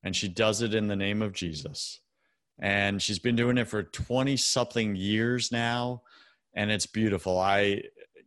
And 0.04 0.16
she 0.16 0.28
does 0.28 0.62
it 0.62 0.76
in 0.76 0.88
the 0.88 0.96
name 0.96 1.24
of 1.24 1.34
Jesus 1.34 2.00
and 2.60 3.02
she's 3.02 3.18
been 3.18 3.36
doing 3.36 3.58
it 3.58 3.68
for 3.68 3.82
20 3.82 4.38
something 4.38 4.96
years 4.96 5.52
now 5.52 6.04
and 6.54 6.70
it's 6.70 6.86
beautiful 6.86 7.40
i 7.40 7.82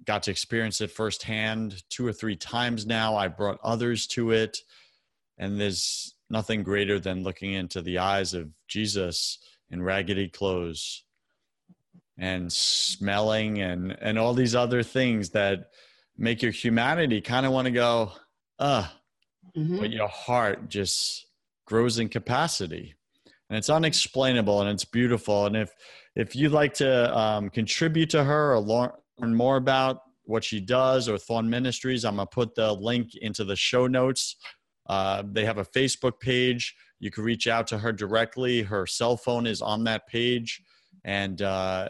got 0.07 0.23
to 0.23 0.31
experience 0.31 0.81
it 0.81 0.91
firsthand 0.91 1.85
two 1.91 2.07
or 2.07 2.15
three 2.15 2.35
times 2.35 2.87
now 2.87 3.15
i 3.15 3.29
brought 3.29 3.59
others 3.63 4.07
to 4.07 4.31
it 4.31 4.59
and 5.37 5.61
there's 5.61 6.15
nothing 6.31 6.63
greater 6.63 6.99
than 6.99 7.23
looking 7.23 7.53
into 7.53 7.83
the 7.83 7.99
eyes 7.99 8.33
of 8.33 8.49
jesus 8.69 9.39
in 9.71 9.83
raggedy 9.83 10.29
clothes 10.29 11.05
and 12.19 12.53
smelling 12.53 13.61
and 13.61 13.97
and 14.01 14.19
all 14.19 14.35
these 14.35 14.55
other 14.55 14.83
things 14.83 15.31
that 15.31 15.71
make 16.17 16.43
your 16.43 16.53
humanity 16.53 17.21
kind 17.21 17.47
of 17.47 17.53
want 17.53 17.65
to 17.65 17.71
go 17.71 18.13
uh 18.59 18.87
mm-hmm. 19.57 19.79
but 19.79 19.91
your 19.91 20.09
heart 20.09 20.69
just 20.69 21.27
grows 21.67 21.99
in 21.99 22.09
capacity 22.09 22.95
and 23.53 23.59
it's 23.59 23.69
unexplainable 23.69 24.63
and 24.63 24.71
it's 24.71 24.87
beautiful. 24.87 25.45
And 25.45 25.59
if 25.59 25.75
if 26.17 26.35
you'd 26.35 26.53
like 26.53 26.73
to 26.75 27.15
um, 27.15 27.51
contribute 27.51 28.09
to 28.11 28.25
her 28.25 28.55
or 28.55 28.59
learn 28.59 29.35
more 29.35 29.59
about 29.59 29.99
what 30.25 30.43
she 30.43 30.59
does 30.59 31.07
or 31.07 31.19
Thorn 31.19 31.51
Ministries, 31.51 32.07
I'm 32.07 32.17
gonna 32.17 32.27
put 32.27 32.55
the 32.55 32.73
link 32.73 33.15
into 33.15 33.45
the 33.45 33.55
show 33.55 33.87
notes. 33.87 34.37
Uh, 34.89 35.23
they 35.31 35.45
have 35.45 35.59
a 35.59 35.67
Facebook 35.67 36.19
page. 36.19 36.75
You 36.99 37.11
can 37.11 37.25
reach 37.25 37.47
out 37.47 37.67
to 37.67 37.79
her 37.79 37.93
directly. 37.93 38.63
Her 38.63 38.87
cell 38.87 39.19
phone 39.19 39.47
is 39.47 39.61
on 39.61 39.85
that 39.85 40.07
page, 40.07 40.63
and 41.05 41.43
uh, 41.43 41.89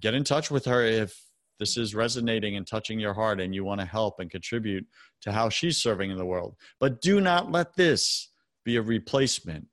get 0.00 0.14
in 0.14 0.24
touch 0.24 0.50
with 0.50 0.64
her 0.64 0.84
if 0.84 1.20
this 1.58 1.76
is 1.76 1.94
resonating 1.94 2.56
and 2.56 2.66
touching 2.66 3.00
your 3.00 3.14
heart 3.14 3.40
and 3.40 3.54
you 3.54 3.64
want 3.64 3.80
to 3.80 3.86
help 3.86 4.20
and 4.20 4.30
contribute 4.30 4.86
to 5.22 5.32
how 5.32 5.48
she's 5.48 5.78
serving 5.78 6.10
in 6.10 6.18
the 6.18 6.24
world. 6.24 6.54
But 6.80 7.00
do 7.00 7.20
not 7.20 7.50
let 7.50 7.74
this 7.74 8.28
be 8.64 8.76
a 8.76 8.82
replacement 8.82 9.66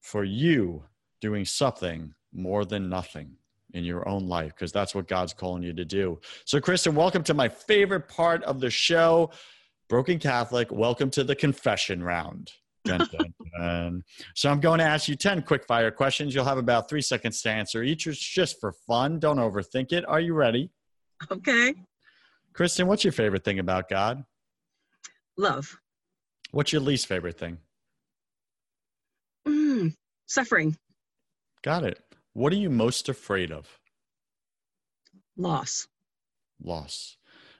for 0.00 0.24
you 0.24 0.84
doing 1.20 1.44
something 1.44 2.14
more 2.32 2.64
than 2.64 2.88
nothing 2.88 3.32
in 3.74 3.84
your 3.84 4.08
own 4.08 4.26
life 4.26 4.54
because 4.54 4.72
that's 4.72 4.94
what 4.94 5.08
God's 5.08 5.34
calling 5.34 5.62
you 5.62 5.72
to 5.74 5.84
do. 5.84 6.18
So, 6.44 6.60
Kristin, 6.60 6.94
welcome 6.94 7.22
to 7.24 7.34
my 7.34 7.48
favorite 7.48 8.08
part 8.08 8.42
of 8.44 8.60
the 8.60 8.70
show, 8.70 9.30
Broken 9.88 10.18
Catholic. 10.18 10.70
Welcome 10.70 11.10
to 11.10 11.24
the 11.24 11.34
confession 11.34 12.02
round. 12.02 12.52
Dun, 12.84 12.98
dun, 13.12 13.34
dun. 13.58 14.02
so, 14.34 14.50
I'm 14.50 14.60
going 14.60 14.78
to 14.78 14.84
ask 14.84 15.08
you 15.08 15.16
10 15.16 15.42
quick 15.42 15.66
fire 15.66 15.90
questions. 15.90 16.34
You'll 16.34 16.44
have 16.44 16.58
about 16.58 16.88
three 16.88 17.02
seconds 17.02 17.42
to 17.42 17.50
answer 17.50 17.82
each. 17.82 18.06
It's 18.06 18.18
just 18.18 18.60
for 18.60 18.72
fun. 18.86 19.18
Don't 19.18 19.38
overthink 19.38 19.92
it. 19.92 20.06
Are 20.08 20.20
you 20.20 20.34
ready? 20.34 20.70
Okay. 21.30 21.74
Kristin, 22.54 22.86
what's 22.86 23.04
your 23.04 23.12
favorite 23.12 23.44
thing 23.44 23.58
about 23.58 23.88
God? 23.88 24.24
Love. 25.36 25.78
What's 26.50 26.72
your 26.72 26.80
least 26.82 27.06
favorite 27.06 27.38
thing? 27.38 27.58
Mm, 29.46 29.94
suffering. 30.26 30.76
Got 31.62 31.84
it. 31.84 32.00
What 32.32 32.52
are 32.52 32.56
you 32.56 32.70
most 32.70 33.08
afraid 33.08 33.52
of? 33.52 33.78
Loss. 35.36 35.88
Loss. 36.62 37.16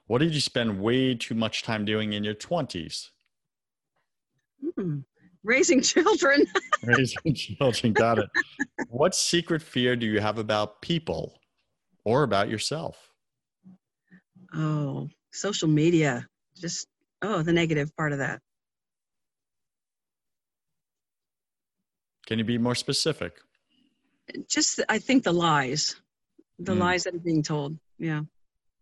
What 0.07 0.18
did 0.18 0.35
you 0.35 0.40
spend 0.40 0.81
way 0.81 1.14
too 1.14 1.35
much 1.35 1.62
time 1.62 1.85
doing 1.85 2.12
in 2.12 2.24
your 2.24 2.35
20s? 2.35 3.11
Mm, 4.64 5.05
raising 5.44 5.81
children. 5.92 6.47
raising 6.83 7.35
children. 7.35 7.92
Got 7.92 8.18
it. 8.18 8.31
what 8.88 9.14
secret 9.14 9.62
fear 9.62 9.97
do 9.97 10.07
you 10.07 10.21
have 10.21 10.38
about 10.38 10.83
people 10.83 11.40
or 12.05 12.23
about 12.23 12.49
yourself? 12.49 13.12
Oh, 14.55 15.09
social 15.33 15.68
media. 15.68 16.27
Just, 16.57 16.88
oh, 17.23 17.42
the 17.42 17.53
negative 17.53 17.94
part 17.97 18.12
of 18.12 18.18
that. 18.18 18.40
Can 22.27 22.38
you 22.38 22.44
be 22.44 22.59
more 22.59 22.75
specific? 22.75 23.40
Just, 24.49 24.81
I 24.88 24.99
think 24.99 25.25
the 25.25 25.33
lies, 25.33 25.97
the 26.59 26.75
mm. 26.75 26.79
lies 26.79 27.05
that 27.05 27.14
are 27.14 27.21
being 27.21 27.42
told. 27.42 27.79
Yeah. 27.99 28.23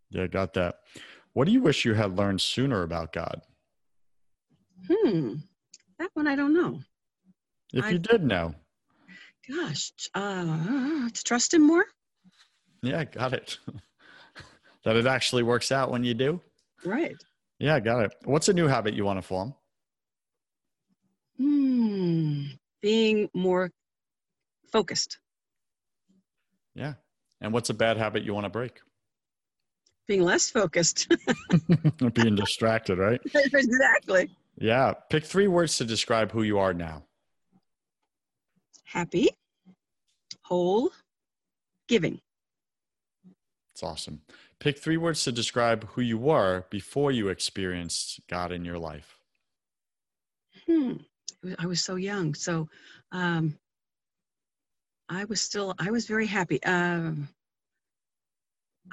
Yeah, 0.09 0.27
got 0.27 0.53
that. 0.55 0.79
What 1.33 1.45
do 1.45 1.53
you 1.53 1.61
wish 1.61 1.85
you 1.85 1.93
had 1.93 2.17
learned 2.17 2.41
sooner 2.41 2.83
about 2.83 3.13
God? 3.13 3.41
Hmm. 4.89 5.35
That 5.99 6.09
one 6.13 6.27
I 6.27 6.35
don't 6.35 6.53
know. 6.53 6.81
If 7.73 7.85
I, 7.85 7.89
you 7.91 7.99
did 7.99 8.23
know. 8.23 8.55
Gosh, 9.49 9.91
uh, 10.13 11.09
to 11.09 11.23
trust 11.23 11.53
Him 11.53 11.65
more? 11.65 11.85
Yeah, 12.81 13.03
got 13.05 13.33
it. 13.33 13.57
that 14.83 14.95
it 14.95 15.07
actually 15.07 15.43
works 15.43 15.71
out 15.71 15.91
when 15.91 16.03
you 16.03 16.13
do? 16.13 16.41
Right. 16.85 17.15
Yeah, 17.59 17.79
got 17.79 18.05
it. 18.05 18.15
What's 18.25 18.49
a 18.49 18.53
new 18.53 18.67
habit 18.67 18.93
you 18.93 19.05
want 19.05 19.17
to 19.17 19.27
form? 19.27 19.55
Hmm 21.37 22.45
being 22.81 23.29
more 23.33 23.71
focused. 24.71 25.17
Yeah. 26.75 26.93
And 27.41 27.53
what's 27.53 27.69
a 27.69 27.73
bad 27.73 27.97
habit 27.97 28.23
you 28.23 28.33
want 28.33 28.45
to 28.45 28.49
break? 28.49 28.79
Being 30.07 30.21
less 30.21 30.49
focused. 30.49 31.11
being 32.13 32.35
distracted, 32.35 32.97
right? 32.97 33.19
exactly. 33.33 34.29
Yeah. 34.57 34.93
Pick 35.09 35.25
three 35.25 35.47
words 35.47 35.77
to 35.77 35.85
describe 35.85 36.31
who 36.31 36.43
you 36.43 36.59
are 36.59 36.73
now 36.73 37.03
happy, 38.87 39.29
whole, 40.41 40.91
giving. 41.87 42.19
It's 43.73 43.83
awesome. 43.83 44.21
Pick 44.59 44.79
three 44.79 44.97
words 44.97 45.23
to 45.25 45.31
describe 45.31 45.87
who 45.89 46.01
you 46.01 46.17
were 46.17 46.65
before 46.71 47.11
you 47.11 47.27
experienced 47.27 48.21
God 48.27 48.51
in 48.51 48.65
your 48.65 48.79
life. 48.79 49.19
Hmm. 50.65 50.93
I 51.59 51.67
was 51.67 51.83
so 51.83 51.95
young. 51.95 52.33
So 52.33 52.67
um, 53.11 53.57
I 55.07 55.25
was 55.25 55.41
still, 55.41 55.75
I 55.77 55.91
was 55.91 56.07
very 56.07 56.25
happy. 56.25 56.63
Um, 56.63 57.27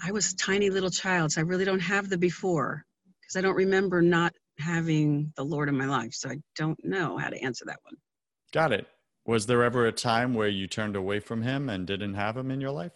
I 0.05 0.13
was 0.13 0.33
a 0.33 0.37
tiny 0.37 0.71
little 0.71 0.91
child, 0.91 1.33
so 1.33 1.41
I 1.41 1.45
really 1.45 1.65
don't 1.65 1.81
have 1.81 2.11
the 2.11 2.19
before 2.19 2.85
because 3.21 3.37
I 3.37 3.41
don't 3.41 3.57
remember 3.57 4.03
not 4.03 4.35
having 4.59 5.33
the 5.37 5.45
Lord 5.45 5.69
in 5.69 5.77
my 5.77 5.87
life. 5.87 6.15
So 6.15 6.31
I 6.31 6.39
don't 6.57 6.83
know 6.85 7.17
how 7.19 7.29
to 7.29 7.43
answer 7.43 7.65
that 7.67 7.81
one. 7.83 7.97
Got 8.53 8.73
it. 8.73 8.87
Was 9.27 9.47
there 9.47 9.63
ever 9.63 9.87
a 9.87 9.93
time 9.93 10.35
where 10.35 10.49
you 10.49 10.67
turned 10.67 10.97
away 10.97 11.19
from 11.19 11.43
him 11.43 11.69
and 11.69 11.87
didn't 11.87 12.15
have 12.15 12.37
him 12.37 12.51
in 12.51 12.61
your 12.61 12.71
life? 12.71 12.93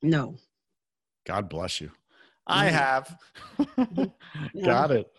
No. 0.00 0.36
God 1.26 1.48
bless 1.48 1.80
you. 1.80 1.90
I 2.46 2.66
have. 2.66 3.16
Got 4.64 4.90
it. 4.90 5.10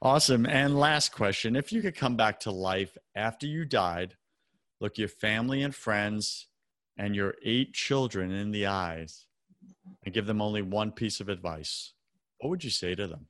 Awesome. 0.00 0.46
And 0.46 0.78
last 0.78 1.12
question 1.12 1.56
if 1.56 1.72
you 1.72 1.82
could 1.82 1.96
come 1.96 2.16
back 2.16 2.40
to 2.40 2.50
life 2.50 2.96
after 3.14 3.46
you 3.46 3.64
died, 3.64 4.16
look 4.80 4.98
your 4.98 5.08
family 5.08 5.62
and 5.62 5.74
friends 5.74 6.46
and 6.96 7.16
your 7.16 7.34
eight 7.44 7.72
children 7.72 8.30
in 8.30 8.50
the 8.50 8.66
eyes, 8.66 9.26
and 10.04 10.14
give 10.14 10.26
them 10.26 10.42
only 10.42 10.62
one 10.62 10.92
piece 10.92 11.20
of 11.20 11.28
advice, 11.28 11.94
what 12.38 12.50
would 12.50 12.64
you 12.64 12.70
say 12.70 12.94
to 12.94 13.06
them? 13.06 13.26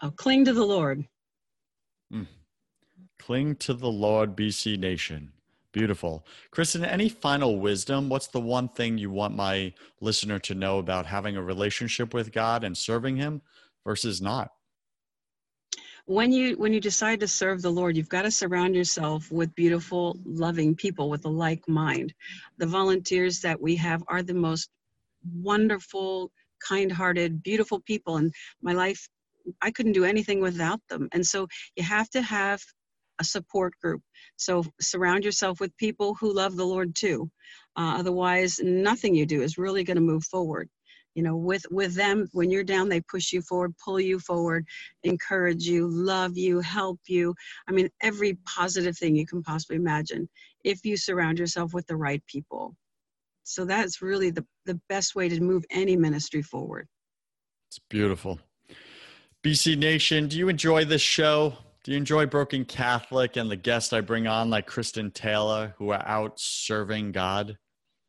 I'll 0.00 0.10
cling 0.10 0.44
to 0.44 0.52
the 0.52 0.64
Lord. 0.64 1.04
Mm. 2.12 2.26
Cling 3.18 3.56
to 3.56 3.74
the 3.74 3.90
Lord, 3.90 4.36
BC 4.36 4.78
Nation. 4.78 5.32
Beautiful. 5.72 6.24
Kristin, 6.52 6.86
any 6.86 7.08
final 7.08 7.58
wisdom? 7.58 8.08
What's 8.08 8.28
the 8.28 8.40
one 8.40 8.68
thing 8.68 8.96
you 8.96 9.10
want 9.10 9.36
my 9.36 9.72
listener 10.00 10.38
to 10.40 10.54
know 10.54 10.78
about 10.78 11.06
having 11.06 11.36
a 11.36 11.42
relationship 11.42 12.14
with 12.14 12.32
God 12.32 12.64
and 12.64 12.76
serving 12.76 13.16
Him 13.16 13.42
versus 13.84 14.22
not? 14.22 14.52
when 16.06 16.32
you 16.32 16.56
when 16.56 16.72
you 16.72 16.80
decide 16.80 17.18
to 17.18 17.26
serve 17.26 17.60
the 17.60 17.70
lord 17.70 17.96
you've 17.96 18.08
got 18.08 18.22
to 18.22 18.30
surround 18.30 18.74
yourself 18.76 19.30
with 19.32 19.54
beautiful 19.56 20.16
loving 20.24 20.74
people 20.74 21.10
with 21.10 21.24
a 21.24 21.28
like 21.28 21.68
mind 21.68 22.14
the 22.58 22.66
volunteers 22.66 23.40
that 23.40 23.60
we 23.60 23.74
have 23.74 24.04
are 24.06 24.22
the 24.22 24.32
most 24.32 24.70
wonderful 25.42 26.30
kind-hearted 26.66 27.42
beautiful 27.42 27.80
people 27.80 28.18
and 28.18 28.32
my 28.62 28.72
life 28.72 29.08
i 29.62 29.70
couldn't 29.70 29.92
do 29.92 30.04
anything 30.04 30.40
without 30.40 30.80
them. 30.88 31.08
And 31.12 31.24
so 31.24 31.46
you 31.76 31.84
have 31.84 32.08
to 32.10 32.22
have 32.22 32.60
a 33.18 33.24
support 33.24 33.72
group. 33.82 34.02
So 34.36 34.64
surround 34.80 35.24
yourself 35.24 35.60
with 35.60 35.76
people 35.78 36.14
who 36.14 36.32
love 36.32 36.56
the 36.56 36.66
lord 36.66 36.94
too. 36.94 37.30
Uh, 37.76 37.96
otherwise 37.98 38.60
nothing 38.62 39.14
you 39.14 39.26
do 39.26 39.42
is 39.42 39.58
really 39.58 39.84
going 39.84 39.96
to 39.96 40.02
move 40.02 40.24
forward. 40.24 40.68
You 41.14 41.22
know 41.22 41.36
with 41.36 41.64
with 41.70 41.94
them 41.94 42.28
when 42.32 42.50
you're 42.50 42.62
down 42.62 42.90
they 42.90 43.00
push 43.00 43.32
you 43.32 43.40
forward 43.40 43.72
pull 43.82 43.98
you 43.98 44.18
forward 44.18 44.66
encourage 45.02 45.64
you 45.64 45.88
love 45.88 46.36
you 46.36 46.60
help 46.60 47.00
you. 47.06 47.34
I 47.66 47.72
mean 47.72 47.88
every 48.02 48.38
positive 48.44 48.98
thing 48.98 49.16
you 49.16 49.26
can 49.26 49.42
possibly 49.42 49.76
imagine 49.76 50.28
if 50.62 50.84
you 50.84 50.98
surround 50.98 51.38
yourself 51.38 51.72
with 51.72 51.86
the 51.86 51.96
right 51.96 52.22
people. 52.26 52.76
So 53.44 53.64
that's 53.64 54.02
really 54.02 54.30
the, 54.30 54.44
the 54.64 54.78
best 54.88 55.14
way 55.14 55.28
to 55.28 55.40
move 55.40 55.64
any 55.70 55.96
ministry 55.96 56.42
forward. 56.42 56.88
It's 57.70 57.78
beautiful 57.88 58.40
bc 59.46 59.78
nation 59.78 60.26
do 60.28 60.36
you 60.36 60.48
enjoy 60.48 60.84
this 60.84 61.02
show 61.02 61.52
do 61.84 61.92
you 61.92 61.96
enjoy 61.96 62.26
broken 62.26 62.64
catholic 62.64 63.36
and 63.36 63.50
the 63.50 63.56
guests 63.56 63.92
i 63.92 64.00
bring 64.00 64.26
on 64.26 64.50
like 64.50 64.66
kristin 64.66 65.12
taylor 65.14 65.74
who 65.78 65.90
are 65.90 66.02
out 66.06 66.32
serving 66.36 67.12
god 67.12 67.56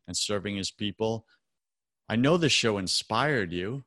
and 0.07 0.17
serving 0.17 0.55
his 0.55 0.71
people 0.71 1.25
I 2.09 2.15
know 2.15 2.37
this 2.37 2.53
show 2.53 2.77
inspired 2.77 3.51
you. 3.51 3.83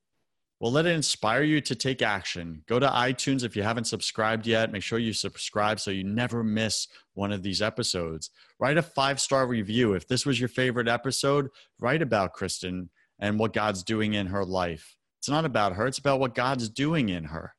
Well, 0.61 0.73
let 0.73 0.85
it 0.85 0.95
inspire 0.95 1.43
you 1.43 1.63
to 1.63 1.75
take 1.75 2.03
action. 2.03 2.63
Go 2.69 2.79
to 2.79 2.87
iTunes 2.87 3.45
if 3.45 3.57
you 3.57 3.63
haven't 3.63 3.87
subscribed 3.87 4.47
yet. 4.47 4.71
Make 4.71 4.83
sure 4.83 4.99
you 4.99 5.15
subscribe 5.15 5.81
so 5.81 5.91
you 5.91 6.05
never 6.05 6.45
miss 6.45 6.87
one 7.15 7.33
of 7.33 7.43
these 7.43 7.63
episodes. 7.63 8.29
Write 8.59 8.77
a 8.77 8.83
five 8.83 9.21
star 9.21 9.47
review. 9.47 9.95
If 9.95 10.07
this 10.07 10.27
was 10.27 10.39
your 10.39 10.51
favorite 10.51 10.87
episode, 10.87 11.49
write 11.79 12.03
about 12.03 12.35
Kristin 12.35 12.89
and 13.19 13.39
what 13.39 13.55
God's 13.55 13.83
doing 13.83 14.13
in 14.13 14.27
her 14.27 14.45
life. 14.45 14.97
It's 15.21 15.29
not 15.29 15.45
about 15.45 15.75
her, 15.75 15.87
it's 15.87 15.99
about 15.99 16.18
what 16.18 16.35
God's 16.35 16.71
doing 16.71 17.11
in 17.11 17.25
her. 17.25 17.55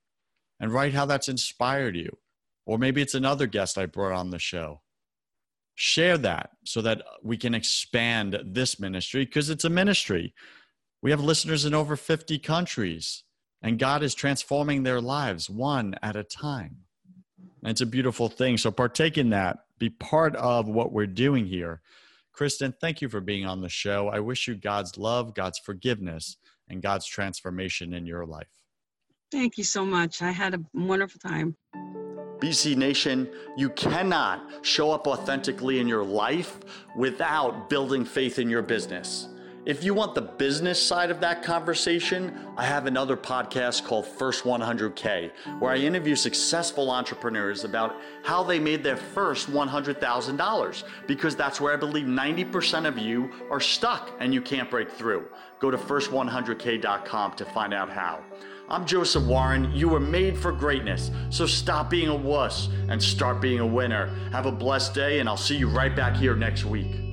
And 0.59 0.73
write 0.73 0.95
how 0.95 1.05
that's 1.05 1.29
inspired 1.29 1.95
you. 1.95 2.17
Or 2.65 2.79
maybe 2.79 3.03
it's 3.03 3.13
another 3.13 3.45
guest 3.45 3.77
I 3.77 3.85
brought 3.85 4.13
on 4.13 4.31
the 4.31 4.39
show. 4.39 4.81
Share 5.75 6.17
that 6.17 6.49
so 6.65 6.81
that 6.81 7.03
we 7.23 7.37
can 7.37 7.53
expand 7.53 8.39
this 8.43 8.79
ministry 8.79 9.25
because 9.25 9.51
it's 9.51 9.63
a 9.63 9.69
ministry. 9.69 10.33
We 11.03 11.11
have 11.11 11.21
listeners 11.21 11.63
in 11.63 11.75
over 11.75 11.95
50 11.95 12.39
countries, 12.39 13.23
and 13.61 13.77
God 13.77 14.01
is 14.01 14.15
transforming 14.15 14.81
their 14.81 15.01
lives 15.01 15.47
one 15.47 15.95
at 16.01 16.15
a 16.15 16.23
time. 16.23 16.77
And 17.63 17.71
it's 17.71 17.81
a 17.81 17.85
beautiful 17.85 18.27
thing. 18.27 18.57
So 18.57 18.71
partake 18.71 19.19
in 19.19 19.29
that, 19.29 19.59
be 19.77 19.89
part 19.89 20.35
of 20.35 20.67
what 20.67 20.91
we're 20.91 21.07
doing 21.07 21.45
here. 21.45 21.81
Kristin, 22.35 22.73
thank 22.81 23.01
you 23.01 23.09
for 23.09 23.21
being 23.21 23.45
on 23.45 23.61
the 23.61 23.69
show. 23.69 24.07
I 24.07 24.19
wish 24.19 24.47
you 24.47 24.55
God's 24.55 24.97
love, 24.97 25.35
God's 25.35 25.59
forgiveness, 25.59 26.37
and 26.71 26.81
God's 26.81 27.05
transformation 27.05 27.93
in 27.93 28.05
your 28.05 28.25
life. 28.25 28.47
Thank 29.31 29.57
you 29.57 29.63
so 29.63 29.85
much. 29.85 30.21
I 30.21 30.31
had 30.31 30.53
a 30.53 30.59
wonderful 30.73 31.19
time. 31.19 31.55
BC 32.39 32.75
Nation, 32.75 33.29
you 33.55 33.69
cannot 33.69 34.65
show 34.65 34.91
up 34.91 35.05
authentically 35.05 35.79
in 35.79 35.87
your 35.87 36.03
life 36.03 36.59
without 36.97 37.69
building 37.69 38.03
faith 38.03 38.39
in 38.39 38.49
your 38.49 38.63
business. 38.63 39.27
If 39.63 39.83
you 39.83 39.93
want 39.93 40.15
the 40.15 40.23
business 40.23 40.81
side 40.81 41.11
of 41.11 41.19
that 41.19 41.43
conversation, 41.43 42.35
I 42.57 42.65
have 42.65 42.87
another 42.87 43.15
podcast 43.15 43.85
called 43.85 44.07
First 44.07 44.43
100K, 44.43 45.29
where 45.59 45.71
I 45.71 45.77
interview 45.77 46.15
successful 46.15 46.89
entrepreneurs 46.89 47.63
about 47.63 47.95
how 48.23 48.41
they 48.41 48.57
made 48.57 48.83
their 48.83 48.97
first 48.97 49.51
$100,000, 49.51 50.83
because 51.05 51.35
that's 51.35 51.61
where 51.61 51.73
I 51.73 51.75
believe 51.75 52.07
90% 52.07 52.87
of 52.87 52.97
you 52.97 53.29
are 53.51 53.59
stuck 53.59 54.09
and 54.19 54.33
you 54.33 54.41
can't 54.41 54.67
break 54.67 54.89
through. 54.89 55.27
Go 55.61 55.69
to 55.69 55.77
first100k.com 55.77 57.33
to 57.33 57.45
find 57.45 57.71
out 57.71 57.89
how. 57.89 58.23
I'm 58.67 58.83
Joseph 58.83 59.25
Warren. 59.25 59.71
You 59.73 59.89
were 59.89 59.99
made 59.99 60.35
for 60.35 60.51
greatness. 60.51 61.11
So 61.29 61.45
stop 61.45 61.87
being 61.87 62.07
a 62.07 62.15
wuss 62.15 62.67
and 62.89 63.01
start 63.01 63.39
being 63.39 63.59
a 63.59 63.67
winner. 63.67 64.07
Have 64.31 64.47
a 64.47 64.51
blessed 64.51 64.95
day, 64.95 65.19
and 65.19 65.29
I'll 65.29 65.37
see 65.37 65.55
you 65.55 65.69
right 65.69 65.95
back 65.95 66.15
here 66.15 66.35
next 66.35 66.65
week. 66.65 67.10